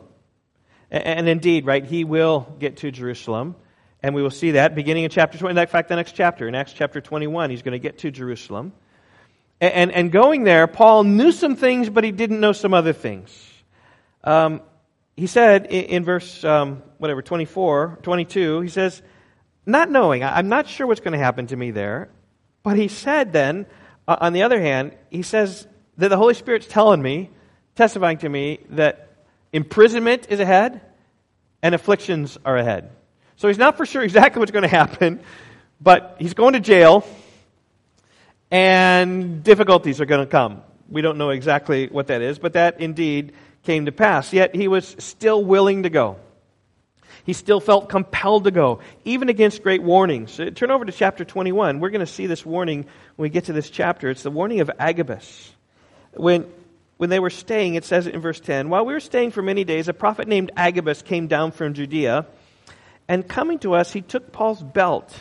And, 0.90 1.04
and 1.04 1.28
indeed, 1.28 1.64
right, 1.64 1.84
he 1.84 2.04
will 2.04 2.54
get 2.58 2.78
to 2.78 2.90
Jerusalem. 2.90 3.56
And 4.02 4.14
we 4.14 4.22
will 4.22 4.30
see 4.30 4.52
that 4.52 4.74
beginning 4.74 5.04
in 5.04 5.10
chapter 5.10 5.38
20. 5.38 5.58
In 5.58 5.66
fact, 5.66 5.88
the 5.88 5.96
next 5.96 6.12
chapter, 6.12 6.48
in 6.48 6.54
Acts 6.54 6.72
chapter 6.72 7.00
21, 7.00 7.50
he's 7.50 7.62
going 7.62 7.72
to 7.72 7.78
get 7.78 7.98
to 7.98 8.10
Jerusalem. 8.10 8.72
And, 9.60 9.72
and, 9.72 9.92
and 9.92 10.12
going 10.12 10.42
there, 10.42 10.66
Paul 10.66 11.04
knew 11.04 11.30
some 11.30 11.54
things, 11.54 11.88
but 11.88 12.02
he 12.02 12.10
didn't 12.10 12.40
know 12.40 12.52
some 12.52 12.74
other 12.74 12.92
things. 12.92 13.30
Um, 14.24 14.60
he 15.16 15.28
said 15.28 15.66
in, 15.66 15.84
in 15.84 16.04
verse, 16.04 16.42
um, 16.42 16.82
whatever, 16.98 17.22
24, 17.22 18.00
22, 18.02 18.60
he 18.60 18.68
says, 18.68 19.02
not 19.66 19.90
knowing. 19.90 20.24
I'm 20.24 20.48
not 20.48 20.68
sure 20.68 20.86
what's 20.86 21.00
going 21.00 21.12
to 21.12 21.18
happen 21.18 21.46
to 21.48 21.56
me 21.56 21.70
there. 21.70 22.08
But 22.62 22.76
he 22.76 22.88
said 22.88 23.32
then, 23.32 23.66
uh, 24.06 24.16
on 24.20 24.32
the 24.32 24.42
other 24.42 24.60
hand, 24.60 24.96
he 25.10 25.22
says 25.22 25.66
that 25.98 26.08
the 26.08 26.16
Holy 26.16 26.34
Spirit's 26.34 26.66
telling 26.66 27.02
me, 27.02 27.30
testifying 27.74 28.18
to 28.18 28.28
me, 28.28 28.60
that 28.70 29.08
imprisonment 29.52 30.26
is 30.28 30.40
ahead 30.40 30.80
and 31.62 31.74
afflictions 31.74 32.38
are 32.44 32.56
ahead. 32.56 32.90
So 33.36 33.48
he's 33.48 33.58
not 33.58 33.76
for 33.76 33.86
sure 33.86 34.02
exactly 34.02 34.40
what's 34.40 34.52
going 34.52 34.62
to 34.62 34.68
happen, 34.68 35.20
but 35.80 36.16
he's 36.18 36.34
going 36.34 36.54
to 36.54 36.60
jail 36.60 37.04
and 38.50 39.42
difficulties 39.42 40.00
are 40.00 40.06
going 40.06 40.24
to 40.24 40.30
come. 40.30 40.62
We 40.88 41.00
don't 41.00 41.16
know 41.16 41.30
exactly 41.30 41.88
what 41.88 42.08
that 42.08 42.20
is, 42.20 42.38
but 42.38 42.52
that 42.52 42.80
indeed 42.80 43.32
came 43.62 43.86
to 43.86 43.92
pass. 43.92 44.32
Yet 44.32 44.54
he 44.54 44.68
was 44.68 44.94
still 44.98 45.42
willing 45.42 45.84
to 45.84 45.90
go. 45.90 46.18
He 47.24 47.32
still 47.32 47.60
felt 47.60 47.88
compelled 47.88 48.44
to 48.44 48.50
go, 48.50 48.80
even 49.04 49.28
against 49.28 49.62
great 49.62 49.82
warnings. 49.82 50.40
Turn 50.54 50.70
over 50.70 50.84
to 50.84 50.92
chapter 50.92 51.24
21. 51.24 51.78
We're 51.78 51.90
going 51.90 52.00
to 52.00 52.06
see 52.06 52.26
this 52.26 52.44
warning 52.44 52.82
when 53.16 53.26
we 53.26 53.28
get 53.30 53.44
to 53.44 53.52
this 53.52 53.70
chapter. 53.70 54.10
It's 54.10 54.24
the 54.24 54.30
warning 54.30 54.60
of 54.60 54.70
Agabus. 54.78 55.52
When, 56.14 56.52
when 56.96 57.10
they 57.10 57.20
were 57.20 57.30
staying, 57.30 57.76
it 57.76 57.84
says 57.84 58.08
in 58.08 58.20
verse 58.20 58.40
10 58.40 58.70
While 58.70 58.84
we 58.84 58.92
were 58.92 59.00
staying 59.00 59.30
for 59.30 59.40
many 59.40 59.62
days, 59.62 59.86
a 59.86 59.94
prophet 59.94 60.26
named 60.26 60.50
Agabus 60.56 61.02
came 61.02 61.28
down 61.28 61.52
from 61.52 61.74
Judea. 61.74 62.26
And 63.06 63.28
coming 63.28 63.60
to 63.60 63.74
us, 63.74 63.92
he 63.92 64.00
took 64.00 64.32
Paul's 64.32 64.62
belt. 64.62 65.14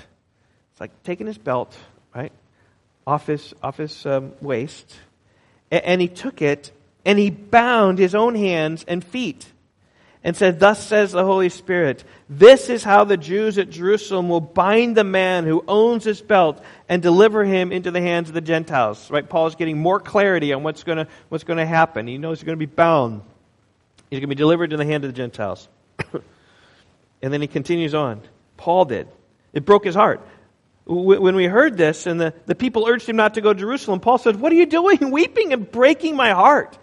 It's 0.72 0.82
like 0.82 1.04
taking 1.04 1.28
his 1.28 1.38
belt, 1.38 1.76
right, 2.16 2.32
off 3.06 3.28
his, 3.28 3.54
off 3.62 3.78
his 3.78 4.06
um, 4.08 4.34
waist. 4.42 4.96
And, 5.70 5.84
and 5.84 6.02
he 6.02 6.08
took 6.08 6.42
it 6.42 6.72
and 7.06 7.20
he 7.20 7.30
bound 7.30 8.00
his 8.00 8.16
own 8.16 8.34
hands 8.34 8.86
and 8.88 9.04
feet 9.04 9.51
and 10.24 10.36
said, 10.36 10.60
Thus 10.60 10.86
says 10.86 11.12
the 11.12 11.26
Holy 11.26 11.50
Spirit, 11.50 12.04
this 12.30 12.70
is 12.70 12.84
how 12.84 13.04
the 13.04 13.18
Jews 13.18 13.58
at 13.58 13.70
Jerusalem 13.70 14.30
will 14.30 14.42
bind 14.42 14.96
the 14.96 15.04
man 15.04 15.46
who 15.46 15.64
owns 15.68 16.04
his 16.04 16.22
belt 16.22 16.64
and 16.88 17.02
deliver 17.02 17.44
him 17.44 17.72
into 17.72 17.92
the 17.92 18.02
hands 18.02 18.30
of 18.30 18.36
the 18.36 18.42
Gentiles. 18.42 19.10
Right? 19.10 19.28
Paul 19.28 19.48
is 19.48 19.56
getting 19.56 19.80
more 19.80 20.00
clarity 20.00 20.54
on 20.54 20.64
what's 20.64 20.84
going 20.84 21.08
what's 21.30 21.44
to 21.44 21.66
happen. 21.66 22.08
He 22.08 22.18
knows 22.18 22.40
he's 22.40 22.46
going 22.46 22.58
to 22.58 22.66
be 22.66 22.72
bound. 22.72 23.22
He's 24.10 24.20
going 24.20 24.30
to 24.30 24.36
be 24.36 24.36
delivered 24.36 24.74
in 24.74 24.80
the 24.80 24.86
hand 24.86 25.04
of 25.04 25.10
the 25.10 25.18
Gentiles. 25.18 25.68
and 27.22 27.34
then 27.34 27.42
he 27.42 27.48
continues 27.48 27.96
on. 27.96 28.22
Paul 28.58 28.86
did. 28.86 29.08
It 29.54 29.66
broke 29.66 29.86
his 29.86 29.96
heart. 29.96 30.22
When 30.86 31.36
we 31.36 31.46
heard 31.46 31.78
this 31.78 32.06
and 32.06 32.20
the, 32.20 32.34
the 32.46 32.56
people 32.56 32.88
urged 32.88 33.08
him 33.08 33.16
not 33.16 33.36
to 33.36 33.42
go 33.42 33.54
to 33.54 33.60
Jerusalem, 33.60 34.00
Paul 34.00 34.18
said, 34.18 34.36
What 34.36 34.52
are 34.52 34.56
you 34.56 34.66
doing? 34.66 34.98
Weeping 35.12 35.54
and 35.54 35.72
breaking 35.72 36.16
my 36.16 36.32
heart. 36.32 36.78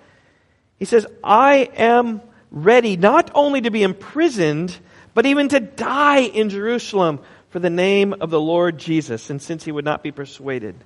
He 0.79 0.85
says, 0.85 1.07
I 1.23 1.69
am 1.77 2.23
ready 2.51 2.97
not 2.97 3.31
only 3.35 3.61
to 3.63 3.71
be 3.71 3.83
imprisoned, 3.83 4.77
but 5.15 5.27
even 5.27 5.49
to 5.49 5.61
die 5.61 6.21
in 6.21 6.49
Jerusalem 6.49 7.21
for 7.51 7.59
the 7.59 7.71
name 7.71 8.15
of 8.21 8.31
the 8.31 8.41
Lord 8.41 8.79
Jesus. 8.79 9.31
And 9.31 9.41
since 9.41 9.65
he 9.65 9.73
would 9.73 9.85
not 9.85 10.03
be 10.03 10.13
persuaded, 10.13 10.77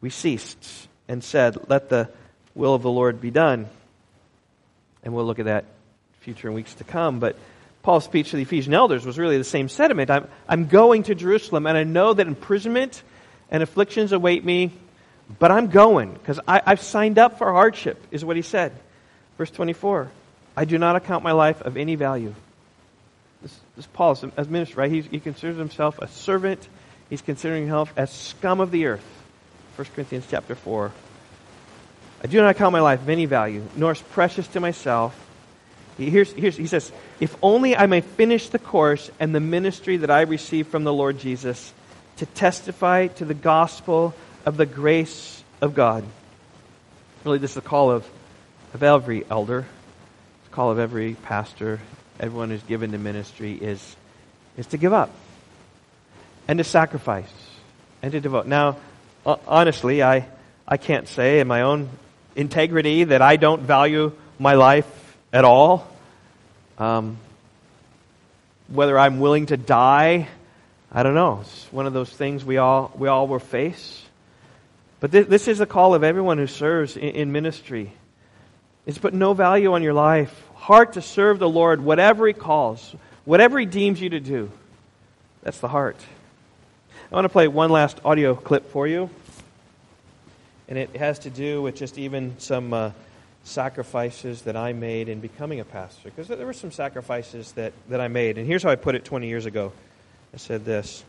we 0.00 0.10
ceased 0.10 0.88
and 1.08 1.22
said, 1.22 1.68
Let 1.68 1.88
the 1.88 2.10
will 2.54 2.74
of 2.74 2.82
the 2.82 2.90
Lord 2.90 3.20
be 3.20 3.30
done. 3.30 3.66
And 5.02 5.14
we'll 5.14 5.24
look 5.24 5.38
at 5.38 5.46
that 5.46 5.64
future 6.20 6.48
in 6.48 6.54
weeks 6.54 6.74
to 6.74 6.84
come. 6.84 7.20
But 7.20 7.36
Paul's 7.82 8.04
speech 8.04 8.30
to 8.30 8.36
the 8.36 8.42
Ephesian 8.42 8.72
elders 8.72 9.04
was 9.04 9.18
really 9.18 9.36
the 9.36 9.44
same 9.44 9.68
sentiment. 9.68 10.10
I'm, 10.10 10.28
I'm 10.48 10.66
going 10.66 11.04
to 11.04 11.14
Jerusalem, 11.14 11.66
and 11.66 11.76
I 11.76 11.84
know 11.84 12.14
that 12.14 12.26
imprisonment 12.26 13.02
and 13.50 13.62
afflictions 13.62 14.12
await 14.12 14.44
me, 14.44 14.72
but 15.38 15.50
I'm 15.50 15.68
going 15.68 16.12
because 16.12 16.40
I've 16.46 16.80
signed 16.80 17.18
up 17.18 17.38
for 17.38 17.52
hardship, 17.52 18.02
is 18.10 18.24
what 18.24 18.36
he 18.36 18.42
said. 18.42 18.72
Verse 19.36 19.50
24. 19.50 20.10
I 20.56 20.64
do 20.64 20.78
not 20.78 20.96
account 20.96 21.24
my 21.24 21.32
life 21.32 21.60
of 21.62 21.76
any 21.76 21.94
value. 21.94 22.34
This, 23.42 23.58
this 23.76 23.86
Paul, 23.86 24.12
is 24.12 24.24
as 24.36 24.48
minister, 24.48 24.76
right? 24.76 24.90
He's, 24.90 25.06
he 25.06 25.20
considers 25.20 25.56
himself 25.56 25.98
a 25.98 26.08
servant. 26.08 26.68
He's 27.10 27.22
considering 27.22 27.64
himself 27.64 27.92
as 27.96 28.12
scum 28.12 28.60
of 28.60 28.70
the 28.70 28.86
earth. 28.86 29.04
1 29.76 29.88
Corinthians 29.94 30.26
chapter 30.30 30.54
4. 30.54 30.92
I 32.22 32.26
do 32.26 32.40
not 32.40 32.50
account 32.50 32.72
my 32.72 32.80
life 32.80 33.02
of 33.02 33.08
any 33.08 33.26
value, 33.26 33.62
nor 33.76 33.92
is 33.92 34.00
precious 34.00 34.46
to 34.48 34.60
myself, 34.60 35.20
Here's, 35.96 36.32
here's, 36.32 36.56
he 36.56 36.66
says, 36.66 36.90
If 37.20 37.36
only 37.42 37.76
I 37.76 37.86
may 37.86 38.00
finish 38.00 38.48
the 38.48 38.58
course 38.58 39.10
and 39.20 39.34
the 39.34 39.40
ministry 39.40 39.98
that 39.98 40.10
I 40.10 40.22
received 40.22 40.70
from 40.70 40.84
the 40.84 40.92
Lord 40.92 41.18
Jesus 41.18 41.72
to 42.16 42.26
testify 42.26 43.08
to 43.08 43.24
the 43.24 43.34
gospel 43.34 44.14
of 44.44 44.56
the 44.56 44.66
grace 44.66 45.42
of 45.60 45.74
God. 45.74 46.04
Really, 47.24 47.38
this 47.38 47.52
is 47.52 47.56
a 47.58 47.62
call 47.62 47.90
of, 47.90 48.08
of 48.72 48.82
every 48.82 49.24
elder, 49.30 49.66
call 50.54 50.70
of 50.70 50.78
every 50.78 51.14
pastor, 51.14 51.80
everyone 52.20 52.48
who's 52.48 52.62
given 52.62 52.92
to 52.92 52.98
ministry 52.98 53.54
is, 53.54 53.96
is 54.56 54.68
to 54.68 54.76
give 54.76 54.92
up 54.92 55.10
and 56.46 56.58
to 56.58 56.64
sacrifice 56.64 57.32
and 58.02 58.12
to 58.12 58.20
devote. 58.20 58.46
Now, 58.46 58.76
honestly, 59.26 60.00
I, 60.00 60.28
I 60.66 60.76
can't 60.76 61.08
say 61.08 61.40
in 61.40 61.48
my 61.48 61.62
own 61.62 61.88
integrity 62.36 63.02
that 63.02 63.20
I 63.20 63.34
don't 63.34 63.62
value 63.62 64.12
my 64.38 64.54
life 64.54 64.86
at 65.32 65.44
all. 65.44 65.88
Um, 66.78 67.18
whether 68.68 68.96
I'm 68.96 69.18
willing 69.18 69.46
to 69.46 69.56
die, 69.56 70.28
I 70.92 71.02
don't 71.02 71.14
know. 71.14 71.40
It's 71.40 71.72
one 71.72 71.86
of 71.86 71.94
those 71.94 72.10
things 72.10 72.44
we 72.44 72.58
all 72.58 72.92
we 72.96 73.08
all 73.08 73.26
will 73.26 73.40
face. 73.40 74.04
But 75.00 75.10
this, 75.10 75.26
this 75.26 75.48
is 75.48 75.60
a 75.60 75.66
call 75.66 75.96
of 75.96 76.04
everyone 76.04 76.38
who 76.38 76.46
serves 76.46 76.96
in, 76.96 77.08
in 77.08 77.32
ministry. 77.32 77.92
Is 78.86 78.98
put 78.98 79.14
no 79.14 79.32
value 79.32 79.72
on 79.72 79.82
your 79.82 79.94
life. 79.94 80.42
Heart 80.54 80.94
to 80.94 81.02
serve 81.02 81.38
the 81.38 81.48
Lord, 81.48 81.80
whatever 81.80 82.26
He 82.26 82.32
calls, 82.32 82.94
whatever 83.24 83.58
He 83.58 83.66
deems 83.66 84.00
you 84.00 84.10
to 84.10 84.20
do. 84.20 84.50
That's 85.42 85.58
the 85.58 85.68
heart. 85.68 85.96
I 87.10 87.14
want 87.14 87.24
to 87.24 87.30
play 87.30 87.48
one 87.48 87.70
last 87.70 88.00
audio 88.04 88.34
clip 88.34 88.70
for 88.70 88.86
you. 88.86 89.10
And 90.68 90.78
it 90.78 90.96
has 90.96 91.20
to 91.20 91.30
do 91.30 91.62
with 91.62 91.76
just 91.76 91.98
even 91.98 92.38
some 92.38 92.72
uh, 92.72 92.90
sacrifices 93.44 94.42
that 94.42 94.56
I 94.56 94.72
made 94.72 95.08
in 95.08 95.20
becoming 95.20 95.60
a 95.60 95.64
pastor. 95.64 96.10
Because 96.10 96.28
there 96.28 96.46
were 96.46 96.52
some 96.52 96.72
sacrifices 96.72 97.52
that, 97.52 97.72
that 97.88 98.00
I 98.00 98.08
made. 98.08 98.38
And 98.38 98.46
here's 98.46 98.62
how 98.62 98.70
I 98.70 98.76
put 98.76 98.94
it 98.94 99.04
20 99.04 99.28
years 99.28 99.46
ago 99.46 99.72
I 100.32 100.38
said 100.38 100.64
this 100.64 101.04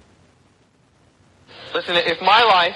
Listen, 1.74 1.96
if 1.96 2.22
my 2.22 2.44
life 2.44 2.76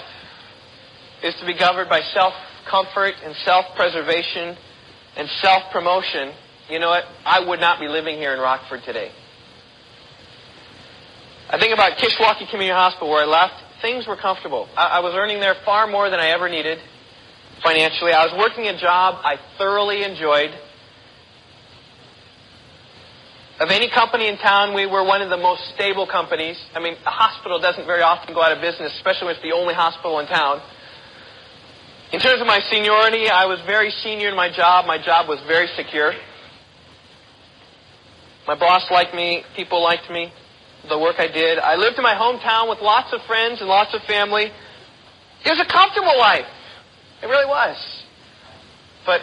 is 1.23 1.35
to 1.39 1.45
be 1.45 1.53
governed 1.53 1.89
by 1.89 2.01
self 2.13 2.33
comfort 2.69 3.15
and 3.23 3.35
self 3.45 3.65
preservation 3.75 4.57
and 5.19 5.27
self 5.41 5.63
promotion, 5.73 6.31
you 6.69 6.79
know 6.79 6.89
what? 6.89 7.03
I 7.25 7.45
would 7.45 7.59
not 7.59 7.79
be 7.79 7.87
living 7.87 8.15
here 8.15 8.33
in 8.33 8.39
Rockford 8.39 8.81
today. 8.85 9.11
I 11.49 11.59
think 11.59 11.73
about 11.73 11.97
Kishwaukee 11.97 12.49
Community 12.49 12.71
Hospital 12.71 13.09
where 13.09 13.23
I 13.23 13.27
left. 13.27 13.53
Things 13.81 14.07
were 14.07 14.15
comfortable. 14.15 14.69
I, 14.77 14.97
I 14.97 14.99
was 14.99 15.13
earning 15.15 15.39
there 15.41 15.55
far 15.65 15.87
more 15.87 16.09
than 16.09 16.19
I 16.19 16.29
ever 16.29 16.47
needed 16.47 16.79
financially. 17.61 18.13
I 18.13 18.23
was 18.25 18.33
working 18.39 18.67
a 18.67 18.79
job 18.79 19.19
I 19.23 19.35
thoroughly 19.57 20.03
enjoyed. 20.03 20.51
Of 23.59 23.71
any 23.71 23.89
company 23.91 24.29
in 24.29 24.37
town, 24.37 24.73
we 24.73 24.85
were 24.85 25.03
one 25.03 25.21
of 25.21 25.29
the 25.29 25.37
most 25.37 25.61
stable 25.75 26.07
companies. 26.07 26.55
I 26.73 26.79
mean, 26.79 26.95
a 27.05 27.11
hospital 27.11 27.59
doesn't 27.59 27.85
very 27.85 28.03
often 28.03 28.33
go 28.33 28.41
out 28.41 28.55
of 28.55 28.61
business, 28.61 28.93
especially 28.95 29.27
when 29.27 29.35
it's 29.35 29.43
the 29.43 29.51
only 29.51 29.73
hospital 29.73 30.19
in 30.19 30.27
town. 30.27 30.61
In 32.11 32.19
terms 32.19 32.41
of 32.41 32.47
my 32.47 32.59
seniority, 32.71 33.29
I 33.29 33.45
was 33.45 33.59
very 33.67 33.91
senior 34.01 34.29
in 34.29 34.35
my 34.35 34.49
job. 34.49 34.87
My 34.87 34.97
job 34.97 35.29
was 35.29 35.37
very 35.45 35.67
secure. 35.77 36.13
My 38.47 38.57
boss 38.57 38.81
liked 38.89 39.13
me. 39.13 39.43
People 39.55 39.83
liked 39.83 40.09
me. 40.09 40.33
The 40.89 40.97
work 40.97 41.17
I 41.19 41.27
did. 41.27 41.59
I 41.59 41.75
lived 41.75 41.97
in 41.97 42.03
my 42.03 42.15
hometown 42.15 42.67
with 42.67 42.79
lots 42.81 43.13
of 43.13 43.21
friends 43.27 43.61
and 43.61 43.69
lots 43.69 43.93
of 43.93 44.01
family. 44.07 44.45
It 44.45 45.49
was 45.53 45.61
a 45.61 45.71
comfortable 45.71 46.17
life. 46.17 46.49
It 47.21 47.27
really 47.27 47.45
was. 47.45 47.77
But 49.05 49.21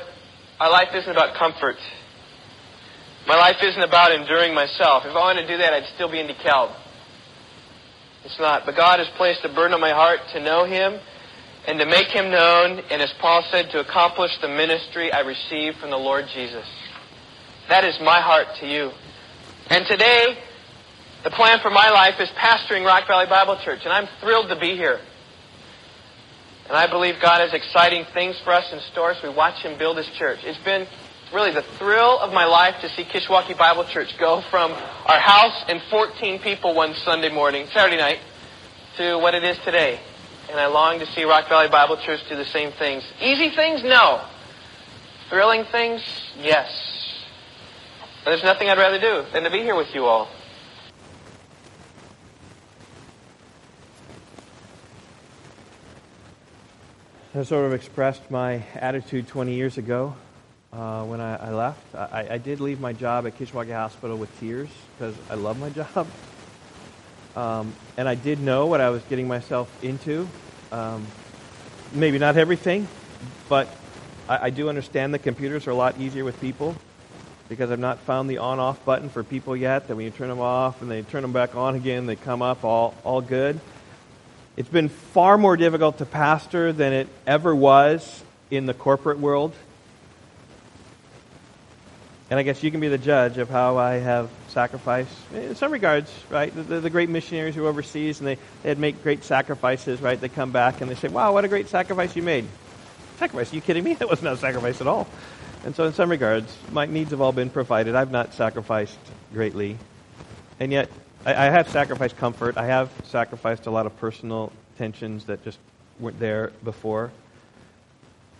our 0.60 0.70
life 0.70 0.94
isn't 0.94 1.10
about 1.10 1.36
comfort. 1.36 1.76
My 3.26 3.34
life 3.34 3.56
isn't 3.62 3.82
about 3.82 4.12
enduring 4.12 4.54
myself. 4.54 5.02
If 5.04 5.10
I 5.10 5.18
wanted 5.18 5.42
to 5.42 5.48
do 5.48 5.58
that, 5.58 5.72
I'd 5.72 5.90
still 5.96 6.10
be 6.10 6.20
in 6.20 6.28
DeKalb. 6.28 6.72
It's 8.24 8.38
not. 8.38 8.62
But 8.64 8.76
God 8.76 9.00
has 9.00 9.08
placed 9.16 9.40
a 9.42 9.48
burden 9.48 9.74
on 9.74 9.80
my 9.80 9.90
heart 9.90 10.20
to 10.34 10.40
know 10.40 10.64
Him 10.64 11.00
and 11.66 11.78
to 11.80 11.86
make 11.86 12.08
Him 12.08 12.30
known, 12.30 12.80
and 12.90 13.02
as 13.02 13.12
Paul 13.20 13.44
said, 13.50 13.70
to 13.70 13.80
accomplish 13.80 14.30
the 14.40 14.48
ministry 14.48 15.12
I 15.12 15.20
received 15.20 15.78
from 15.78 15.90
the 15.90 15.96
Lord 15.96 16.26
Jesus. 16.32 16.66
That 17.68 17.84
is 17.84 17.98
my 18.00 18.20
heart 18.20 18.46
to 18.60 18.66
you. 18.66 18.92
And 19.68 19.84
today, 19.86 20.38
the 21.24 21.30
plan 21.30 21.58
for 21.60 21.70
my 21.70 21.90
life 21.90 22.20
is 22.20 22.28
pastoring 22.30 22.86
Rock 22.86 23.08
Valley 23.08 23.26
Bible 23.26 23.58
Church, 23.64 23.80
and 23.82 23.92
I'm 23.92 24.06
thrilled 24.20 24.48
to 24.50 24.56
be 24.56 24.76
here. 24.76 25.00
And 26.68 26.76
I 26.76 26.86
believe 26.86 27.16
God 27.20 27.40
has 27.40 27.52
exciting 27.52 28.04
things 28.14 28.36
for 28.44 28.52
us 28.52 28.72
in 28.72 28.80
store 28.92 29.10
as 29.10 29.22
we 29.22 29.28
watch 29.28 29.60
Him 29.62 29.76
build 29.76 29.96
His 29.96 30.08
church. 30.10 30.40
It's 30.44 30.58
been 30.64 30.86
really 31.32 31.50
the 31.52 31.62
thrill 31.62 32.20
of 32.20 32.32
my 32.32 32.44
life 32.44 32.80
to 32.80 32.88
see 32.90 33.02
Kishwaukee 33.02 33.58
Bible 33.58 33.84
Church 33.84 34.16
go 34.18 34.40
from 34.50 34.70
our 34.70 35.18
house 35.18 35.64
and 35.68 35.82
14 35.90 36.38
people 36.38 36.74
one 36.74 36.94
Sunday 36.94 37.28
morning, 37.28 37.66
Saturday 37.72 37.96
night, 37.96 38.20
to 38.98 39.18
what 39.18 39.34
it 39.34 39.42
is 39.42 39.58
today. 39.64 40.00
And 40.48 40.60
I 40.60 40.66
long 40.66 41.00
to 41.00 41.06
see 41.06 41.24
Rock 41.24 41.48
Valley 41.48 41.68
Bible 41.68 41.96
Church 41.96 42.20
do 42.28 42.36
the 42.36 42.44
same 42.44 42.72
things. 42.72 43.02
Easy 43.20 43.50
things? 43.50 43.82
No. 43.82 44.24
Thrilling 45.28 45.64
things? 45.64 46.02
Yes. 46.38 46.70
But 48.24 48.30
there's 48.30 48.44
nothing 48.44 48.68
I'd 48.68 48.78
rather 48.78 49.00
do 49.00 49.24
than 49.32 49.42
to 49.44 49.50
be 49.50 49.58
here 49.58 49.74
with 49.74 49.94
you 49.94 50.04
all. 50.04 50.28
I 57.34 57.42
sort 57.42 57.66
of 57.66 57.74
expressed 57.74 58.30
my 58.30 58.64
attitude 58.74 59.28
20 59.28 59.54
years 59.54 59.76
ago 59.76 60.16
uh, 60.72 61.04
when 61.04 61.20
I, 61.20 61.36
I 61.36 61.50
left. 61.50 61.94
I, 61.94 62.28
I, 62.30 62.38
did 62.38 62.60
leave 62.60 62.80
my 62.80 62.94
job 62.94 63.26
at 63.26 63.38
Kishwaukee 63.38 63.74
Hospital 63.74 64.16
with 64.16 64.30
tears 64.40 64.70
because 64.96 65.14
I 65.28 65.34
love 65.34 65.60
my 65.60 65.68
job. 65.94 66.06
Um, 67.36 67.74
and 67.98 68.08
I 68.08 68.14
did 68.14 68.40
know 68.40 68.66
what 68.66 68.80
I 68.80 68.88
was 68.88 69.02
getting 69.10 69.28
myself 69.28 69.70
into. 69.84 70.26
Um, 70.72 71.06
maybe 71.92 72.18
not 72.18 72.36
everything, 72.36 72.88
but 73.48 73.68
I, 74.28 74.46
I 74.46 74.50
do 74.50 74.68
understand 74.70 75.12
that 75.14 75.20
computers 75.20 75.66
are 75.66 75.70
a 75.70 75.74
lot 75.74 76.00
easier 76.00 76.24
with 76.24 76.40
people 76.40 76.74
because 77.48 77.70
I've 77.70 77.78
not 77.78 77.98
found 78.00 78.28
the 78.28 78.38
on-off 78.38 78.84
button 78.84 79.10
for 79.10 79.22
people 79.22 79.54
yet. 79.54 79.86
That 79.88 79.96
when 79.96 80.06
you 80.06 80.10
turn 80.10 80.28
them 80.28 80.40
off 80.40 80.80
and 80.80 80.90
they 80.90 81.02
turn 81.02 81.22
them 81.22 81.32
back 81.32 81.54
on 81.54 81.74
again, 81.76 82.06
they 82.06 82.16
come 82.16 82.40
up 82.40 82.64
all, 82.64 82.94
all 83.04 83.20
good. 83.20 83.60
It's 84.56 84.68
been 84.70 84.88
far 84.88 85.36
more 85.36 85.56
difficult 85.56 85.98
to 85.98 86.06
pastor 86.06 86.72
than 86.72 86.94
it 86.94 87.08
ever 87.26 87.54
was 87.54 88.24
in 88.50 88.64
the 88.64 88.74
corporate 88.74 89.18
world. 89.18 89.54
And 92.28 92.40
I 92.40 92.42
guess 92.42 92.62
you 92.62 92.72
can 92.72 92.80
be 92.80 92.88
the 92.88 92.98
judge 92.98 93.38
of 93.38 93.48
how 93.48 93.76
I 93.76 93.94
have 93.94 94.30
sacrificed, 94.48 95.12
in 95.32 95.54
some 95.54 95.70
regards, 95.70 96.12
right? 96.28 96.52
The, 96.52 96.80
the, 96.80 96.90
great 96.90 97.08
missionaries 97.08 97.54
who 97.54 97.66
overseas 97.66 98.18
and 98.18 98.26
they, 98.26 98.38
they'd 98.64 98.78
make 98.78 99.00
great 99.04 99.22
sacrifices, 99.22 100.00
right? 100.00 100.20
They 100.20 100.28
come 100.28 100.50
back 100.50 100.80
and 100.80 100.90
they 100.90 100.96
say, 100.96 101.06
wow, 101.06 101.32
what 101.32 101.44
a 101.44 101.48
great 101.48 101.68
sacrifice 101.68 102.16
you 102.16 102.24
made. 102.24 102.46
Sacrifice? 103.18 103.52
Are 103.52 103.56
you 103.56 103.62
kidding 103.62 103.84
me? 103.84 103.94
That 103.98 104.08
was 104.08 104.22
not 104.22 104.34
a 104.34 104.36
sacrifice 104.38 104.80
at 104.80 104.88
all. 104.88 105.06
And 105.64 105.74
so, 105.74 105.84
in 105.84 105.92
some 105.92 106.10
regards, 106.10 106.56
my 106.72 106.86
needs 106.86 107.10
have 107.10 107.20
all 107.20 107.32
been 107.32 107.50
provided. 107.50 107.94
I've 107.94 108.10
not 108.10 108.34
sacrificed 108.34 108.98
greatly. 109.32 109.78
And 110.58 110.72
yet, 110.72 110.90
I, 111.24 111.46
I 111.46 111.50
have 111.50 111.68
sacrificed 111.68 112.16
comfort. 112.16 112.56
I 112.56 112.66
have 112.66 112.90
sacrificed 113.04 113.66
a 113.66 113.70
lot 113.70 113.86
of 113.86 113.96
personal 113.98 114.52
tensions 114.78 115.24
that 115.26 115.44
just 115.44 115.58
weren't 115.98 116.18
there 116.18 116.52
before. 116.62 117.10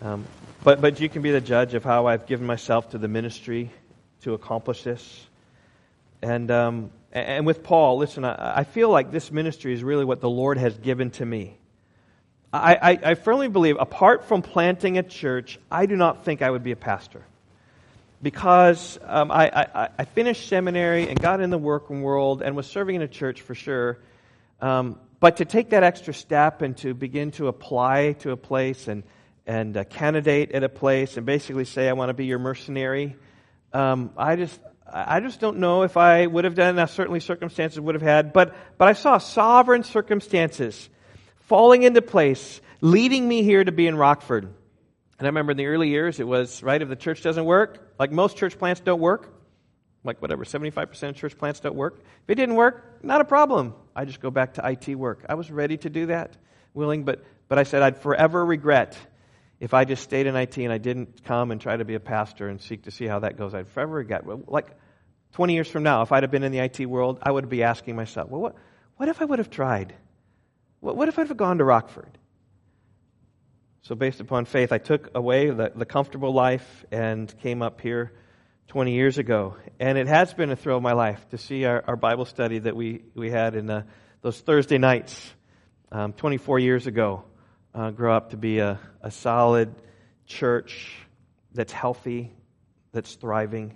Um, 0.01 0.25
but, 0.63 0.79
but 0.79 0.99
you 0.99 1.09
can 1.09 1.21
be 1.21 1.31
the 1.31 1.41
judge 1.41 1.73
of 1.73 1.83
how 1.83 2.05
I've 2.05 2.27
given 2.27 2.45
myself 2.45 2.91
to 2.91 2.97
the 2.97 3.07
ministry 3.07 3.71
to 4.21 4.33
accomplish 4.33 4.83
this. 4.83 5.25
And, 6.21 6.51
um, 6.51 6.91
and 7.11 7.45
with 7.45 7.63
Paul, 7.63 7.97
listen, 7.97 8.23
I, 8.23 8.59
I, 8.59 8.63
feel 8.63 8.89
like 8.89 9.11
this 9.11 9.31
ministry 9.31 9.73
is 9.73 9.83
really 9.83 10.05
what 10.05 10.21
the 10.21 10.29
Lord 10.29 10.57
has 10.57 10.77
given 10.77 11.09
to 11.11 11.25
me. 11.25 11.57
I, 12.53 12.75
I, 12.75 12.99
I 13.11 13.13
firmly 13.15 13.47
believe, 13.47 13.77
apart 13.79 14.25
from 14.25 14.41
planting 14.41 14.97
a 14.97 15.03
church, 15.03 15.59
I 15.71 15.85
do 15.87 15.95
not 15.95 16.25
think 16.25 16.41
I 16.41 16.49
would 16.49 16.63
be 16.63 16.71
a 16.71 16.77
pastor 16.77 17.23
because 18.21 18.99
um, 19.03 19.31
I, 19.31 19.89
I, 19.97 20.05
finished 20.05 20.47
seminary 20.47 21.07
and 21.07 21.19
got 21.19 21.39
in 21.39 21.51
the 21.51 21.57
working 21.57 22.01
world 22.01 22.41
and 22.41 22.55
was 22.55 22.65
serving 22.65 22.95
in 22.95 23.03
a 23.03 23.07
church 23.07 23.41
for 23.41 23.53
sure. 23.53 23.99
Um, 24.59 24.99
but 25.19 25.37
to 25.37 25.45
take 25.45 25.69
that 25.69 25.83
extra 25.83 26.15
step 26.15 26.63
and 26.63 26.75
to 26.77 26.95
begin 26.95 27.29
to 27.31 27.47
apply 27.47 28.13
to 28.19 28.31
a 28.31 28.37
place 28.37 28.87
and, 28.87 29.03
and 29.47 29.77
uh, 29.77 29.85
candidate 29.85 30.51
at 30.51 30.63
a 30.63 30.69
place 30.69 31.15
and 31.15 31.25
basically 31.25 31.63
say, 31.63 31.87
I 31.87 31.93
want 31.93 32.09
to 32.09 32.13
be 32.13 32.25
your 32.25 32.37
mercenary, 32.37 33.15
um, 33.71 34.11
I, 34.17 34.35
just, 34.35 34.59
I 34.85 35.21
just 35.21 35.39
don't 35.39 35.59
know 35.59 35.83
if 35.83 35.95
I 35.95 36.27
would 36.27 36.43
have 36.43 36.53
done 36.53 36.75
that. 36.75 36.89
Certainly 36.89 37.21
circumstances 37.21 37.79
would 37.79 37.95
have 37.95 38.01
had. 38.01 38.33
But, 38.33 38.53
but 38.77 38.89
I 38.89 38.93
saw 38.93 39.17
sovereign 39.17 39.83
circumstances 39.83 40.89
falling 41.45 41.83
into 41.83 42.01
place, 42.01 42.59
leading 42.81 43.25
me 43.25 43.41
here 43.41 43.63
to 43.63 43.71
be 43.71 43.87
in 43.87 43.95
Rockford. 43.95 44.43
And 44.43 45.25
I 45.25 45.29
remember 45.29 45.51
in 45.51 45.57
the 45.57 45.67
early 45.67 45.89
years, 45.89 46.19
it 46.19 46.27
was, 46.27 46.61
right, 46.61 46.81
if 46.81 46.89
the 46.89 46.95
church 46.97 47.23
doesn't 47.23 47.45
work, 47.45 47.93
like 47.97 48.11
most 48.11 48.35
church 48.35 48.59
plants 48.59 48.81
don't 48.81 48.99
work, 48.99 49.33
like 50.03 50.21
whatever, 50.21 50.43
75% 50.43 51.09
of 51.09 51.15
church 51.15 51.37
plants 51.37 51.61
don't 51.61 51.75
work. 51.75 51.99
If 51.99 52.29
it 52.29 52.35
didn't 52.35 52.55
work, 52.55 52.99
not 53.01 53.21
a 53.21 53.25
problem. 53.25 53.73
I 53.95 54.03
just 54.03 54.19
go 54.19 54.29
back 54.29 54.55
to 54.55 54.69
IT 54.69 54.93
work. 54.95 55.25
I 55.27 55.35
was 55.35 55.49
ready 55.49 55.77
to 55.77 55.89
do 55.89 56.07
that, 56.07 56.35
willing, 56.73 57.03
but, 57.03 57.23
but 57.47 57.57
I 57.57 57.63
said 57.63 57.81
I'd 57.81 57.97
forever 57.97 58.45
regret 58.45 58.97
if 59.59 59.73
I 59.73 59.85
just 59.85 60.03
stayed 60.03 60.27
in 60.27 60.35
IT 60.35 60.57
and 60.57 60.71
I 60.71 60.77
didn't 60.77 61.23
come 61.23 61.51
and 61.51 61.59
try 61.59 61.75
to 61.75 61.85
be 61.85 61.95
a 61.95 61.99
pastor 61.99 62.47
and 62.47 62.61
seek 62.61 62.83
to 62.83 62.91
see 62.91 63.07
how 63.07 63.19
that 63.19 63.37
goes, 63.37 63.53
I'd 63.53 63.69
forever 63.69 64.03
get 64.03 64.25
Like 64.49 64.67
20 65.33 65.53
years 65.53 65.67
from 65.67 65.83
now, 65.83 66.03
if 66.03 66.11
I'd 66.11 66.23
have 66.23 66.31
been 66.31 66.43
in 66.43 66.51
the 66.51 66.59
IT 66.59 66.85
world, 66.85 67.19
I 67.21 67.31
would 67.31 67.49
be 67.49 67.63
asking 67.63 67.95
myself, 67.95 68.29
well, 68.29 68.41
what, 68.41 68.55
what 68.97 69.09
if 69.09 69.21
I 69.21 69.25
would 69.25 69.39
have 69.39 69.49
tried? 69.49 69.95
What, 70.79 70.95
what 70.95 71.09
if 71.09 71.17
I'd 71.17 71.27
have 71.27 71.37
gone 71.37 71.57
to 71.57 71.63
Rockford? 71.63 72.17
So, 73.81 73.95
based 73.95 74.19
upon 74.19 74.45
faith, 74.45 74.73
I 74.73 74.79
took 74.79 75.11
away 75.15 75.49
the, 75.49 75.71
the 75.73 75.85
comfortable 75.85 76.33
life 76.33 76.85
and 76.91 77.33
came 77.39 77.61
up 77.61 77.79
here 77.79 78.11
20 78.67 78.93
years 78.93 79.17
ago. 79.17 79.55
And 79.79 79.97
it 79.97 80.07
has 80.07 80.33
been 80.33 80.51
a 80.51 80.55
thrill 80.55 80.77
of 80.77 80.83
my 80.83 80.91
life 80.93 81.25
to 81.29 81.37
see 81.37 81.63
our, 81.63 81.83
our 81.87 81.95
Bible 81.95 82.25
study 82.25 82.59
that 82.59 82.75
we, 82.75 83.03
we 83.15 83.31
had 83.31 83.55
in 83.55 83.69
uh, 83.69 83.83
those 84.21 84.39
Thursday 84.39 84.77
nights 84.77 85.33
um, 85.91 86.13
24 86.13 86.59
years 86.59 86.85
ago 86.85 87.23
uh, 87.73 87.91
grow 87.91 88.15
up 88.15 88.31
to 88.31 88.37
be 88.37 88.59
a, 88.59 88.79
a 89.01 89.11
solid 89.11 89.73
church 90.25 90.95
that's 91.53 91.71
healthy, 91.71 92.31
that's 92.91 93.15
thriving. 93.15 93.75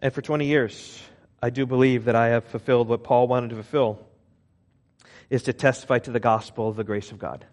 And 0.00 0.12
for 0.12 0.22
20 0.22 0.46
years, 0.46 1.02
I 1.42 1.50
do 1.50 1.66
believe 1.66 2.04
that 2.04 2.16
I 2.16 2.28
have 2.28 2.44
fulfilled 2.44 2.88
what 2.88 3.04
Paul 3.04 3.28
wanted 3.28 3.50
to 3.50 3.56
fulfill 3.56 3.98
is 5.30 5.44
to 5.44 5.52
testify 5.52 5.98
to 5.98 6.10
the 6.10 6.20
gospel 6.20 6.68
of 6.68 6.76
the 6.76 6.84
grace 6.84 7.10
of 7.10 7.18
God. 7.18 7.46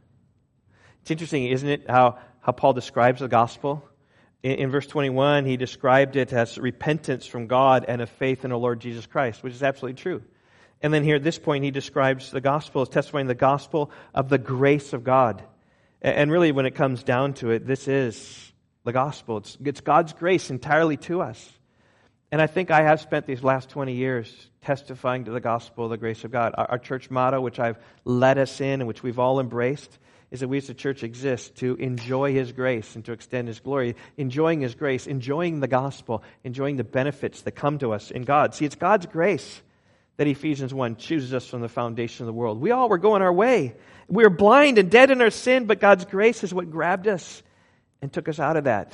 It's 1.02 1.12
interesting, 1.12 1.46
isn't 1.46 1.70
it, 1.70 1.90
how, 1.90 2.18
how 2.42 2.52
Paul 2.52 2.74
describes 2.74 3.22
the 3.22 3.28
gospel? 3.28 3.88
In, 4.44 4.52
in 4.54 4.70
verse 4.70 4.86
21, 4.86 5.46
he 5.46 5.58
described 5.58 6.16
it 6.16 6.34
as 6.34 6.58
repentance 6.58 7.26
from 7.26 7.48
God 7.48 7.86
and 7.88 8.02
a 8.02 8.08
faith 8.08 8.44
in 8.44 8.52
the 8.52 8.58
Lord 8.58 8.80
Jesus 8.80 9.06
Christ, 9.06 9.44
which 9.44 9.54
is 9.54 9.64
absolutely 9.64 10.02
true. 10.02 10.22
And 10.82 10.94
then 10.94 11.04
here 11.04 11.18
at 11.18 11.24
this 11.24 11.40
point, 11.40 11.64
he 11.64 11.72
describes 11.72 12.32
the 12.32 12.42
gospel 12.42 12.82
as 12.82 12.90
testifying 12.90 13.28
the 13.28 13.36
gospel 13.36 13.92
of 14.14 14.30
the 14.30 14.38
grace 14.38 14.94
of 14.94 15.04
God. 15.04 15.44
And 16.02 16.32
really, 16.32 16.52
when 16.52 16.66
it 16.66 16.76
comes 16.76 17.04
down 17.04 17.34
to 17.36 17.52
it, 17.52 17.66
this 17.66 17.88
is 17.88 18.54
the 18.86 18.94
gospel. 18.94 19.38
It's, 19.38 19.58
it's 19.64 19.82
God's 19.82 20.14
grace 20.14 20.50
entirely 20.50 20.96
to 20.98 21.22
us. 21.22 21.52
And 22.32 22.42
I 22.42 22.48
think 22.48 22.72
I 22.72 22.84
have 22.84 23.02
spent 23.02 23.26
these 23.26 23.44
last 23.44 23.70
20 23.70 23.94
years 23.94 24.34
testifying 24.62 25.26
to 25.26 25.32
the 25.32 25.40
gospel 25.40 25.86
of 25.86 25.90
the 25.90 25.98
grace 25.98 26.24
of 26.24 26.32
God. 26.32 26.54
Our, 26.58 26.72
our, 26.72 26.78
church 26.78 27.10
motto, 27.10 27.42
which 27.42 27.60
I've 27.60 27.80
led 28.06 28.38
us 28.38 28.62
in 28.62 28.82
and 28.82 28.88
which 28.88 29.04
we've 29.04 29.20
all 29.20 29.40
embraced, 29.40 29.98
is 30.32 30.42
that 30.42 30.48
we 30.48 30.58
as 30.58 30.70
a 30.70 30.76
church 30.76 31.04
exist 31.04 31.56
to 31.58 31.76
enjoy 31.76 32.34
His 32.34 32.52
grace 32.52 32.96
and 32.96 33.04
to 33.06 33.14
extend 33.14 33.48
His 33.48 33.60
glory. 33.60 33.96
Enjoying 34.16 34.62
His 34.62 34.76
grace, 34.76 35.08
enjoying 35.08 35.60
the 35.60 35.68
gospel, 35.68 36.24
enjoying 36.44 36.78
the 36.78 36.84
benefits 36.84 37.42
that 37.42 37.52
come 37.52 37.80
to 37.80 37.94
us 37.94 38.12
in 38.12 38.22
God. 38.24 38.54
See, 38.54 38.66
it's 38.66 38.76
God's 38.76 39.08
grace 39.08 39.62
that 40.20 40.28
Ephesians 40.28 40.74
1 40.74 40.98
chooses 40.98 41.34
us 41.34 41.48
from 41.48 41.62
the 41.62 41.70
foundation 41.70 42.24
of 42.24 42.28
the 42.28 42.34
world. 42.34 42.60
We 42.60 42.72
all 42.72 42.90
were 42.90 42.98
going 42.98 43.22
our 43.22 43.32
way. 43.32 43.74
We 44.10 44.24
were 44.24 44.30
blind 44.30 44.78
and 44.78 44.92
dead 44.92 45.12
in 45.12 45.22
our 45.22 45.30
sin, 45.30 45.64
but 45.64 45.80
God's 45.80 46.04
grace 46.04 46.44
is 46.44 46.54
what 46.54 46.70
grabbed 46.70 47.08
us 47.08 47.42
and 48.02 48.12
took 48.12 48.28
us 48.28 48.38
out 48.38 48.58
of 48.58 48.66
that, 48.66 48.94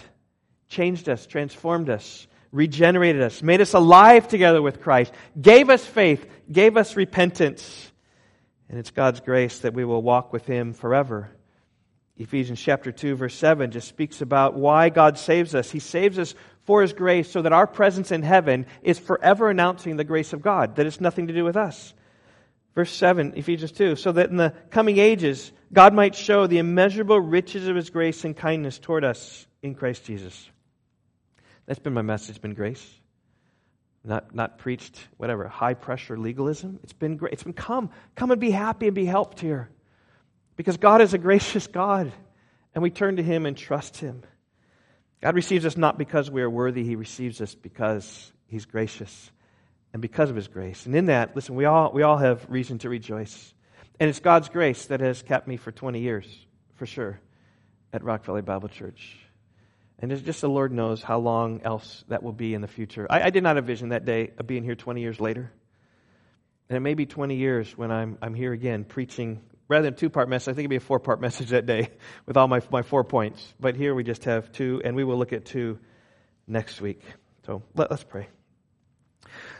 changed 0.69 1.09
us, 1.09 1.25
transformed 1.25 1.89
us, 1.89 2.27
regenerated 2.51 3.23
us, 3.23 3.41
made 3.41 3.59
us 3.59 3.73
alive 3.73 4.27
together 4.27 4.61
with 4.61 4.83
Christ, 4.83 5.11
gave 5.41 5.71
us 5.71 5.83
faith, 5.83 6.23
gave 6.51 6.77
us 6.77 6.95
repentance. 6.95 7.91
And 8.69 8.77
it's 8.77 8.91
God's 8.91 9.19
grace 9.19 9.57
that 9.61 9.73
we 9.73 9.83
will 9.83 10.03
walk 10.03 10.31
with 10.31 10.45
Him 10.45 10.73
forever. 10.73 11.31
Ephesians 12.17 12.61
chapter 12.61 12.91
2 12.91 13.15
verse 13.15 13.35
7 13.35 13.71
just 13.71 13.87
speaks 13.87 14.21
about 14.21 14.53
why 14.53 14.89
God 14.89 15.17
saves 15.17 15.53
us. 15.53 15.71
He 15.71 15.79
saves 15.79 16.17
us 16.17 16.33
for 16.63 16.81
his 16.81 16.93
grace 16.93 17.29
so 17.29 17.41
that 17.41 17.53
our 17.53 17.67
presence 17.67 18.11
in 18.11 18.23
heaven 18.23 18.65
is 18.81 18.97
forever 18.97 19.49
announcing 19.49 19.97
the 19.97 20.03
grace 20.03 20.33
of 20.33 20.41
God, 20.41 20.75
that 20.75 20.85
it's 20.85 21.01
nothing 21.01 21.27
to 21.27 21.33
do 21.33 21.43
with 21.43 21.57
us. 21.57 21.93
Verse 22.73 22.91
7, 22.91 23.33
Ephesians 23.37 23.71
2, 23.71 23.95
so 23.95 24.11
that 24.11 24.29
in 24.29 24.35
the 24.35 24.53
coming 24.69 24.97
ages, 24.97 25.51
God 25.71 25.93
might 25.93 26.13
show 26.13 26.45
the 26.45 26.57
immeasurable 26.57 27.19
riches 27.19 27.67
of 27.67 27.75
his 27.75 27.89
grace 27.89 28.25
and 28.25 28.35
kindness 28.35 28.79
toward 28.79 29.05
us 29.05 29.47
in 29.61 29.75
Christ 29.75 30.03
Jesus. 30.03 30.49
That's 31.65 31.79
been 31.79 31.93
my 31.93 32.01
message, 32.01 32.41
been 32.41 32.53
grace. 32.53 32.85
Not, 34.03 34.35
not 34.35 34.59
preached, 34.59 34.99
whatever, 35.17 35.47
high 35.47 35.73
pressure 35.73 36.17
legalism. 36.17 36.79
It's 36.83 36.93
been 36.93 37.17
great. 37.17 37.33
It's 37.33 37.43
been 37.43 37.53
come. 37.53 37.89
Come 38.13 38.29
and 38.29 38.39
be 38.39 38.51
happy 38.51 38.85
and 38.85 38.93
be 38.93 39.05
helped 39.05 39.39
here. 39.39 39.69
Because 40.55 40.77
God 40.77 41.01
is 41.01 41.13
a 41.13 41.17
gracious 41.17 41.67
God, 41.67 42.11
and 42.73 42.81
we 42.81 42.89
turn 42.89 43.17
to 43.17 43.23
him 43.23 43.45
and 43.45 43.57
trust 43.57 43.97
him. 43.97 44.23
God 45.21 45.35
receives 45.35 45.65
us 45.65 45.75
not 45.75 45.97
because 45.97 46.29
we 46.29 46.43
are 46.43 46.49
worthy, 46.49 46.83
He 46.83 46.95
receives 46.95 47.41
us 47.41 47.55
because 47.55 48.31
He's 48.47 48.65
gracious 48.65 49.31
and 49.91 50.01
because 50.01 50.29
of 50.29 50.35
His 50.35 50.47
grace. 50.47 50.85
And 50.85 50.95
in 50.95 51.05
that, 51.05 51.35
listen, 51.35 51.55
we 51.55 51.65
all, 51.65 51.91
we 51.91 52.03
all 52.03 52.17
have 52.17 52.45
reason 52.47 52.77
to 52.79 52.89
rejoice. 52.89 53.53
And 53.99 54.09
it's 54.09 54.19
God's 54.19 54.49
grace 54.49 54.85
that 54.87 54.99
has 54.99 55.23
kept 55.23 55.47
me 55.47 55.57
for 55.57 55.71
20 55.71 55.99
years, 55.99 56.27
for 56.75 56.85
sure, 56.85 57.19
at 57.91 58.03
Rock 58.03 58.25
Valley 58.25 58.41
Bible 58.43 58.69
Church. 58.69 59.17
And 59.97 60.11
it's 60.11 60.21
just 60.21 60.41
the 60.41 60.49
Lord 60.49 60.73
knows 60.73 61.01
how 61.01 61.19
long 61.19 61.61
else 61.63 62.03
that 62.09 62.21
will 62.21 62.33
be 62.33 62.53
in 62.53 62.61
the 62.61 62.67
future. 62.67 63.07
I, 63.09 63.23
I 63.23 63.29
did 63.31 63.41
not 63.41 63.57
envision 63.57 63.89
that 63.89 64.05
day 64.05 64.31
of 64.37 64.45
being 64.45 64.63
here 64.63 64.75
20 64.75 65.01
years 65.01 65.19
later. 65.19 65.51
And 66.69 66.77
it 66.77 66.81
may 66.81 66.93
be 66.93 67.05
20 67.05 67.35
years 67.35 67.75
when 67.77 67.91
I'm, 67.91 68.17
I'm 68.21 68.33
here 68.33 68.51
again 68.51 68.83
preaching 68.83 69.41
rather 69.67 69.83
than 69.83 69.95
two 69.95 70.09
part 70.09 70.29
message, 70.29 70.51
I 70.51 70.55
think 70.55 70.65
it'd 70.65 70.69
be 70.69 70.75
a 70.77 70.79
four 70.79 70.99
part 70.99 71.21
message 71.27 71.49
that 71.49 71.65
day 71.65 71.89
with 72.25 72.37
all 72.37 72.47
my, 72.47 72.61
my 72.71 72.81
four 72.81 73.03
points. 73.03 73.53
But 73.59 73.75
here 73.75 73.93
we 73.93 74.03
just 74.03 74.25
have 74.25 74.51
two, 74.51 74.81
and 74.83 74.95
we 74.95 75.03
will 75.03 75.17
look 75.17 75.33
at 75.33 75.45
two 75.45 75.79
next 76.47 76.81
week. 76.81 77.01
So 77.45 77.63
let, 77.75 77.91
us 77.91 78.03
pray. 78.03 78.27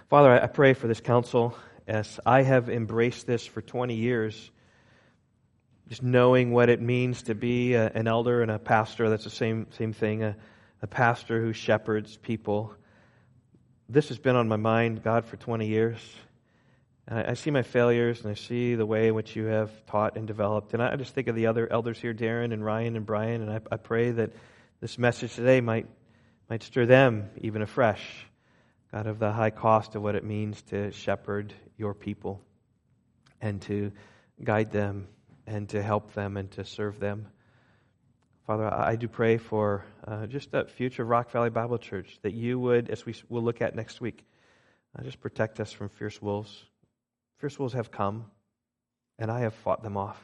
Father, 0.10 0.32
I, 0.32 0.48
pray 0.48 0.74
for 0.74 0.88
this 0.88 1.02
counsel 1.02 1.56
as 1.88 2.20
I 2.26 2.42
have 2.42 2.70
embraced 2.70 3.28
this 3.28 3.46
for 3.46 3.62
20 3.62 3.96
years, 3.96 4.52
just 5.88 6.02
knowing 6.02 6.52
what 6.52 6.70
it 6.70 6.82
means 6.82 7.24
to 7.24 7.36
be 7.36 7.74
a, 7.74 7.88
an 7.88 8.08
elder 8.08 8.42
and 8.42 8.50
a 8.50 8.58
pastor. 8.58 9.10
That's 9.10 9.24
the 9.24 9.30
same, 9.30 9.68
same 9.72 9.94
thing, 9.94 10.24
a, 10.24 10.36
a 10.82 10.88
pastor 10.88 11.42
who 11.42 11.54
shepherds 11.54 12.18
people. 12.18 12.74
This 13.88 14.10
has 14.10 14.18
been 14.18 14.36
on 14.36 14.48
my 14.48 14.58
mind, 14.58 15.04
God, 15.04 15.26
for 15.26 15.38
20 15.38 15.68
years. 15.68 16.00
I, 17.08 17.32
I 17.32 17.34
see 17.34 17.52
my 17.52 17.62
failures 17.62 18.22
and 18.22 18.32
I 18.32 18.36
see 18.36 18.76
the 18.76 18.86
way 18.86 19.08
in 19.08 19.16
which 19.16 19.36
you 19.36 19.46
have 19.46 19.72
taught 19.86 20.18
and 20.18 20.28
developed. 20.28 20.74
And 20.74 20.82
I 20.82 20.96
just 20.96 21.14
think 21.14 21.28
of 21.28 21.36
the 21.36 21.48
other 21.48 21.72
elders 21.72 22.00
here, 22.00 22.14
Darren 22.14 22.54
and 22.54 22.64
Ryan 22.64 22.96
and 22.96 23.06
Brian, 23.06 23.42
and 23.42 23.52
I, 23.52 23.60
I 23.72 23.78
pray 23.78 24.12
that 24.12 24.32
this 24.82 24.98
message 24.98 25.36
today 25.36 25.62
might, 25.62 25.88
might 26.50 26.64
stir 26.64 26.86
them 26.86 27.30
even 27.42 27.62
afresh. 27.62 28.26
God, 28.92 29.08
of 29.08 29.20
the 29.20 29.32
high 29.32 29.50
cost 29.50 29.96
of 29.96 30.04
what 30.04 30.16
it 30.16 30.24
means 30.24 30.62
to 30.64 30.92
shepherd 30.92 31.54
your 31.78 31.94
people 31.94 32.42
and 33.42 33.62
to 33.64 33.92
guide 34.42 34.72
them 34.72 35.08
and 35.46 35.68
to 35.70 35.84
help 35.84 36.14
them 36.14 36.38
and 36.38 36.50
to 36.52 36.64
serve 36.64 37.00
them. 37.00 37.28
Father, 38.48 38.72
I 38.74 38.96
do 38.96 39.08
pray 39.08 39.38
for 39.38 39.84
uh, 40.08 40.28
just 40.28 40.52
that 40.52 40.70
future 40.70 41.04
Rock 41.04 41.32
Valley 41.32 41.50
Bible 41.50 41.78
Church 41.78 42.20
that 42.22 42.34
you 42.34 42.60
would, 42.60 42.90
as 42.90 43.06
we 43.06 43.16
will 43.28 43.42
look 43.42 43.62
at 43.62 43.76
next 43.76 44.00
week, 44.00 44.24
uh, 44.98 45.04
just 45.04 45.20
protect 45.20 45.60
us 45.60 45.72
from 45.72 45.90
fierce 45.90 46.22
wolves. 46.22 46.64
Fierce 47.50 47.74
have 47.74 47.92
come, 47.92 48.26
and 49.20 49.30
I 49.30 49.42
have 49.42 49.54
fought 49.54 49.84
them 49.84 49.98
off. 49.98 50.20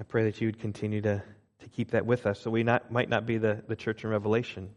I 0.00 0.04
pray 0.08 0.24
that 0.24 0.40
you 0.40 0.48
would 0.48 0.58
continue 0.58 1.02
to, 1.02 1.22
to 1.60 1.68
keep 1.68 1.90
that 1.90 2.06
with 2.06 2.26
us 2.26 2.40
so 2.40 2.50
we 2.50 2.62
not, 2.62 2.90
might 2.90 3.08
not 3.08 3.26
be 3.26 3.36
the, 3.36 3.62
the 3.68 3.76
church 3.76 4.04
in 4.04 4.10
Revelation 4.10 4.70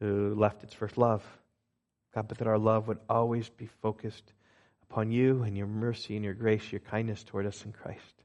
who 0.00 0.34
left 0.34 0.62
its 0.62 0.74
first 0.74 0.98
love. 0.98 1.24
God, 2.14 2.28
but 2.28 2.38
that 2.38 2.46
our 2.46 2.58
love 2.58 2.86
would 2.86 2.98
always 3.08 3.48
be 3.48 3.66
focused 3.66 4.34
upon 4.82 5.10
you 5.10 5.42
and 5.42 5.56
your 5.56 5.66
mercy 5.66 6.14
and 6.14 6.24
your 6.24 6.34
grace, 6.34 6.70
your 6.70 6.80
kindness 6.80 7.24
toward 7.24 7.46
us 7.46 7.64
in 7.64 7.72
Christ. 7.72 8.22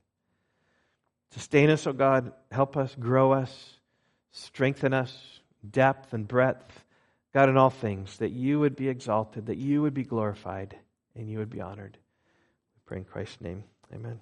Sustain 1.31 1.69
us, 1.69 1.87
O 1.87 1.91
oh 1.91 1.93
God. 1.93 2.33
Help 2.51 2.75
us, 2.75 2.93
grow 2.99 3.31
us, 3.31 3.79
strengthen 4.31 4.93
us, 4.93 5.39
depth 5.71 6.13
and 6.13 6.27
breadth 6.27 6.83
God, 7.33 7.49
in 7.49 7.57
all 7.57 7.69
things, 7.69 8.17
that 8.17 8.31
you 8.31 8.59
would 8.59 8.75
be 8.75 8.89
exalted, 8.89 9.45
that 9.45 9.57
you 9.57 9.81
would 9.81 9.93
be 9.93 10.03
glorified, 10.03 10.75
and 11.15 11.29
you 11.29 11.37
would 11.37 11.49
be 11.49 11.61
honored. 11.61 11.97
We 12.75 12.81
pray 12.85 12.97
in 12.97 13.05
Christ's 13.05 13.41
name. 13.41 13.63
Amen. 13.93 14.19